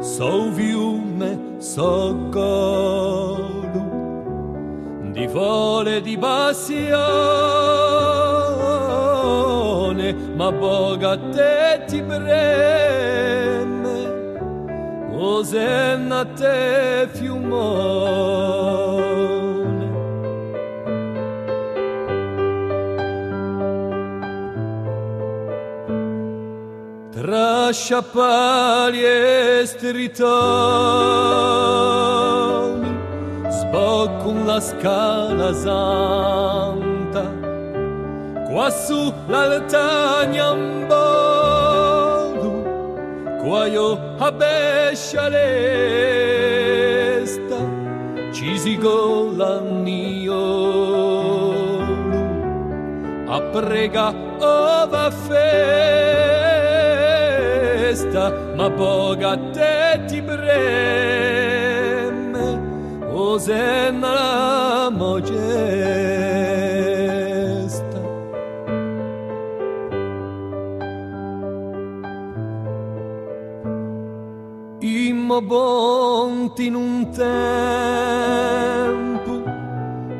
so 0.00 0.50
fiume 0.56 1.30
so 1.58 2.14
golu 2.30 3.56
di 5.16 5.26
vole 5.26 6.02
di 6.02 6.18
passione, 6.18 6.76
ma 10.36 10.52
boga 10.52 11.16
te 11.32 11.84
ti 11.86 12.02
preme, 12.02 12.36
o 15.10 15.42
senna 15.42 16.20
a 16.20 16.26
te 16.26 17.08
fiumone. 17.14 18.55
Tra 27.66 27.74
sciappali 27.74 29.02
e 29.02 29.66
sboccon 33.48 34.46
la 34.46 34.60
scala 34.60 35.52
santa 35.52 37.24
qua 38.46 38.70
su 38.70 39.12
l'altagna 39.26 40.52
in 40.52 40.86
bolu 40.86 42.62
qua 43.42 43.66
io 43.66 44.14
a 44.18 44.30
bescia 44.30 45.26
l'esta 45.28 45.98
ci 48.30 48.56
si 48.58 48.78
gola 48.78 49.60
a 53.26 53.40
prega 53.50 54.14
ova 54.38 55.10
festa 57.96 58.30
ma 58.56 58.68
boga 58.68 59.30
a 59.30 59.36
te 59.52 60.04
ti 60.06 60.20
bremme 60.20 61.48
o 63.10 63.38
senna 63.38 64.12
la 64.12 64.90
mogesta 64.90 65.64
immo 74.80 75.40
bonti 75.40 76.66
in 76.66 76.74
un 76.74 77.10
tempo 77.10 77.34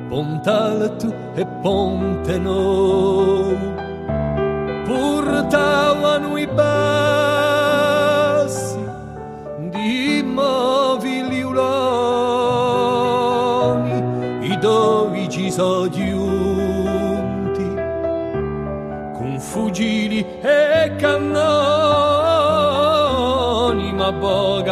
ponte 0.08 0.50
alto 0.50 1.14
e 1.34 1.46
ponte 1.60 2.38
nou 2.38 3.54
portavano 4.86 6.35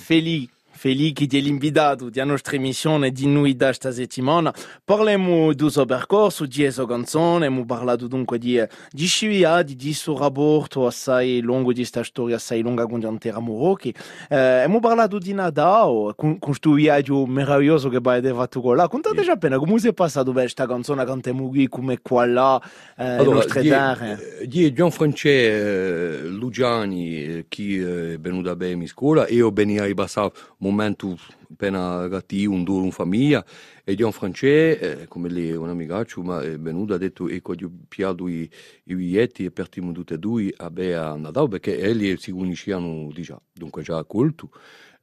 Feli. 0.08 0.47
Feli 0.78 1.12
che 1.12 1.28
è 1.30 1.42
l'invitato 1.42 2.10
della 2.10 2.28
nostra 2.28 2.56
emissione 2.56 3.12
di 3.12 3.26
noi 3.26 3.56
da 3.56 3.66
questa 3.66 3.92
settimana. 3.92 4.54
Parliamo 4.86 5.52
del 5.54 5.72
suo 5.72 5.86
percorso, 5.86 6.46
di 6.46 6.70
sua 6.70 6.88
canzone, 6.88 7.48
abbiamo 7.48 7.66
parlato 7.66 8.06
dunque 8.08 8.38
di, 8.38 8.64
di 8.92 9.06
scivià, 9.08 9.64
di, 9.64 9.76
di 9.76 9.94
suo 9.94 10.18
rapporto 10.18 10.86
assai 10.86 11.42
lungo, 11.42 11.70
di 11.70 11.80
questa 11.80 12.04
storia 12.04 12.36
assai 12.36 12.62
lunga 12.62 12.86
con 12.86 13.00
l'intera 13.00 13.40
Morocco. 13.40 13.90
Eh, 14.30 14.36
abbiamo 14.36 14.80
parlato 14.80 15.18
di 15.18 15.34
Nadal, 15.34 16.14
con, 16.16 16.38
con 16.38 16.40
questo 16.40 16.74
viaggio 16.74 17.26
meraviglioso 17.26 17.90
che 17.90 17.98
avete 17.98 18.32
fatto 18.32 18.62
con 18.62 18.76
là. 18.76 18.88
Contate 18.88 19.24
già 19.24 19.32
appena 19.34 19.58
come 19.58 19.80
si 19.80 19.88
è 19.88 19.94
passato 19.94 20.32
per 20.32 20.44
questa 20.44 20.68
canzone, 20.68 21.04
cantiamo 21.06 21.50
qui, 21.50 21.68
come 21.68 22.00
qua 22.02 22.26
là, 22.28 22.62
eh, 22.98 23.04
Allora, 23.04 23.38
nostre 23.38 23.62
di, 23.62 23.70
terre. 23.70 24.20
di 24.46 24.72
Gianfrancesco 24.72 25.28
eh, 25.28 26.22
Lugiani, 26.28 27.24
eh, 27.24 27.46
che 27.48 28.14
è 28.14 28.20
venuto 28.20 28.52
a 28.52 28.56
bene 28.56 28.84
in 28.84 28.88
scuola, 28.88 29.28
io 29.28 29.50
venivo 29.52 29.84
a 29.84 30.32
un 30.60 30.74
momento 30.78 31.18
appena 31.52 32.08
cattivo, 32.10 32.54
un 32.54 32.64
duro 32.64 32.86
in 32.86 32.92
famiglia, 32.92 33.44
e 33.84 33.96
Gianfrancesco, 33.96 35.02
eh, 35.02 35.08
come 35.08 35.30
lei 35.30 35.50
è 35.50 35.58
un 35.58 35.70
amicaccio, 35.70 36.22
ma 36.22 36.42
è 36.42 36.58
venuto 36.60 36.94
ha 36.94 36.98
detto 36.98 37.28
quando 37.42 37.66
ho 37.66 37.72
piato 37.88 38.28
i, 38.28 38.50
i 38.84 38.96
biglietti 38.96 39.46
e 39.46 39.52
partiamo 39.52 39.92
tutti 39.92 40.14
e 40.14 40.20
due 40.20 40.54
a 40.56 40.70
bere 40.70 40.96
a 40.96 41.16
Natale, 41.16 41.48
perché 41.48 41.80
egli 41.80 42.16
si 42.18 42.32
conoscevano 42.32 43.10
già, 43.16 43.42
dunque 43.52 43.82
già 43.82 43.98
a 43.98 44.04
colto. 44.04 44.52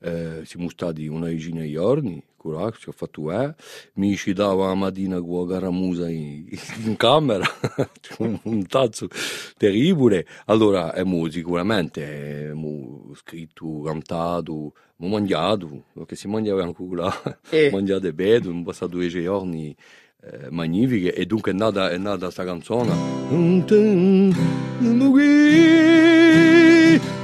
Eh, 0.00 0.42
siamo 0.44 0.68
stati 0.68 1.06
una 1.06 1.28
decina 1.28 1.62
di 1.62 1.72
giorni, 1.72 2.22
curato, 2.36 2.76
ci 2.76 2.90
ho 2.90 2.92
fatto 2.92 3.32
eh, 3.32 3.54
mi 3.94 4.16
ci 4.16 4.34
dava 4.34 4.66
la 4.66 4.74
mattina 4.74 5.18
con 5.18 5.48
la 5.48 5.54
caramusa 5.54 6.10
in, 6.10 6.46
in 6.84 6.96
camera, 6.96 7.46
un, 8.18 8.38
un 8.42 8.66
tazzo 8.66 9.08
terribile. 9.56 10.26
Allora, 10.46 10.90
abbiamo 10.90 11.30
sicuramente 11.30 12.48
abbiamo 12.50 13.12
scritto, 13.14 13.80
cantato, 13.82 14.74
abbiamo 15.04 15.08
mangiato, 15.08 15.84
perché 15.92 16.16
si 16.16 16.28
mangiava 16.28 16.62
ancora, 16.62 17.12
Eh. 17.50 17.70
mangiato 17.72 18.10
bene, 18.12 18.36
abbiamo 18.36 18.64
passato 18.64 18.92
due 18.92 19.08
giorni 19.08 19.76
eh, 20.22 20.48
magnifiche 20.50 21.12
e 21.14 21.26
dunque 21.26 21.52
è 21.52 21.54
nata, 21.54 21.90
è 21.90 21.98
nata 21.98 22.24
questa 22.24 22.44
canzone. 22.44 22.92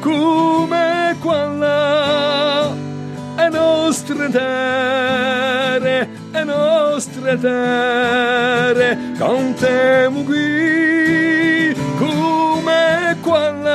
Come 0.01 1.17
quella 1.21 2.75
è 3.37 3.49
nostre 3.51 4.29
terre, 4.31 6.09
è 6.31 6.45
nostre 6.45 7.39
terre, 7.39 8.99
cantiamo 9.17 10.23
qui 10.25 11.75
come 11.99 13.17
quella 13.21 13.70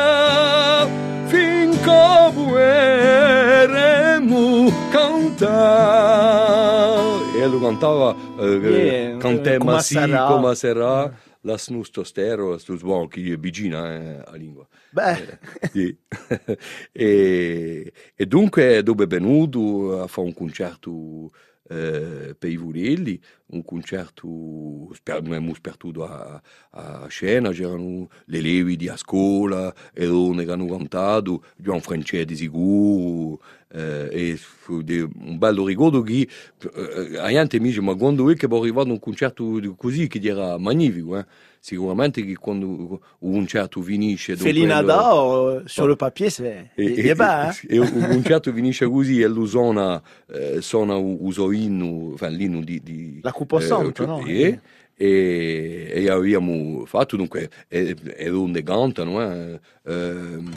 cantare. 5.35 7.23
E 7.39 7.47
lo 7.47 7.59
cantava, 7.59 8.15
eh, 8.39 8.45
Yeah, 8.45 9.17
cantiamo 9.17 9.65
come 9.65 9.81
sì, 9.81 9.93
sarà. 9.93 10.25
come 10.25 10.55
sarà, 10.55 11.13
la 11.41 11.57
snusto 11.57 12.03
stero, 12.03 12.51
la 12.51 12.57
snusto 12.57 12.85
buono, 12.85 13.07
che 13.07 13.33
è 13.33 13.37
vicina 13.37 13.93
eh, 13.93 14.23
a 14.25 14.35
lingua. 14.35 14.67
Beh, 14.89 15.39
Sì. 15.71 15.95
e, 16.91 17.91
e 18.15 18.25
dunque 18.25 18.81
dopo 18.83 19.03
è 19.03 19.07
venuto 19.07 20.01
a 20.01 20.07
fare 20.07 20.27
un 20.27 20.33
concerto 20.33 21.31
eh, 21.67 22.35
per 22.37 22.49
i 22.49 22.57
Vulelli, 22.57 23.19
un 23.47 23.63
concerto, 23.63 24.91
spertuto 24.93 26.05
a, 26.05 26.41
a 26.71 27.07
scena, 27.07 27.49
c'erano 27.51 28.07
le 28.25 28.39
levi 28.41 28.75
di 28.75 28.87
a 28.87 28.95
scuola, 28.95 29.73
e 29.93 30.05
donne 30.05 30.45
che 30.45 30.51
hanno 30.51 30.67
cantato, 30.67 31.43
Gian 31.57 31.81
Francesco 31.81 32.23
di 32.25 32.35
sicuro, 32.35 33.41
eh, 33.64 33.64
e 34.11 34.37
fu 34.37 34.81
de- 34.81 35.01
un 35.19 35.37
bello 35.37 35.65
ricordo 35.65 36.01
che 36.01 36.27
eh, 36.73 37.17
a 37.17 37.29
gente 37.29 37.59
mi 37.59 37.67
dice 37.67 37.81
ma 37.81 37.93
quando 37.95 38.29
è 38.29 38.35
che 38.35 38.47
è 38.47 38.55
arrivato 38.55 38.89
un 38.89 38.99
concerto 38.99 39.59
di- 39.59 39.73
così 39.75 40.07
che 40.07 40.19
era 40.23 40.57
magnifico 40.57 41.17
eh? 41.17 41.25
sicuramente 41.59 42.23
che 42.23 42.35
quando 42.35 43.01
un 43.19 43.31
concerto 43.31 43.81
finisce 43.81 44.35
Felina 44.37 44.83
quello- 44.83 44.93
d'Or, 44.93 45.63
sur 45.65 45.87
le 45.87 45.95
papier, 45.95 46.29
c'est 46.31 46.69
e, 46.75 47.09
est 47.09 47.15
bas, 47.15 47.63
hein? 47.63 47.69
e 47.69 47.79
un 47.79 48.07
concerto 48.07 48.53
finisce 48.53 48.85
così 48.87 49.19
e 49.21 49.27
lui 49.27 49.47
suona, 49.47 49.99
eh, 50.31 50.61
suona 50.61 50.95
uso 50.95 51.51
inno, 51.51 52.11
enfin, 52.11 52.29
l'inno 52.35 52.61
di, 52.61 52.79
di 52.83 53.19
La 53.23 53.31
Cupo 53.31 53.59
Santo, 53.59 54.05
no? 54.05 54.23
E, 54.23 54.59
e, 54.95 55.91
e 55.91 56.09
abbiamo 56.09 56.85
fatto 56.85 57.15
dunque 57.17 57.49
e, 57.67 57.95
e 58.15 58.29
donde 58.29 58.61
cantano 58.61 59.21
eh, 59.23 59.59
ehm, 59.87 60.53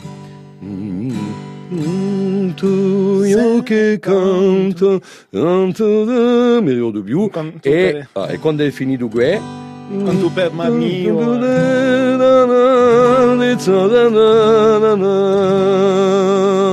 mm, 0.62 1.10
mm, 1.72 2.50
tu 2.50 3.22
io 3.24 3.62
che 3.62 3.98
canto 4.00 5.00
canto 5.30 6.04
da 6.04 6.60
mi 6.60 6.72
ricordo 6.72 7.02
più 7.02 7.30
e, 7.62 8.06
ah, 8.12 8.32
e 8.32 8.38
quando 8.38 8.64
è 8.64 8.70
finito 8.70 9.08
qui 9.08 9.38
tu 9.88 10.32
per 10.32 10.52
mamma 10.52 10.76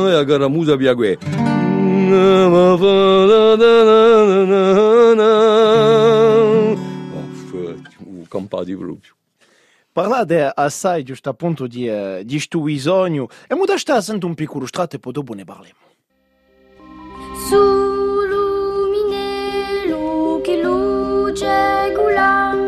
e 0.10 0.14
a 0.14 0.26
caramusa 0.26 0.76
via 0.76 0.94
qui 0.94 1.18
campati 8.28 8.76
proprio 8.76 9.16
Parlate 9.96 10.52
assai 10.54 11.04
giusto 11.04 11.30
appunto 11.30 11.68
di, 11.68 11.88
eh, 11.88 12.24
di 12.26 12.38
sto 12.42 12.60
bisogno 12.60 13.30
e 13.48 13.56
mu 13.56 13.64
da 13.64 13.78
sta 13.78 14.02
sento 14.02 14.28
un 14.28 14.34
piccolo 14.34 14.66
strato 14.66 14.98
e 14.98 15.00
poi 15.00 15.14
dopo 15.14 15.34
ne 15.34 15.46
parliamo. 15.46 15.80
Su 17.48 17.56
luminelu 18.28 20.42
che 20.44 20.62
luce 20.62 21.94
gula 21.96 22.65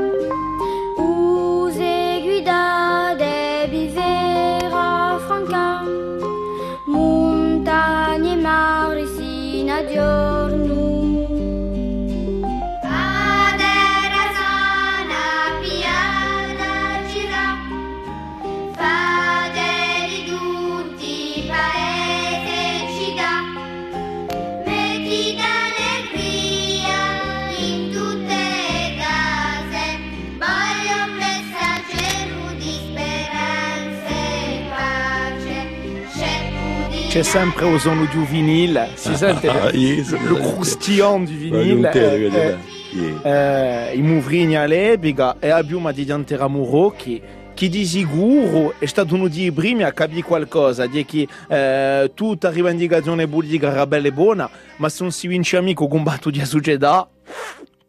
c'è 37.17 37.23
sempre 37.23 37.65
o 37.65 37.79
sono 37.79 38.05
di 38.05 38.15
un 38.15 38.25
vinile, 38.25 38.91
si 38.93 39.15
sente 39.15 39.47
Ah, 39.49 39.71
yes. 39.71 40.15
lo 40.27 40.35
croustillant 40.35 41.27
du 41.27 41.35
vinile. 41.35 41.91
Eh, 41.91 42.57
eh, 43.23 43.95
i 43.95 44.01
movrini 44.03 44.55
all'epica 44.55 45.37
e 45.39 45.49
abbiamo 45.49 45.91
di 45.91 46.05
diantera 46.05 46.47
Murocchi 46.47 47.19
che 47.55 47.69
di 47.69 47.87
sicuro 47.87 48.75
è 48.77 48.85
stato 48.85 49.15
uno 49.15 49.29
dei 49.29 49.51
primi 49.51 49.81
a 49.81 49.93
capire 49.93 50.21
qualcosa, 50.21 50.85
di 50.85 51.03
che 51.05 51.27
eh, 51.47 52.11
tutta 52.13 52.51
rivendicazione 52.51 53.27
politica 53.27 53.71
era 53.71 53.87
bella 53.87 54.09
e 54.09 54.11
buona, 54.11 54.47
ma 54.75 54.87
se 54.87 55.01
non 55.01 55.11
si 55.11 55.25
vince 55.27 55.57
amico 55.57 55.87
combatto 55.87 56.29
di 56.29 56.45
società, 56.45 57.09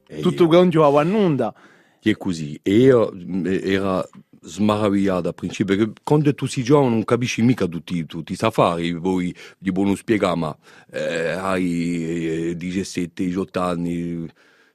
E 0.06 0.20
tutto 0.20 0.46
quanto 0.46 0.96
a 0.96 1.02
nulla. 1.02 1.52
È 2.00 2.16
così. 2.16 2.58
E 2.62 2.72
io 2.76 3.12
mh, 3.12 3.60
era 3.62 4.02
smaravigliato 4.42 5.28
a 5.28 5.32
principio, 5.32 5.76
perché 5.76 5.92
quando 6.02 6.34
tu 6.34 6.46
sei 6.46 6.62
giovane 6.62 6.90
non 6.90 7.04
capisci 7.04 7.42
mica 7.42 7.66
tutti, 7.66 8.04
tutti 8.06 8.32
i 8.32 8.36
affari, 8.40 8.98
poi 8.98 9.34
di 9.58 9.72
buono 9.72 9.94
spiegare, 9.94 10.36
ma 10.36 10.56
eh, 10.90 11.30
hai 11.30 12.50
eh, 12.50 12.56
17, 12.56 13.24
18 13.24 13.60
anni, 13.60 14.30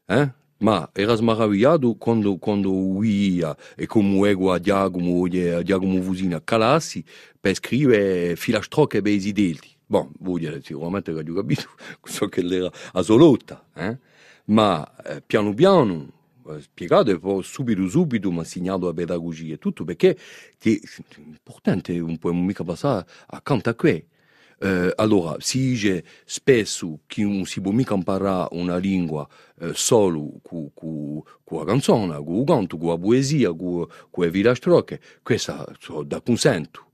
eh? 0.07 0.31
Ma 0.57 0.89
era 0.93 1.15
smaravigliato 1.15 1.95
quando, 1.95 2.37
quando 2.37 2.71
uia 2.73 3.55
e 3.75 3.85
come 3.85 4.29
ego 4.29 4.53
a 4.53 4.59
Giacomo, 4.59 5.25
a 5.25 5.61
Giacomo 5.61 5.99
Vusina 5.99 6.41
calassi 6.41 7.03
per 7.39 7.55
scrivere 7.55 8.37
filastrocche 8.37 9.01
per 9.01 9.11
i 9.11 9.31
denti. 9.33 9.69
Bon, 9.85 10.09
vuol 10.19 10.39
dire 10.39 10.61
sicuramente 10.63 11.13
che 11.13 11.29
ho 11.29 11.33
capito 11.33 11.69
so 12.03 12.27
che 12.29 12.41
era 12.41 12.71
assoluta, 12.93 13.65
eh? 13.75 13.97
ma 14.45 14.89
eh, 15.03 15.21
piano 15.21 15.53
piano 15.53 15.93
eh, 16.03 16.22
spiegato 16.59 17.11
e 17.11 17.19
poi 17.19 17.43
subito 17.43 17.87
subito 17.87 18.31
mi 18.31 18.37
ha 18.37 18.41
insegnato 18.41 18.85
la 18.85 18.93
pedagogia 18.93 19.53
e 19.53 19.57
tutto 19.57 19.83
perché 19.83 20.17
è 20.61 20.79
importante 21.15 21.93
non 21.97 22.17
può 22.17 22.31
mica 22.31 22.63
passare 22.63 23.05
accanto 23.27 23.69
a 23.69 23.75
questo. 23.75 24.11
Eh, 24.59 24.93
allora, 24.95 25.35
si 25.39 25.59
dice 25.59 26.05
spesso 26.23 27.01
che 27.05 27.23
non 27.23 27.45
si 27.45 27.59
può 27.59 27.71
mica 27.71 27.95
imparare 27.95 28.55
una 28.55 28.77
lingua 28.77 29.27
eh, 29.59 29.73
solo 29.73 30.39
con, 30.41 30.71
con, 30.73 31.21
con 31.43 31.59
la 31.59 31.65
canzone, 31.65 32.23
con 32.23 32.35
il 32.35 32.45
canto, 32.45 32.77
con 32.77 32.89
la 32.89 32.97
poesia, 32.97 33.53
con, 33.53 33.85
con 34.09 34.23
le 34.23 34.31
vilastrocche, 34.31 35.01
questo 35.21 35.73
so, 35.79 36.03
da 36.03 36.21
consento, 36.21 36.85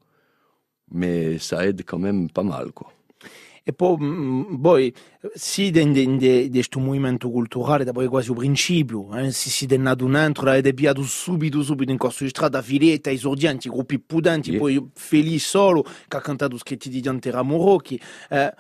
ma 0.92 1.38
ça 1.38 1.58
aide 1.60 1.84
quand 1.84 2.02
même 2.02 2.30
pas 2.32 2.44
mal. 2.44 2.74
Quoi. 2.74 2.99
E 3.64 3.74
poi, 3.74 3.98
mm, 4.00 4.56
poi 4.62 4.94
sì, 5.34 5.70
di 5.72 6.50
questo 6.52 6.80
movimento 6.80 7.30
culturale, 7.30 7.84
da 7.84 7.92
poi 7.92 8.08
quasi 8.08 8.30
un 8.32 8.38
principio, 8.38 9.16
eh? 9.18 9.32
si 9.32 9.50
si 9.50 9.66
è 9.66 9.78
nato 9.78 10.06
dentro, 10.06 10.50
avete 10.50 10.74
piato 10.74 11.04
subito, 11.04 11.62
subito 11.62 11.92
in 11.92 11.98
corso 11.98 12.24
di 12.24 12.30
strada, 12.30 12.62
filetta, 12.62 13.12
esordienti, 13.12 13.70
gruppi 13.70 14.00
pudenti, 14.00 14.52
Sì. 14.52 14.58
poi 14.58 14.90
Felice 14.94 15.48
solo, 15.48 15.84
che 16.08 16.18
ha 16.18 16.22
cantato 16.22 16.58
schetti 16.58 16.90
di 16.90 17.02
Diantera 17.02 17.42
Morocchi. 17.42 18.00
Eh, 18.30 18.54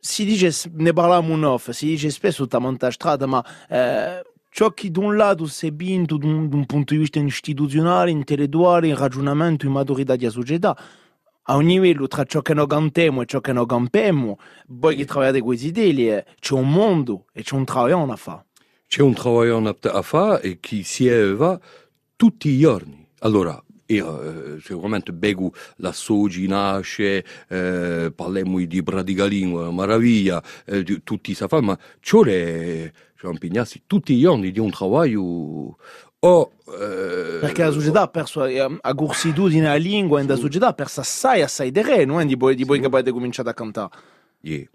si 0.00 0.24
dice, 0.24 0.50
ne 0.74 0.92
parliamo 0.92 1.34
in 1.34 1.44
off, 1.44 1.70
si 1.70 1.86
dice 1.86 2.10
spesso 2.10 2.42
tutta 2.44 2.58
monta 2.58 2.90
strada, 2.90 3.26
ma 3.26 3.44
eh, 3.68 4.22
ciò 4.50 4.70
che 4.72 4.90
da 4.90 5.00
un 5.00 5.16
lato 5.16 5.46
si 5.46 5.66
è 5.66 5.72
vinto 5.72 6.16
un, 6.16 6.48
da 6.48 6.56
un 6.56 6.66
punto 6.66 6.94
di 6.94 7.00
vista 7.00 7.18
istituzionale, 7.18 8.10
intellettuale, 8.10 8.88
in 8.88 8.96
ragionamento, 8.96 9.66
in 9.66 9.72
maturità 9.72 10.16
della 10.16 10.30
società, 10.30 10.76
a 11.50 11.56
un 11.56 11.64
livello 11.64 12.06
tra 12.08 12.24
ciò 12.24 12.42
che 12.42 12.54
noi 12.54 12.66
cantiamo 12.66 13.22
e 13.22 13.26
ciò 13.26 13.40
che 13.40 13.52
noi 13.52 13.66
campiamo, 13.66 14.38
voi 14.68 14.96
che 14.96 15.06
lavorate 15.06 15.38
con 15.38 15.48
questi 15.48 15.68
idee, 15.68 16.26
c'è 16.38 16.54
un 16.54 16.70
mondo 16.70 17.24
e 17.32 17.42
c'è 17.42 17.54
un 17.54 17.64
lavoro 17.66 18.06
da 18.06 18.16
fare. 18.16 18.44
C'è 18.86 19.02
un 19.02 19.14
lavoro 19.16 19.76
a 19.82 20.02
fare 20.02 20.42
e 20.42 20.58
che 20.60 20.82
si 20.82 21.08
va 21.08 21.58
tutti 22.16 22.50
i 22.50 22.58
giorni. 22.58 23.06
Allora, 23.20 23.62
io 23.86 24.22
eh, 24.56 24.60
sicuramente 24.60 25.12
bevo 25.14 25.52
la 25.76 25.92
sogi 25.92 26.46
nasce, 26.46 27.24
eh, 27.48 28.12
parliamo 28.14 28.62
di 28.64 28.82
pratica 28.82 29.24
lingua, 29.24 29.72
meraviglia, 29.72 30.42
eh, 30.66 30.82
di, 30.82 31.02
tutti 31.02 31.32
sa 31.32 31.48
fare, 31.48 31.62
ma 31.62 31.78
vuole 32.10 32.92
cioè, 33.16 33.32
impegnarsi 33.32 33.84
tutti 33.86 34.12
i 34.12 34.20
giorni 34.20 34.50
di 34.50 34.60
un 34.60 34.70
lavoro 34.78 35.78
o... 36.20 36.52
eh, 36.66 37.38
Perché 37.40 37.64
la 37.64 37.70
società 37.70 38.02
ha 38.02 38.08
perso 38.08 38.44
eh, 38.44 38.78
a 38.80 38.92
gorsitudine 38.92 39.66
la 39.66 39.74
lingua 39.76 40.20
e 40.20 40.26
la 40.26 40.36
società 40.36 40.68
ha 40.68 40.72
perso 40.72 41.00
assai, 41.00 41.42
assai 41.42 41.72
non 42.04 42.20
è 42.20 42.26
di 42.26 42.34
voi, 42.34 42.54
di 42.54 42.64
voi 42.64 42.80
che 42.80 42.86
avete 42.86 43.10
cominciato 43.10 43.48
a 43.48 43.54
cantare. 43.54 43.90
Yeah. 44.40 44.66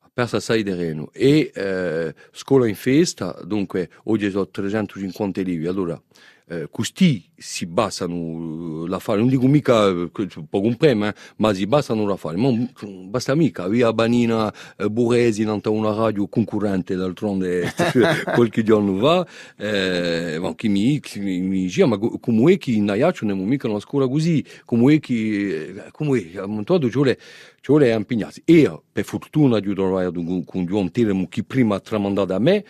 Ha 0.00 0.10
perso 0.12 0.36
assai 0.36 0.62
terreno 0.64 1.10
e 1.12 1.50
eh, 1.54 2.14
scuola 2.32 2.66
in 2.66 2.74
festa, 2.74 3.38
dunque 3.44 3.90
oggi 4.04 4.30
sono 4.30 4.48
350 4.48 5.40
elevi, 5.40 5.66
allora 5.66 6.00
eh, 6.48 6.68
questi 6.70 7.28
si 7.36 7.66
basano 7.66 8.86
la 8.86 8.98
fare, 8.98 9.18
non 9.18 9.28
dico 9.28 9.46
mica 9.46 9.88
eh, 9.88 10.10
che 10.12 10.26
può 10.48 10.60
comprare, 10.60 11.14
ma 11.36 11.54
si 11.54 11.66
basano 11.66 12.06
la 12.06 12.16
fare, 12.16 12.36
ma 12.36 12.48
non 12.48 13.10
basta 13.10 13.34
mica, 13.34 13.68
via 13.68 13.92
Banina 13.92 14.52
eh, 14.76 14.88
Buresi, 14.88 15.42
in 15.42 15.60
una 15.64 15.92
radio 15.92 16.26
concorrente 16.26 16.94
d'altronde 16.96 17.72
qualche 18.34 18.62
giorno 18.62 18.98
fa, 18.98 19.26
eh, 19.56 20.38
ma 20.40 20.54
chi 20.54 20.68
mi, 20.68 20.98
chi 21.00 21.20
mi, 21.20 21.48
dice, 21.48 21.84
ma 21.84 21.98
come 21.98 22.54
è 22.54 22.58
che 22.58 22.70
in 22.70 22.88
Aiaccio 22.88 23.26
non 23.26 23.38
è 23.38 23.42
mica 23.42 23.68
una 23.68 23.80
scuola 23.80 24.08
così, 24.08 24.44
come 24.64 24.94
è 24.94 25.00
che, 25.00 25.14
eh, 25.14 25.90
come 25.92 26.32
è, 26.32 26.38
a 26.38 26.44
un 26.44 26.64
modo 26.66 26.88
ci 26.88 26.94
vuole 26.94 27.18
ci 27.60 27.72
vuole 27.72 27.92
impegnarsi. 27.92 28.42
Io, 28.46 28.84
per 28.90 29.04
fortuna, 29.04 29.58
di 29.58 29.74
trovare 29.74 30.10
con 30.12 30.44
con 30.44 30.64
Giovanni 30.64 30.90
Teremo, 30.90 31.26
che 31.28 31.42
prima 31.42 31.78
tramandato 31.80 32.32
a 32.32 32.38
me, 32.38 32.64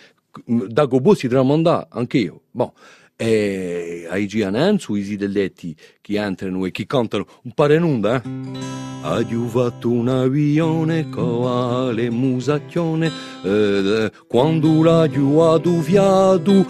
da 0.45 0.87
Gobo 0.87 1.14
si 1.14 1.29
tramanda 1.29 1.87
anche 1.91 2.18
io. 2.18 2.43
Bon. 2.51 2.72
E 3.21 4.07
ai 4.09 4.29
Giananzu, 4.29 4.95
i 4.95 5.03
Sidelletti 5.03 5.75
che 6.01 6.21
entrano 6.21 6.64
e 6.66 6.71
che 6.71 6.87
cantano 6.87 7.27
un 7.43 7.53
pare 7.53 7.75
eh? 7.75 8.23
Ha 9.03 9.25
fatto 9.49 9.91
un 9.91 10.07
avione 10.07 11.09
con 11.09 11.93
le 11.95 12.11
musacchione, 12.11 13.11
eh, 13.43 14.12
quando 14.29 14.83
l'ha 14.85 15.03
adduviato, 15.03 16.64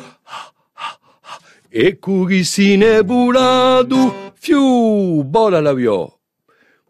e 1.69 1.99
cui 1.99 2.45
si 2.45 2.79
nebulato, 2.79 4.33
fiu, 4.35 5.23
bola 5.25 5.61
l'avione 5.61 6.13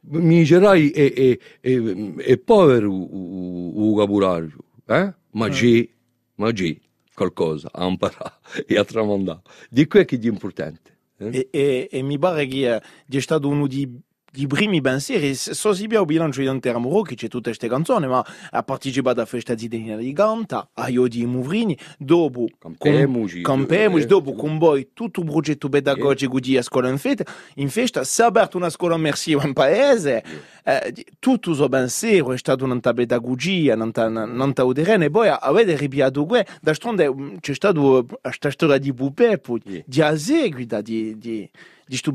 miserai 0.02 0.90
e, 0.90 1.12
e, 1.16 1.40
e, 1.60 2.14
e 2.16 2.38
povero 2.38 2.92
il 2.92 3.72
vocabolario, 3.74 4.56
eh? 4.86 5.12
ma 5.32 5.48
c'è, 5.48 5.88
ma 6.36 6.52
c'è 6.52 6.76
qualcosa 7.18 7.68
a 7.72 7.86
imparare 7.86 8.38
e 8.66 8.78
a 8.78 8.84
tramandare. 8.84 9.42
Di 9.68 9.86
quello 9.86 10.06
che 10.06 10.18
è 10.18 10.26
importante. 10.26 10.96
Eh? 11.18 11.30
E, 11.36 11.48
e, 11.50 11.88
e 11.90 12.02
mi 12.02 12.16
pare 12.18 12.46
che 12.46 12.76
eh, 12.76 12.82
è 13.08 13.20
stato 13.20 13.48
uno 13.48 13.66
di 13.66 14.00
di 14.38 14.46
primi 14.46 14.80
pensieri, 14.80 15.34
so 15.34 15.74
si 15.74 15.82
abbiamo 15.82 16.04
bilancio 16.04 16.40
di 16.40 16.46
Antera 16.46 16.78
Muro 16.78 17.02
che 17.02 17.16
c'è 17.16 17.26
tutte 17.26 17.48
queste 17.48 17.66
canzoni, 17.66 18.06
ma 18.06 18.24
ha 18.50 18.62
partecipato 18.62 19.20
a 19.20 19.24
festa 19.24 19.54
di 19.54 19.66
Degna 19.66 19.96
di 19.96 20.12
Ganta, 20.12 20.70
a 20.74 20.88
Io 20.88 21.08
di 21.08 21.26
Muvrini, 21.26 21.76
dopo 21.98 22.46
Campemoci, 22.56 23.42
Campemoci, 23.42 24.04
eh, 24.04 24.06
dopo 24.06 24.34
con 24.34 24.58
voi 24.58 24.90
tutto 24.94 25.22
un 25.22 25.26
progetto 25.26 25.68
pedagogico 25.68 26.38
di 26.38 26.56
scuola 26.62 26.88
in 26.88 26.98
festa, 26.98 27.24
in 27.56 27.68
festa 27.68 28.04
si 28.04 28.20
è 28.20 28.26
aperta 28.26 28.56
una 28.56 28.70
scuola 28.70 28.94
immersiva 28.94 29.44
in 29.44 29.54
paese, 29.54 30.22
eh, 30.62 30.94
tutto 31.18 31.50
il 31.50 31.68
pensiero 31.68 32.30
è 32.30 32.38
stato 32.38 32.64
una 32.64 32.78
pedagogia, 32.78 33.74
una 33.74 34.52
uderene, 34.62 35.06
e 35.06 35.10
poi 35.10 35.30
avete 35.30 35.76
ripiato 35.76 36.24
qui, 36.26 36.40
da 36.60 36.74
stronde 36.74 37.12
mm, 37.12 37.36
c'è 37.40 37.54
stata 37.54 38.04
questa 38.20 38.52
storia 38.52 38.78
di 38.78 38.94
Pupeppo, 38.94 39.58
Sì. 39.66 39.82
di 39.84 40.00
a 40.00 40.16
seguita 40.16 40.80
di, 40.80 41.18
di, 41.18 41.50
di 41.84 41.96
sto 41.96 42.12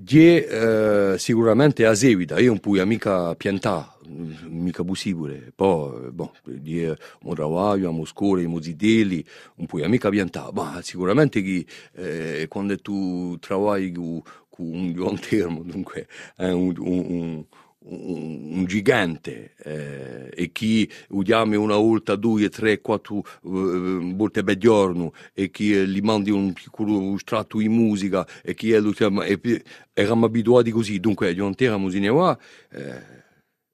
Di 0.00 0.36
eh, 0.36 1.16
sicuramente 1.18 1.84
a 1.84 1.92
seguita, 1.92 2.38
io 2.38 2.50
non 2.50 2.60
puoi 2.60 2.86
mica 2.86 3.34
piantare, 3.34 3.94
mica 4.46 4.84
possibile. 4.84 5.50
Poi, 5.52 6.06
eh, 6.06 6.60
di 6.60 6.84
eh, 6.84 6.96
un 7.22 7.34
lavoro, 7.34 7.88
a 7.88 8.06
scuola, 8.06 8.40
i 8.40 8.62
zitelli, 8.62 9.24
non 9.56 9.66
puoi 9.66 9.88
mica 9.88 10.08
piantare. 10.08 10.52
Ma 10.52 10.78
sicuramente 10.82 11.42
che 11.42 11.66
eh, 11.94 12.46
quando 12.46 12.76
tu 12.76 13.36
lavori 13.48 13.90
con, 13.90 14.22
un 14.58 14.92
buon 14.92 15.18
termo, 15.20 15.62
dunque 15.64 16.06
è 16.36 16.48
un, 16.48 16.74
un, 16.78 17.04
un 17.08 17.44
un, 17.88 18.64
gigante 18.66 19.54
eh, 19.62 20.30
e 20.34 20.52
chi 20.52 20.90
udiamo 21.10 21.60
una 21.60 21.76
volta, 21.76 22.16
due, 22.16 22.48
tre, 22.48 22.80
quattro 22.80 23.18
eh, 23.18 24.12
volte 24.14 24.42
per 24.42 24.58
giorno 24.58 25.12
e 25.32 25.50
chi 25.50 25.72
gli 25.86 26.00
mandi 26.00 26.30
un 26.30 26.52
piccolo 26.52 27.16
strato 27.18 27.58
di 27.58 27.68
musica 27.68 28.26
e 28.42 28.54
chi 28.54 28.72
è, 28.72 28.80
lo 28.80 28.92
eravamo 29.94 30.26
abituati 30.26 30.70
così, 30.70 31.00
dunque 31.00 31.32
di 31.34 31.40
intera 31.40 31.78
musica 31.78 32.10
qua 32.12 32.38
eh, 32.70 33.26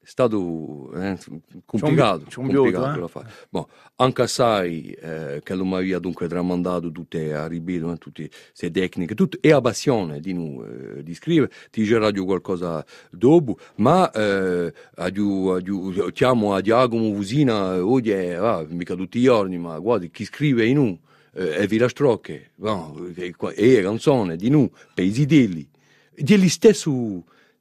stato 0.05 0.92
eh, 0.94 1.18
complicato, 1.64 2.26
un 2.40 2.48
biodo, 2.48 3.07
eh. 3.07 3.24
Boh, 3.48 3.68
anche 3.96 4.22
assai 4.22 4.90
eh, 4.90 5.40
che 5.42 5.55
lo 5.55 5.64
mi 5.64 5.74
aveva 5.74 5.98
dunque 5.98 6.28
tramandato 6.28 6.92
tutte 6.92 7.34
a 7.34 7.46
ribello, 7.46 7.92
eh, 7.92 7.96
tutte 7.96 8.28
queste 8.28 8.70
tecniche, 8.70 9.14
tutto, 9.14 9.38
e 9.40 9.52
a 9.52 9.61
passione 9.61 10.20
di, 10.20 10.32
noi, 10.32 10.66
eh, 10.98 11.02
di 11.02 11.14
scrivere, 11.14 11.50
ti 11.70 11.82
dirò 11.82 12.11
qualcosa 12.24 12.84
dopo, 13.11 13.59
ma 13.76 14.11
eh, 14.11 14.72
a 14.96 15.11
giù, 15.11 15.46
a 15.48 15.61
giù, 15.61 15.92
chiamo 16.12 16.55
a 16.55 16.61
Giacomo 16.61 17.12
Vusina, 17.12 17.84
oggi 17.84 18.11
è, 18.11 18.32
ah, 18.34 18.64
mica 18.68 18.94
tutti 18.94 19.18
i 19.18 19.22
giorni, 19.22 19.59
ma 19.59 19.78
guarda, 19.78 20.07
chi 20.07 20.24
scrive 20.24 20.66
in 20.66 20.76
noi, 20.76 20.98
eh, 21.34 21.57
è 21.57 21.66
Vilastrocche, 21.66 22.50
no, 22.57 22.94
e, 23.14 23.34
e 23.55 23.82
canzone 23.82 24.36
di 24.36 24.50
noi, 24.50 24.70
per 24.92 25.05
i 25.05 25.12
zidelli, 25.12 25.68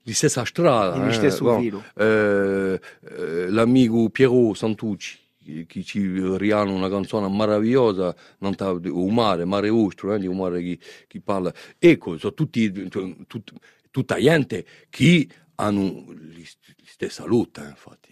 di 0.03 0.13
stessa 0.13 0.43
strada. 0.45 1.01
Di 1.01 1.09
eh, 1.09 1.13
stesso 1.13 1.57
filo. 1.59 1.83
eh, 1.95 2.79
eh, 3.01 3.49
l'amico 3.49 4.09
Piero 4.09 4.53
Santucci 4.53 5.21
che 5.67 5.83
ci 5.83 6.37
rihanno 6.37 6.73
una 6.73 6.87
canzone 6.89 7.27
meravigliosa 7.27 8.15
non 8.39 8.55
ta- 8.55 8.71
o 8.71 9.09
mare, 9.09 9.43
mare 9.43 9.67
eh, 9.67 10.19
di 10.19 10.27
un 10.27 10.37
mare 10.37 10.61
che, 10.61 10.79
che 11.07 11.21
parla. 11.21 11.53
Ecco, 11.77 12.17
sono 12.17 12.33
tutti, 12.33 12.71
tut- 12.87 13.53
tutta 13.91 14.15
gente 14.21 14.65
che 14.89 15.27
hanno 15.55 16.05
la 16.07 16.43
stessa 16.85 17.25
lotta, 17.25 17.67
infatti. 17.67 18.02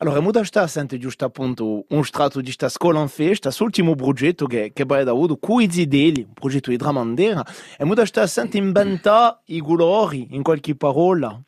Allora, 0.00 0.20
muda 0.20 0.44
sta 0.44 0.64
sente 0.68 0.96
giusto 0.96 1.24
appunto 1.24 1.84
un 1.88 2.04
strato 2.04 2.40
di 2.40 2.52
sta 2.52 2.68
scuola 2.68 3.00
in 3.00 3.08
festa, 3.08 3.50
l'ultimo 3.58 3.96
progetto 3.96 4.46
che, 4.46 4.70
che 4.72 4.84
vai 4.84 5.02
da 5.02 5.10
avuto, 5.10 5.38
Cuizi 5.38 5.88
Deli, 5.88 6.22
un 6.22 6.34
progetto 6.34 6.70
di 6.70 6.76
Dramandera, 6.76 7.44
e 7.76 7.84
muda 7.84 8.06
sta 8.06 8.24
sente 8.28 8.58
inventa 8.58 9.42
i 9.46 9.58
colori, 9.58 10.28
in 10.30 10.44
qualche 10.44 10.76
parola. 10.76 11.42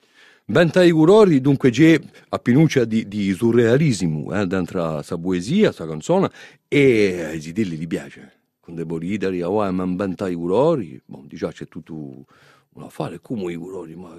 Benta 0.44 0.82
Igurori 0.82 1.40
dunque 1.40 1.70
c'è 1.70 1.96
a 2.30 2.38
pinuccia 2.38 2.84
di, 2.84 3.06
di 3.06 3.32
surrealismo 3.32 4.34
eh, 4.34 4.44
dentro 4.48 4.80
la 4.80 5.18
poesia, 5.22 5.72
la 5.78 5.86
canzone, 5.86 6.28
e 6.66 7.22
ai 7.22 7.40
zidelli 7.40 7.76
gli 7.76 7.86
piace. 7.86 8.32
Con 8.58 8.74
devo 8.74 8.98
ridere, 8.98 9.44
oh, 9.44 9.70
ma 9.70 9.86
Benta 9.86 10.28
Igurori, 10.28 11.00
bon, 11.06 11.28
diciamo 11.28 11.52
c'è 11.52 11.68
tutto 11.68 12.24
un 12.72 12.82
affare 12.84 13.20
come 13.20 13.52
Igurori, 13.52 13.96
ma 13.96 14.16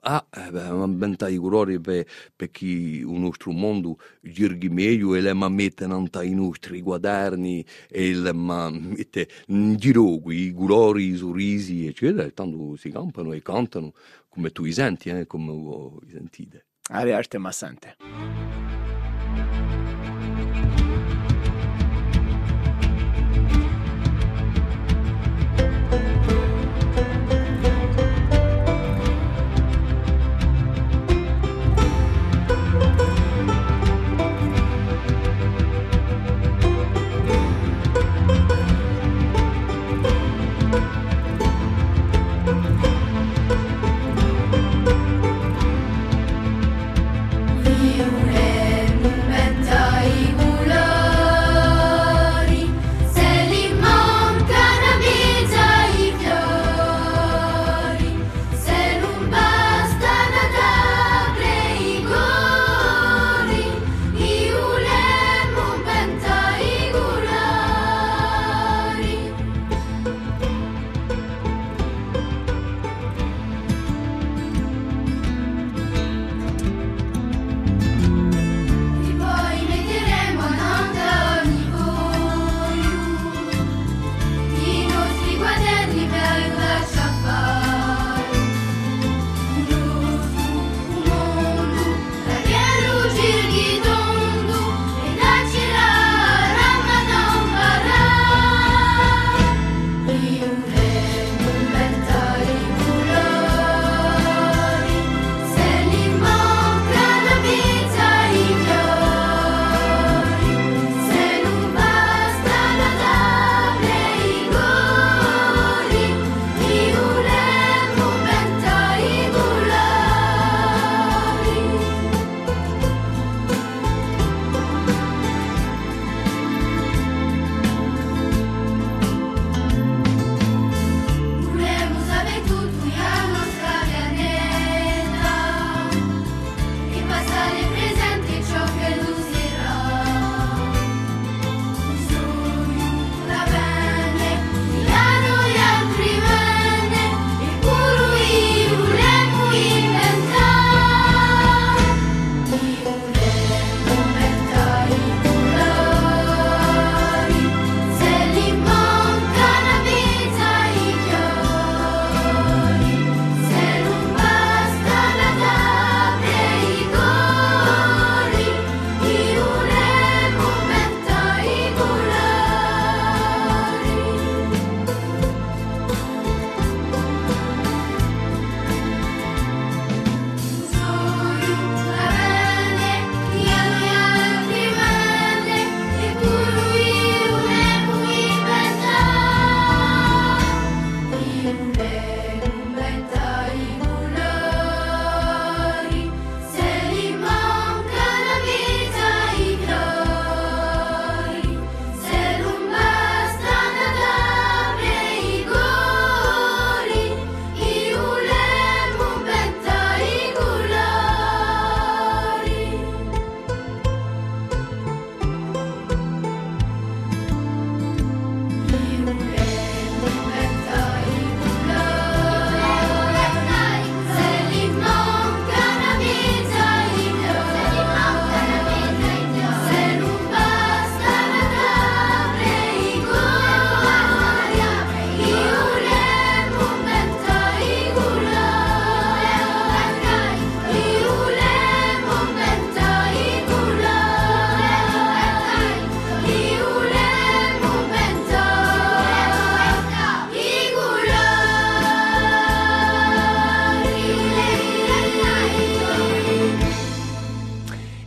ah, 0.00 0.26
eh, 0.30 0.50
beh, 0.50 0.70
ma 0.70 0.88
Benta 0.88 1.28
Igurori 1.28 1.78
per, 1.78 2.04
per 2.34 2.50
chi 2.50 2.98
il 2.98 3.06
nostro 3.06 3.52
mondo 3.52 3.98
girghi 4.20 4.68
meglio 4.68 5.14
e 5.14 5.20
le 5.20 5.32
ma 5.32 5.48
mette 5.48 5.84
i 5.84 6.34
nostri 6.34 6.80
quaderni 6.80 7.64
e 7.88 8.14
le 8.14 8.32
ma 8.32 8.70
mette 8.70 9.28
in 9.48 9.76
giro 9.76 10.20
i 10.30 10.50
gurori, 10.52 11.10
i 11.10 11.16
sorrisi, 11.16 11.86
eccetera, 11.86 12.26
e 12.26 12.34
tanto 12.34 12.76
si 12.76 12.90
campano 12.90 13.32
e 13.32 13.40
cantano 13.40 13.92
come 14.28 14.50
tu 14.50 14.64
i 14.64 14.72
senti, 14.72 15.10
eh, 15.10 15.26
come 15.26 15.52
voi 15.52 16.08
sentite. 16.08 16.66
Ariaste 16.90 17.38
ma 17.38 17.52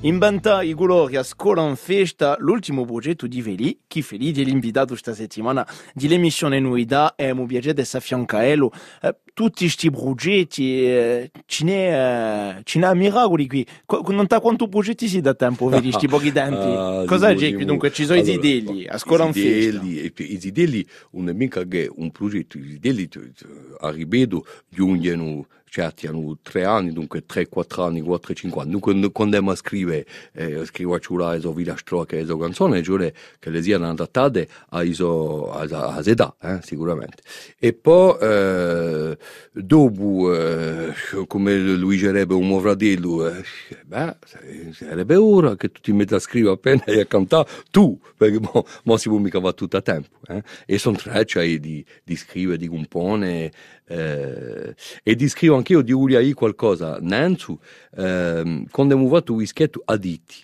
Inventa 0.05 0.61
i 0.61 0.73
colori 0.73 1.15
a 1.15 1.23
scuola 1.23 1.67
in 1.67 1.75
festa, 1.75 2.35
l'ultimo 2.37 2.85
progetto 2.85 3.25
di 3.25 3.41
Veli, 3.41 3.79
che 3.87 4.03
felice 4.03 4.43
l'invitato 4.43 4.89
questa 4.89 5.15
settimana 5.15 5.67
dell'emissione 5.95 6.59
Nuida 6.59 7.15
e 7.15 7.33
mi 7.33 7.47
piace 7.47 7.73
di 7.73 7.81
affiancarlo. 7.81 8.71
Eh, 9.01 9.15
tutti 9.35 9.65
questi 9.65 9.91
progetti, 9.91 10.85
eh, 10.85 11.29
ce 11.45 11.65
n'è, 11.65 12.55
eh, 12.57 12.61
ce 12.63 12.79
n'è 12.79 12.93
miracoli 12.95 13.47
qui. 13.47 13.67
Qu- 13.85 14.07
non 14.07 14.27
ta 14.27 14.39
quanto 14.39 14.69
progetti 14.69 15.09
si 15.09 15.19
da 15.19 15.33
tempo, 15.33 15.67
vedi, 15.67 15.89
questi 15.89 16.07
pochi 16.07 16.31
tempi. 16.31 16.55
Ah, 16.55 17.03
Cosa 17.05 17.33
c'è 17.35 17.53
qui? 17.53 17.65
Dunque, 17.65 17.91
ci 17.91 18.05
sono 18.05 18.17
Allora, 18.17 18.31
i 18.31 18.35
zidelli, 18.35 18.87
a 18.87 18.97
scuola 18.97 19.25
in 19.25 19.33
festa. 19.33 19.83
I 19.83 20.37
zidelli 20.39 20.87
non 21.11 21.29
è 21.29 21.33
mica 21.33 21.65
che 21.65 21.91
un 21.93 22.11
progetto, 22.11 22.57
i 22.57 22.63
zidelli 22.65 23.09
a 23.81 23.91
ripeto 23.91 24.45
giungono 24.69 25.45
certi 25.75 26.07
hanno 26.07 26.37
tre 26.41 26.63
anni, 26.63 26.93
dunque 26.93 27.25
3-4 27.27 27.81
anni, 27.83 28.01
4-5 28.01 28.59
anni. 28.61 28.71
Dunque 28.71 28.93
quando 28.93 29.11
andiamo 29.17 29.51
a 29.51 29.55
scrivere, 29.55 30.05
eh, 30.31 30.65
scrivo 30.65 30.95
a 30.95 30.99
ciula 30.99 31.35
e 31.35 31.41
villa 31.53 31.75
stroca 31.75 32.23
so 32.25 32.37
canzone, 32.37 32.79
giuro 32.79 33.11
che 33.39 33.49
le 33.49 33.61
siano 33.61 33.89
adattate 33.89 34.47
a 34.69 34.83
iso 34.83 35.51
a, 35.51 35.67
a, 35.69 35.95
a 35.95 36.01
età, 36.05 36.33
eh, 36.41 36.59
sicuramente. 36.61 37.23
E 37.59 37.73
poi 37.73 38.17
eh, 38.21 39.17
dopo, 39.51 40.33
eh, 40.33 40.93
come 41.27 41.57
lui 41.57 41.97
direbbe 41.97 42.33
un 42.33 42.47
mio 42.47 42.59
fratello, 42.59 43.27
eh, 43.27 43.43
beh, 43.85 44.15
sarebbe 44.71 45.15
ora 45.15 45.55
che 45.55 45.71
tu 45.71 45.81
ti 45.81 45.91
metti 45.93 46.13
a 46.13 46.19
scrivere 46.19 46.53
appena 46.53 46.83
e 46.85 47.01
a 47.01 47.05
cantare 47.05 47.49
tu, 47.71 47.99
perché 48.17 48.39
mo, 48.39 48.65
mo 48.83 48.97
si 48.97 49.09
può 49.09 49.17
mica 49.17 49.39
fare 49.39 49.53
tutto 49.53 49.77
a 49.77 49.81
tempo. 49.81 50.17
Eh? 50.27 50.43
E 50.65 50.77
sono 50.77 50.97
tre, 50.97 51.25
cioè 51.25 51.59
di, 51.59 51.83
di 52.03 52.15
scrivere, 52.15 52.57
di 52.57 52.67
compone, 52.67 53.51
eh, 53.87 54.75
e 55.03 55.15
di 55.15 55.27
scrivere 55.27 55.59
anche 55.59 55.73
io 55.73 55.81
di 55.81 55.91
Uliai 55.91 56.33
qualcosa. 56.33 56.97
Nanzu, 56.99 57.57
ehm, 57.95 58.67
quando 58.69 58.93
abbiamo 58.93 59.13
fatto 59.13 59.39
il 59.39 59.47
scherzo 59.47 59.81
Aditi, 59.85 60.43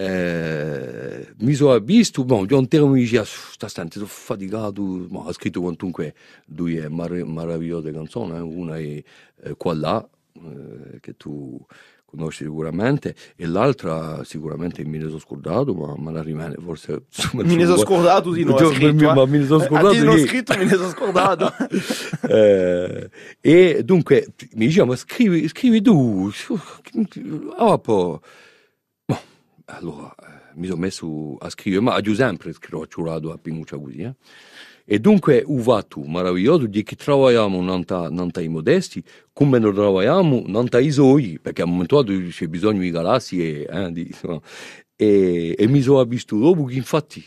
eh, 0.00 1.26
mi 1.38 1.54
sono 1.54 1.76
visto, 1.80 2.22
bon, 2.24 2.46
io 2.48 2.56
un 2.56 2.68
termine 2.68 2.92
mi 2.92 3.00
dice, 3.00 3.24
sta 3.24 3.66
stante, 3.66 3.94
sono 3.94 4.06
faticato, 4.06 4.80
ma 5.10 5.24
ha 5.24 5.32
scritto 5.32 5.60
quantunque 5.60 6.14
due 6.46 6.88
mar- 6.88 7.24
meravigliose 7.24 7.90
canzoni, 7.90 8.36
eh, 8.36 8.40
una 8.40 8.78
è 8.78 9.02
eh, 9.42 9.54
qua 9.56 9.74
là, 9.74 10.08
eh, 10.34 11.00
che 11.00 11.16
tu 11.16 11.60
conosci 12.04 12.44
sicuramente, 12.44 13.16
e 13.34 13.46
l'altra 13.46 14.22
sicuramente 14.22 14.84
me 14.84 14.98
ne 14.98 15.06
sono 15.08 15.18
scordato, 15.18 15.74
ma 15.74 15.92
me 15.98 16.12
la 16.12 16.22
rimane 16.22 16.54
forse... 16.62 17.02
Me 17.32 17.42
ne 17.42 17.64
sono 17.64 17.78
scordato 17.78 18.30
di 18.30 18.44
nuovo. 18.44 18.70
Io- 18.70 19.12
ma 19.12 19.26
me 19.26 19.38
ne 19.38 19.46
sono 19.46 19.64
scordato 19.64 19.94
Di 19.94 20.04
non 20.04 20.14
che- 20.14 20.26
scritto, 20.28 20.56
me 20.56 20.64
ne 20.64 20.70
sono 20.70 20.90
scordato. 20.90 21.52
eh, 22.30 23.10
e 23.40 23.82
dunque 23.82 24.28
mi 24.52 24.66
diceva 24.66 24.86
ma 24.86 24.94
scrivi, 24.94 25.48
scrivi 25.48 25.82
tu 25.82 26.30
ah, 27.56 27.78
poi 27.78 28.18
allora 29.68 30.14
eh, 30.20 30.52
mi 30.54 30.66
sono 30.66 30.80
messo 30.80 31.36
a 31.38 31.50
scrivere 31.50 31.82
ma 31.82 31.98
io 31.98 32.14
sempre 32.14 32.52
scrivo 32.52 32.86
ciurato 32.86 33.32
a 33.32 33.38
pinuccia 33.38 33.78
così 33.78 33.98
eh. 33.98 34.14
e 34.84 34.98
dunque 34.98 35.42
ho 35.46 35.58
fatto 35.58 36.00
meraviglioso 36.00 36.66
di 36.66 36.82
che 36.82 36.96
lavoriamo 37.04 37.60
non 37.62 37.84
i 38.36 38.48
modesti 38.48 39.02
come 39.32 39.58
non 39.58 39.74
lavoriamo 39.74 40.44
non 40.46 40.68
i 40.72 40.90
sogni 40.90 41.38
perché 41.38 41.62
a 41.62 41.64
un 41.64 41.72
momento 41.72 42.02
dato 42.02 42.18
c'è 42.28 42.46
bisogno 42.46 42.80
di 42.80 42.90
galassi 42.90 43.40
e, 43.42 43.66
eh, 43.68 43.92
di, 43.92 44.06
insomma, 44.06 44.40
e, 44.96 45.54
e 45.56 45.68
mi 45.68 45.80
sono 45.80 46.02
visto 46.04 46.38
dopo 46.38 46.64
che 46.64 46.74
infatti 46.74 47.24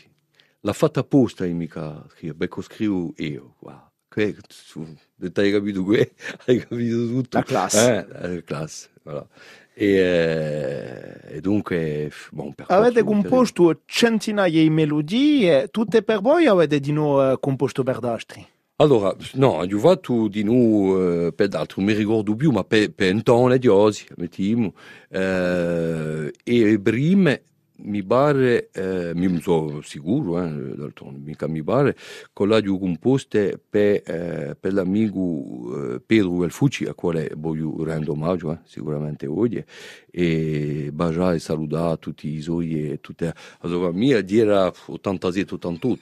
l'ha 0.60 0.72
fatta 0.72 1.00
apposta 1.00 1.44
e 1.44 1.52
mica 1.52 2.04
scrive, 2.10 2.34
becco 2.34 2.60
scrivo 2.62 3.12
io, 3.16 3.56
guarda. 3.58 3.90
Que, 4.12 4.36
tu, 4.70 4.86
hai 5.16 5.50
capito 5.50 5.82
que, 5.84 6.12
hai 6.46 6.58
capito 6.58 7.06
tutto. 7.06 7.38
La 7.38 7.44
classe. 7.44 8.06
Eh, 8.20 8.34
la 8.34 8.42
classe, 8.42 8.90
voilà. 9.04 9.26
E, 9.74 9.86
eh, 9.86 11.36
e 11.36 11.40
dunque, 11.40 12.10
bon, 12.30 12.52
percorso 12.52 12.80
Avete 12.80 13.02
composto 13.02 13.80
centinaia 13.86 14.60
di 14.60 14.70
melodie, 14.70 15.68
tutte 15.68 16.02
per 16.02 16.20
voi 16.20 16.46
o 16.46 16.52
avete 16.52 16.78
di 16.78 16.92
nuovo 16.92 17.32
eh, 17.32 17.36
composto 17.40 17.82
per 17.82 17.98
altri? 18.02 18.46
Allora, 18.76 19.14
no, 19.34 19.62
ho 19.62 19.78
fatto 19.78 20.28
di 20.28 20.42
noi 20.42 21.26
eh, 21.26 21.32
per 21.32 21.48
d'altro, 21.48 21.80
non 21.80 21.90
mi 21.90 21.96
ricordo 21.96 22.34
più, 22.34 22.50
ma 22.50 22.64
per, 22.64 22.92
per 22.92 23.14
un 23.14 23.22
tono 23.22 23.56
di 23.56 23.68
oggi, 23.68 24.04
mettiamo, 24.16 24.74
eh, 25.08 26.32
e 26.42 26.80
prima 26.80 27.38
mi 27.84 28.02
pare, 28.02 28.70
eh, 28.72 29.12
mi 29.14 29.40
sono 29.40 29.80
sicuro, 29.82 30.42
eh, 30.42 30.74
d'altronde, 30.76 31.18
mica 31.18 31.46
mi 31.46 31.62
pare, 31.62 31.94
con 32.32 32.48
la 32.48 32.60
ho 32.64 32.78
composte 32.78 33.60
per, 33.68 34.00
eh, 34.04 34.56
per 34.58 34.72
l'amico 34.72 35.94
eh, 35.94 36.00
Pedro 36.04 36.38
Belfucci, 36.38 36.86
a 36.86 36.94
quale 36.94 37.32
voglio 37.36 37.84
rendere 37.84 38.12
omaggio, 38.12 38.52
eh, 38.52 38.58
sicuramente 38.64 39.26
oggi, 39.26 39.62
e 40.10 40.90
baciare 40.92 41.36
e 41.36 41.38
salutare 41.38 41.98
tutti 41.98 42.28
i 42.28 42.40
suoi 42.40 42.92
e 42.92 43.00
tutte, 43.00 43.34
allora 43.60 43.92
mia 43.92 44.24
era 44.26 44.68
87-88. 44.68 45.98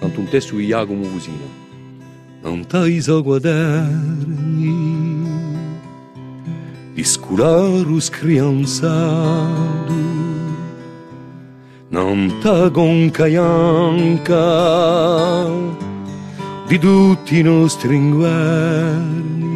Canto 0.00 0.20
un 0.20 0.28
testo 0.28 0.56
di 0.56 0.66
Jacomo 0.66 1.08
Cusino. 1.08 1.62
Non 2.42 2.66
t'hai 2.66 3.00
so 3.00 3.22
quaderni 3.22 4.82
di 6.92 7.02
scularu 7.02 7.98
scrianzato 7.98 10.13
non 11.94 12.18
t'ha 12.40 12.70
concaianca 12.70 14.46
di 16.66 16.76
tutti 16.80 17.38
i 17.38 17.42
nostri 17.42 17.94
inverni 17.94 19.54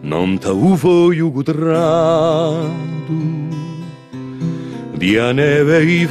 non 0.00 0.38
t'ha 0.38 0.52
ufo 0.52 1.12
iugutrato 1.12 2.66
di 4.94 5.18
a 5.18 5.32
neve 5.32 5.82
i 5.84 6.08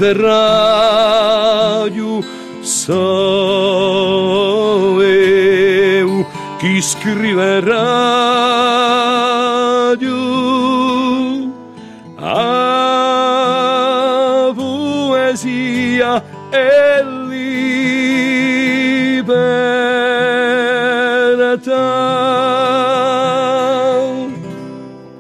so 2.61 3.01
eu 5.01 6.23
chi 6.59 6.79
scrive 6.79 7.61
e 16.49 17.03
libertà 17.27 18.37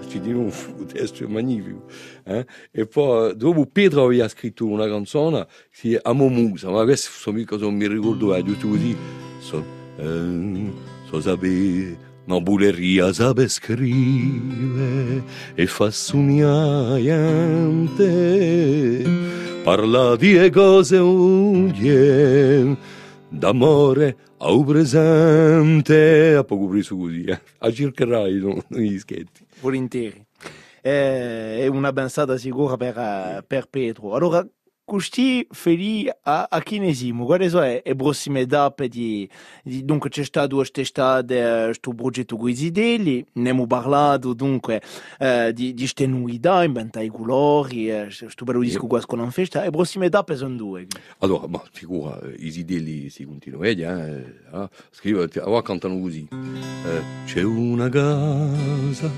ci 0.07 0.19
di 0.21 0.31
un 0.31 0.51
testo 0.87 1.27
magnifico 1.27 1.85
eh? 2.23 2.45
e 2.71 2.85
poi 2.85 3.35
dopo 3.35 3.65
Pietro 3.65 4.05
aveva 4.05 4.27
scritto 4.29 4.65
una 4.65 4.87
canzone 4.87 5.47
si 5.69 5.93
è 5.93 5.99
Amomusa 6.01 6.69
ma 6.69 6.83
questo 6.83 7.11
so 7.11 7.31
mica 7.31 7.57
non 7.57 7.75
mi 7.75 7.87
ricordo 7.87 8.33
è 8.33 8.41
giusto 8.41 8.67
così 8.67 8.95
so, 9.39 9.63
eh, 9.97 10.71
so 11.09 11.19
sapere 11.19 11.97
una 12.25 12.41
bulleria 12.41 13.11
sape 13.13 13.47
e 15.55 15.67
fa 15.67 15.89
sognare 15.91 17.11
parla 19.67 20.15
di 20.15 20.49
cose 20.49 20.95
unghie 20.95 22.77
d'amore 23.27 24.15
au 24.37 24.63
presente 24.63 26.35
a 26.35 26.43
poco 26.45 26.67
preso 26.67 26.95
così 26.95 27.25
eh? 27.25 27.41
a 27.57 27.69
cercherai 27.69 28.39
non 28.39 28.63
gli 28.69 28.97
schetti 28.97 29.45
Volentieri. 29.59 30.25
Eh, 30.81 31.59
è 31.59 31.67
una 31.67 31.91
pensata 31.91 32.37
sicura 32.37 32.77
per, 32.77 32.97
eh, 32.97 33.43
per 33.45 33.67
Pietro. 33.67 34.13
Allora, 34.13 34.47
questi 34.87 35.45
felici 35.51 36.09
a, 36.23 36.47
a 36.49 36.61
chinesimo, 36.61 37.25
quali 37.25 37.49
sono 37.49 37.63
le 37.63 37.95
prossime 37.97 38.45
tappe 38.45 38.87
di, 38.87 39.29
di 39.61 39.83
dunque 39.83 40.09
c'è 40.09 40.23
stato 40.23 40.55
quest'estate 40.55 41.63
questo 41.65 41.91
progetto 41.91 42.37
con 42.37 42.47
i 42.49 42.55
zidelli, 42.55 43.17
ne 43.33 43.41
abbiamo 43.41 43.67
parlato 43.67 44.33
dunque 44.33 44.81
eh, 45.19 45.51
di, 45.53 45.73
di 45.73 45.79
queste 45.81 46.07
novità, 46.07 46.63
inventare 46.63 47.03
i 47.03 47.09
colori, 47.09 47.87
questo 48.17 48.45
bello 48.45 48.61
disco 48.61 48.87
qua 48.87 49.01
con 49.05 49.19
una 49.19 49.29
festa, 49.29 49.61
le 49.61 49.71
prossime 49.71 50.07
tappe 50.07 50.37
sono 50.37 50.55
due. 50.55 50.87
Allora, 51.17 51.47
ma 51.47 51.61
sicura, 51.73 52.17
eh, 52.21 52.35
i 52.39 52.49
zidelli 52.49 53.09
si 53.09 53.25
continuano, 53.25 53.65
vedi, 53.65 53.81
eh? 53.81 54.23
ah, 54.51 54.69
scrive, 54.89 55.29
ora 55.41 55.61
cantano 55.63 55.99
così. 55.99 56.29
Eh, 56.31 57.25
c'è 57.25 57.43
una 57.43 57.89
casa, 57.89 59.11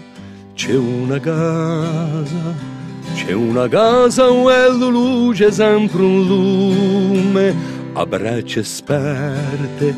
c'è 0.55 0.75
una 0.75 1.19
casa, 1.19 2.78
c'è 3.13 3.33
una 3.33 3.67
casa, 3.67 4.27
e 4.27 4.69
luce, 4.69 5.51
sempre 5.51 6.01
un 6.01 6.25
lume, 6.25 7.55
a 7.93 8.05
braccia 8.05 8.63
sperte, 8.63 9.93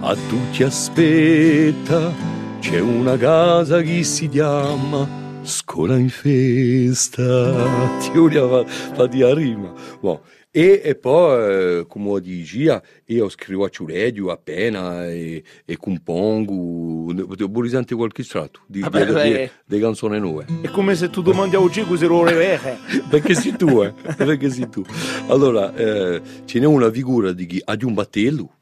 a 0.00 0.14
tutti 0.28 0.62
aspetta, 0.62 2.12
c'è 2.60 2.80
una 2.80 3.16
casa 3.16 3.80
che 3.80 4.02
si 4.02 4.28
chiama? 4.28 5.24
Scuola 5.42 5.96
in 5.96 6.08
festa, 6.08 7.22
ti 8.00 8.10
vogliamo 8.18 8.64
fa 8.66 9.06
di 9.06 9.24
rima. 9.32 9.72
Boh, 10.00 10.20
E, 10.58 10.80
e 10.82 10.94
poi, 10.94 11.80
eh, 11.80 11.86
come 11.86 12.18
dici, 12.18 12.66
io 13.04 13.28
scrivo 13.28 13.66
a 13.66 13.68
Ciuredio 13.68 14.30
appena 14.30 15.06
e, 15.06 15.44
e 15.66 15.76
compongo, 15.76 17.12
presente 17.52 17.94
qualche 17.94 18.22
strato 18.22 18.60
di, 18.66 18.80
Vabbè, 18.80 19.04
di, 19.04 19.32
di, 19.34 19.50
di 19.66 19.78
canzoni 19.78 20.18
nuove. 20.18 20.46
È 20.62 20.70
come 20.70 20.94
se 20.94 21.10
tu 21.10 21.20
domandi 21.20 21.56
a 21.56 21.58
Ucico 21.58 21.94
se 21.94 22.06
lo 22.06 22.24
revere. 22.24 22.78
perché 23.10 23.34
sei 23.34 23.54
tu, 23.54 23.82
eh? 23.82 23.92
Perché 24.16 24.48
sei 24.48 24.66
tu. 24.70 24.82
Allora, 25.26 25.74
eh, 25.74 26.22
ce 26.46 26.58
n'è 26.58 26.64
una 26.64 26.90
figura 26.90 27.32
di 27.32 27.44
chi 27.44 27.60
ha 27.62 27.76
di 27.76 27.84
un 27.84 27.92
battello, 27.92 28.52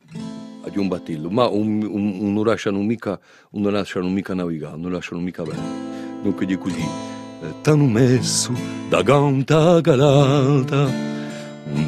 ha 0.64 0.70
di 0.70 0.78
un 0.78 0.88
battello, 0.88 1.30
ma 1.30 1.46
un, 1.46 1.80
un, 1.80 2.18
un 2.22 2.32
non 2.32 2.44
lasciano 2.44 2.82
mica, 2.82 3.20
non 3.52 3.72
lasciano 3.72 4.08
mica 4.08 4.34
navigare, 4.34 4.76
non 4.76 4.90
lasciano 4.90 5.20
mica 5.20 5.44
bene. 5.44 5.62
Dunque 6.24 6.44
di 6.44 6.58
così, 6.58 6.80
eh, 6.80 7.54
t'hanno 7.62 7.86
messo 7.86 8.52
da 8.88 9.00
ganta 9.02 9.80
galata, 9.80 11.12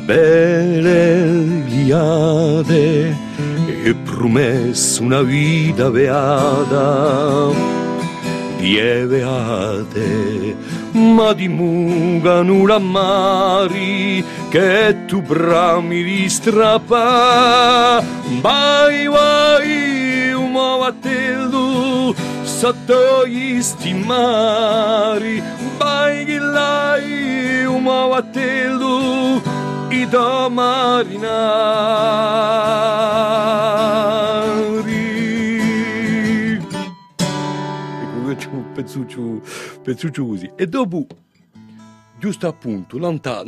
belle 0.05 1.65
liade 1.67 3.17
e 3.85 3.95
promesso 3.95 5.03
una 5.03 5.23
vita 5.23 5.91
beata 5.91 7.75
lieveate, 8.59 10.57
ma 10.93 11.33
di 11.33 11.49
muga 11.49 12.43
nulla 12.43 12.79
mari 12.79 14.25
che 14.51 15.05
tu 15.07 15.23
brami 15.23 16.03
di 16.03 16.29
strappa. 16.29 18.03
Vai, 18.41 19.07
vai, 19.07 20.33
umo 20.33 20.79
vattello 20.79 22.15
sotto 22.43 23.27
gli 23.27 23.63
stimari. 23.63 25.43
Vai, 25.79 26.25
ghillai, 26.25 27.65
umo 27.67 28.09
vattello 28.09 29.56
i 29.91 30.07
marinari. 30.51 31.15
Ecco, 38.03 38.27
facciamo 38.27 38.59
un 38.59 38.73
pezzuccio, 38.73 39.43
pezzuccio 39.83 40.27
così. 40.27 40.51
E 40.57 40.67
dopo, 40.67 41.07
giusto 42.19 42.49
appunto, 42.49 42.99
tanta 42.99 43.43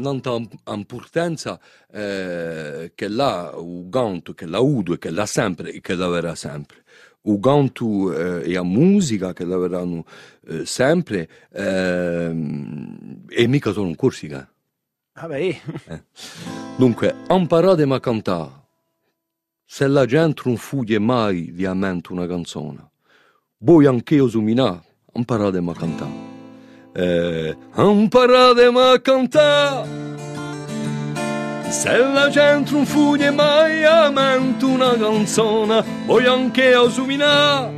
importanza 0.73 1.59
eh, 1.93 2.93
che 2.95 3.09
l'ha 3.09 3.53
il 3.59 3.89
canto, 3.91 4.35
che 4.35 4.47
l'ha 4.47 4.61
udo 4.61 4.95
e 4.95 4.99
che 4.99 5.11
l'ha 5.11 5.27
sempre 5.27 5.73
e 5.73 5.81
che 5.81 5.95
l'avrà 5.95 6.35
sempre. 6.35 6.85
Il 7.23 7.41
canto 7.41 8.13
eh, 8.15 8.49
e 8.49 8.53
la 8.53 8.63
musica 8.63 9.33
che 9.33 9.45
l'avranno 9.45 10.05
eh, 10.47 10.65
sempre 10.65 11.29
ehm, 11.53 13.25
e 13.29 13.47
mica 13.49 13.73
solo 13.73 13.89
in 13.89 13.97
Corsica. 13.97 14.49
Vabbè, 15.21 15.61
Dunque, 16.77 17.15
imparate 17.29 17.83
a 17.83 18.01
cantare. 18.01 18.51
Se 19.65 19.89
la 19.89 20.07
gente 20.07 20.43
non 20.45 20.57
fugge 20.57 21.01
mai 21.01 21.53
di 21.53 21.67
a 21.67 21.75
mente 21.75 22.13
una 22.13 22.25
canzone, 22.27 22.91
voi 23.59 23.87
anche 23.87 24.15
io 24.15 24.29
suminà, 24.29 24.81
imparate 25.15 25.59
a 25.59 25.73
cantare. 25.73 26.27
Eh, 26.95 27.57
imparate 27.77 28.65
a 28.65 29.01
cantare. 29.01 29.89
Se 31.69 31.99
la 31.99 32.29
gente 32.31 32.71
non 32.71 32.87
fugge 32.87 33.31
mai 33.33 33.85
a 33.85 34.11
mente 34.11 34.65
una 34.65 34.97
canzone, 34.97 35.85
voi 36.07 36.27
anche 36.27 36.63
io 36.63 36.89
suminà. 36.89 37.73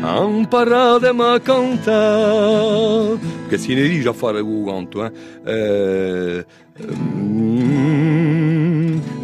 Imparate 0.00 1.08
a 1.08 1.40
cantare. 1.40 3.35
Che 3.48 3.58
si 3.58 3.74
ne 3.74 3.86
dice 3.86 4.08
a 4.08 4.12
fare 4.12 4.40
il 4.40 4.64
canto, 4.66 5.04
eh? 5.04 5.12
eh 5.44 6.44
mm, 6.92 8.66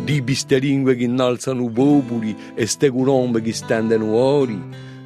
di 0.04 0.22
biste 0.22 0.58
lingue 0.58 0.94
che 0.94 1.04
innalzano 1.04 1.68
popoli 1.70 2.36
e 2.54 2.66
ste 2.66 2.90
colombe 2.90 3.40
che 3.40 3.52
stendono 3.52 4.12
ori, 4.12 4.60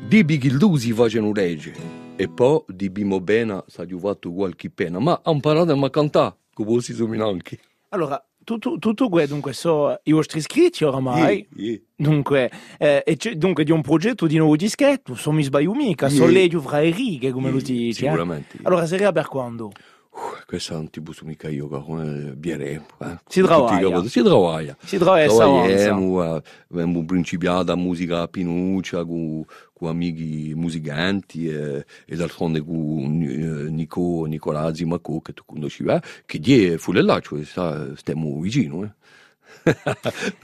di 0.06 0.24
che 0.24 0.50
lusi 0.50 0.92
facciano 0.92 1.32
legge. 1.32 1.72
E 2.16 2.28
poi 2.28 2.62
di 2.66 2.90
bimo 2.90 3.20
bene 3.20 3.62
sa 3.66 3.84
di 3.84 3.96
fatto 3.98 4.32
qualche 4.32 4.70
pena, 4.70 4.98
ma 4.98 5.20
imparate 5.24 5.72
a 5.72 5.90
cantare, 5.90 6.36
come 6.52 6.80
si 6.80 6.92
sono 6.92 7.28
anche. 7.28 7.58
allora, 7.90 8.22
tutto, 8.47 8.78
tutto 8.78 9.09
questo, 9.09 9.32
dunque, 9.32 9.53
so 9.53 9.99
i 10.05 10.12
vostri 10.12 10.38
iscritti 10.38 10.84
oramai. 10.84 11.47
Yeah, 11.57 11.68
yeah. 11.70 11.80
Dunque, 11.97 12.51
eh, 12.78 13.03
e 13.05 13.34
dunque, 13.36 13.64
di 13.64 13.72
un 13.72 13.80
progetto 13.82 14.26
di 14.26 14.36
nuovo 14.36 14.55
dischetto, 14.55 15.14
sono 15.16 15.36
mi 15.36 15.42
sbaglio 15.42 15.74
mica, 15.74 16.07
Yeah. 16.07 16.16
sono 16.16 16.30
leggi 16.30 16.59
fra 16.59 16.78
le 16.80 16.90
righe, 16.90 17.32
come 17.32 17.51
lo 17.51 17.57
Yeah, 17.57 17.66
dici. 17.66 17.88
eh? 18.05 18.09
sicuramente. 18.09 18.59
Allora, 18.62 18.86
sarebbe 18.86 19.12
per 19.12 19.26
quando? 19.28 19.72
Uh, 20.16 20.44
questa 20.46 20.72
non 20.74 20.88
ti 20.88 21.02
posso 21.02 21.26
mica 21.26 21.48
io, 21.48 21.68
come 21.68 22.32
bieremo. 22.34 22.86
Eh? 23.02 23.18
Si 23.28 23.40
cavoli- 23.48 23.74
Si. 24.80 24.96
Travagliamo, 25.36 26.36
eh, 26.36 26.42
abbiamo 26.70 27.04
principiato 27.04 27.72
a 27.72 27.76
musica 27.76 28.22
a 28.22 28.28
Pinuccia 28.28 29.04
con, 29.04 29.44
con 29.74 29.88
amici 29.90 30.54
musicanti 30.54 31.48
e, 31.48 31.84
e 32.06 32.16
d'altronde 32.16 32.64
con 32.64 33.20
eh, 33.22 33.70
Nico, 33.70 34.24
Nicolazzi 34.24 34.86
Macò 34.86 35.20
che 35.20 35.34
tu 35.34 35.42
conosci, 35.44 35.84
eh, 35.84 36.00
che 36.24 36.38
die 36.38 36.78
fu 36.78 36.92
là, 36.92 37.20
cioè 37.20 37.44
sta, 37.44 37.94
stiamo 37.94 38.40
vicino. 38.40 38.84
Eh. 38.84 38.90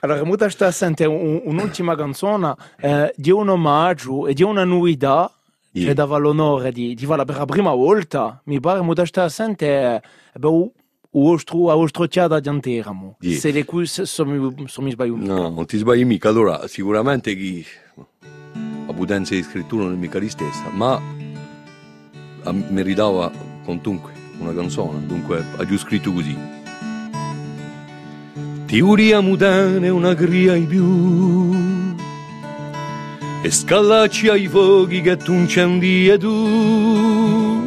Allora, 0.00 0.24
muta 0.24 0.48
sta 0.48 0.66
a 0.66 0.70
sentire 0.72 1.08
un- 1.08 1.40
un'ultima 1.44 1.94
canzone 1.94 2.54
eh, 2.80 3.12
di 3.16 3.30
un 3.30 3.48
omaggio 3.48 4.26
e 4.26 4.34
di 4.34 4.42
una 4.42 4.64
novità 4.64 5.32
Yeah. 5.72 5.92
dava 5.92 6.16
l'onore 6.16 6.72
di, 6.72 6.94
di 6.94 7.04
farla 7.06 7.24
per 7.24 7.36
la 7.36 7.44
prima 7.44 7.72
volta. 7.72 8.40
Mi 8.44 8.58
pare 8.60 8.80
muta 8.80 9.04
sta 9.04 9.24
a 9.24 9.28
sentire 9.28 10.02
eh, 10.32 10.38
beh, 10.38 10.46
o 10.46 10.72
vostro, 11.10 11.70
a 11.70 11.74
vostro 11.74 12.06
chiada 12.06 12.40
di 12.40 12.48
Anteramo. 12.48 13.16
Yeah. 13.20 13.38
Se 13.38 13.50
le 13.50 13.64
cui 13.64 13.86
se- 13.86 14.06
sono 14.06 14.54
so 14.66 14.82
mi 14.82 14.90
sbaglio 14.90 15.16
mica. 15.16 15.34
No, 15.34 15.50
non 15.50 15.66
ti 15.66 15.76
sbagli 15.76 16.04
mica. 16.04 16.28
Allora, 16.28 16.66
sicuramente 16.66 17.36
chi 17.36 17.64
la 18.86 18.92
potenza 18.92 19.34
di 19.34 19.42
scrittura 19.42 19.84
non 19.84 19.92
è 19.94 19.96
mica 19.96 20.18
la 20.18 20.28
stessa, 20.28 20.68
ma 20.72 21.00
meritava 22.70 23.30
comunque 23.64 24.12
una 24.38 24.54
canzone, 24.54 25.06
dunque 25.06 25.44
ha 25.56 25.64
giù 25.66 25.76
scritto 25.76 26.12
così. 26.12 26.36
Ti 28.66 28.80
uriamo 28.80 29.36
bene 29.36 29.88
una 29.88 30.14
gria 30.14 30.54
in 30.54 30.66
più 30.66 31.67
e 33.40 33.50
scallacci 33.50 34.28
ai 34.28 34.48
fuochi 34.48 35.00
che 35.00 35.16
tu 35.16 35.32
incendi 35.32 36.08
e 36.08 36.18
tu. 36.18 37.66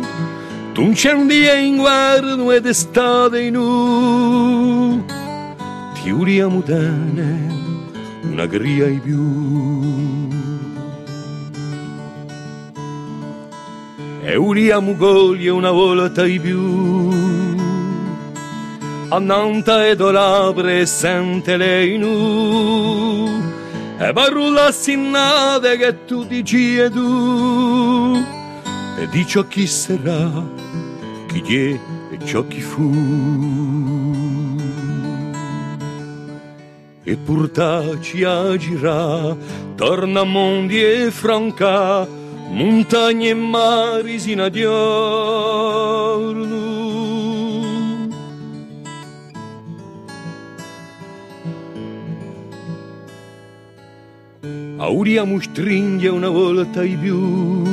Tu 0.73 0.81
incendi 0.81 1.47
e 1.47 1.63
inguardo 1.63 2.51
ed 2.51 2.65
estate 2.65 3.41
in 3.41 5.03
ti 6.01 6.09
uriamo 6.09 6.59
bene 6.65 7.59
una 8.23 8.45
gria 8.45 8.87
in 8.87 9.01
più. 9.01 10.29
E 14.23 14.35
uriamo 14.35 14.95
goglie 14.95 15.49
una 15.49 15.71
volta 15.71 16.25
in 16.25 16.41
più. 16.41 17.09
A 19.09 19.19
Nanta 19.19 19.85
e 19.87 19.95
Dolapre 19.95 20.85
sente 20.85 21.57
lei 21.57 21.97
nu 21.97 23.50
e 24.03 24.13
parrulla 24.13 24.71
sinnate 24.71 25.77
che 25.77 26.05
tu 26.05 26.23
dici 26.25 26.79
e 26.79 26.89
tu. 26.89 28.17
E 28.97 29.07
di 29.09 29.25
ciò 29.27 29.43
chi 29.43 29.67
sarà 29.67 30.43
chi 31.27 31.41
è 31.55 31.79
e 32.11 32.25
ciò 32.25 32.45
chi 32.47 32.61
fu. 32.61 32.89
E 37.03 37.15
portaci 37.15 38.23
a 38.23 38.57
girà 38.57 39.35
torna 39.75 40.23
mondi 40.23 40.83
e 40.83 41.11
franca 41.11 42.07
montagne 42.49 43.29
e 43.29 43.33
mari 43.33 44.19
sino 44.19 44.45
a 44.45 44.49
giorno 54.81 54.85
auriamo 54.85 55.39
stringhe 55.39 56.07
una 56.09 56.29
volta 56.29 56.81
di 56.81 56.97
più. 56.97 57.63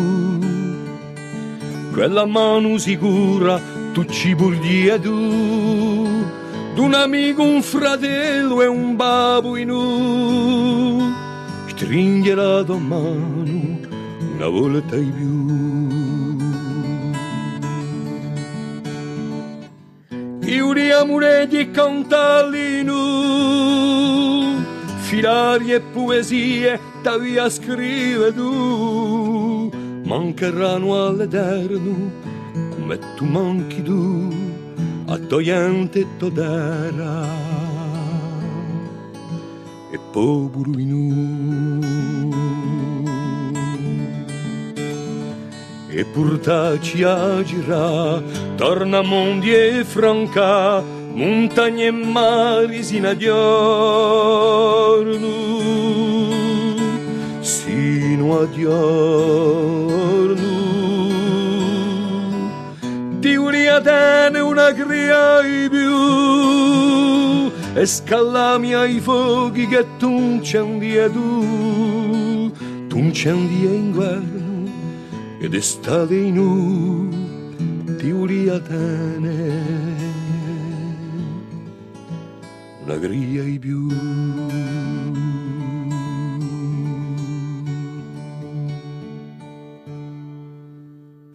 Quella 1.93 2.27
mano 2.27 2.77
sicura 2.79 3.61
tu 3.93 4.05
ci 4.05 4.35
porti 4.35 4.87
e 4.87 5.01
tu. 5.01 6.07
D'un 6.75 6.95
amico 6.95 7.43
un 7.43 7.63
fratello 7.63 8.63
e 8.63 8.67
un 8.67 8.95
babbo 8.95 9.57
in 9.57 9.71
u. 9.71 11.13
Stringe 11.67 12.35
la 12.35 12.63
tua 12.63 12.79
mano 12.79 13.79
una 14.35 14.49
volta 14.49 14.97
di 14.97 15.11
più. 15.11 15.47
Chiudiamo 20.41 21.19
le 21.19 21.49
e 21.49 21.71
cantarli 21.71 22.83
nu 22.83 24.18
filari 25.09 25.73
e 25.73 25.81
poesie 25.81 26.79
da 27.03 27.17
via 27.17 27.49
scrive 27.49 28.31
tu. 28.35 29.71
Mancheranno 30.05 31.07
all'eterno 31.07 32.11
come 32.75 32.99
tu 33.17 33.25
manchi 33.25 33.83
tu 33.83 34.29
accogliente 35.07 36.07
todera. 36.19 37.25
E 39.91 39.99
popolo 40.13 40.79
in 40.79 41.79
e 45.91 46.05
portaci 46.05 47.03
a 47.03 47.43
girare, 47.43 48.23
torna 48.57 49.01
mondi 49.03 49.53
e 49.53 49.83
franca, 49.85 50.81
montagne 51.19 51.87
e 51.87 51.91
mari 51.91 52.85
sin 52.85 53.05
a 53.05 53.17
giorno, 53.17 53.37
sino 57.41 58.41
a 58.41 58.49
giorno. 58.51 59.87
Di 63.19 63.35
uniatene 63.35 64.39
una 64.39 64.73
cria 64.73 65.41
i 65.41 65.69
più, 65.69 67.51
e 67.75 67.85
scallami 67.85 68.75
ai 68.75 69.01
fuochi 69.01 69.67
che 69.67 69.85
tu 69.99 70.09
incendi 70.09 70.97
e 70.97 71.11
tu, 71.11 72.53
tu 72.87 72.97
incendi 72.97 73.65
in 73.65 73.91
guerra 73.91 74.47
ed 75.41 75.55
estate 75.55 76.15
in 76.15 76.39
u 76.39 77.09
di 77.97 78.11
Uriatene 78.13 80.08
una 82.89 82.97
gria 82.97 83.43
i 83.43 83.59
più 83.59 83.87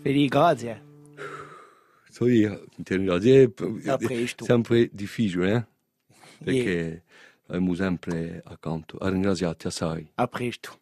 Federico, 0.01 0.39
grazie. 0.39 0.81
so 2.09 2.27
io 2.27 2.65
è 3.83 3.89
A 3.89 3.97
presto. 3.97 4.45
sempre 4.45 4.89
difficile 4.91 5.53
eh? 5.55 5.65
perché 6.43 7.03
abbiamo 7.47 7.75
sempre 7.75 8.41
accanto 8.43 8.97
a 8.97 9.09
ringraziarti 9.09 9.67
assai 9.67 10.11
A 10.15 10.27
presto. 10.27 10.79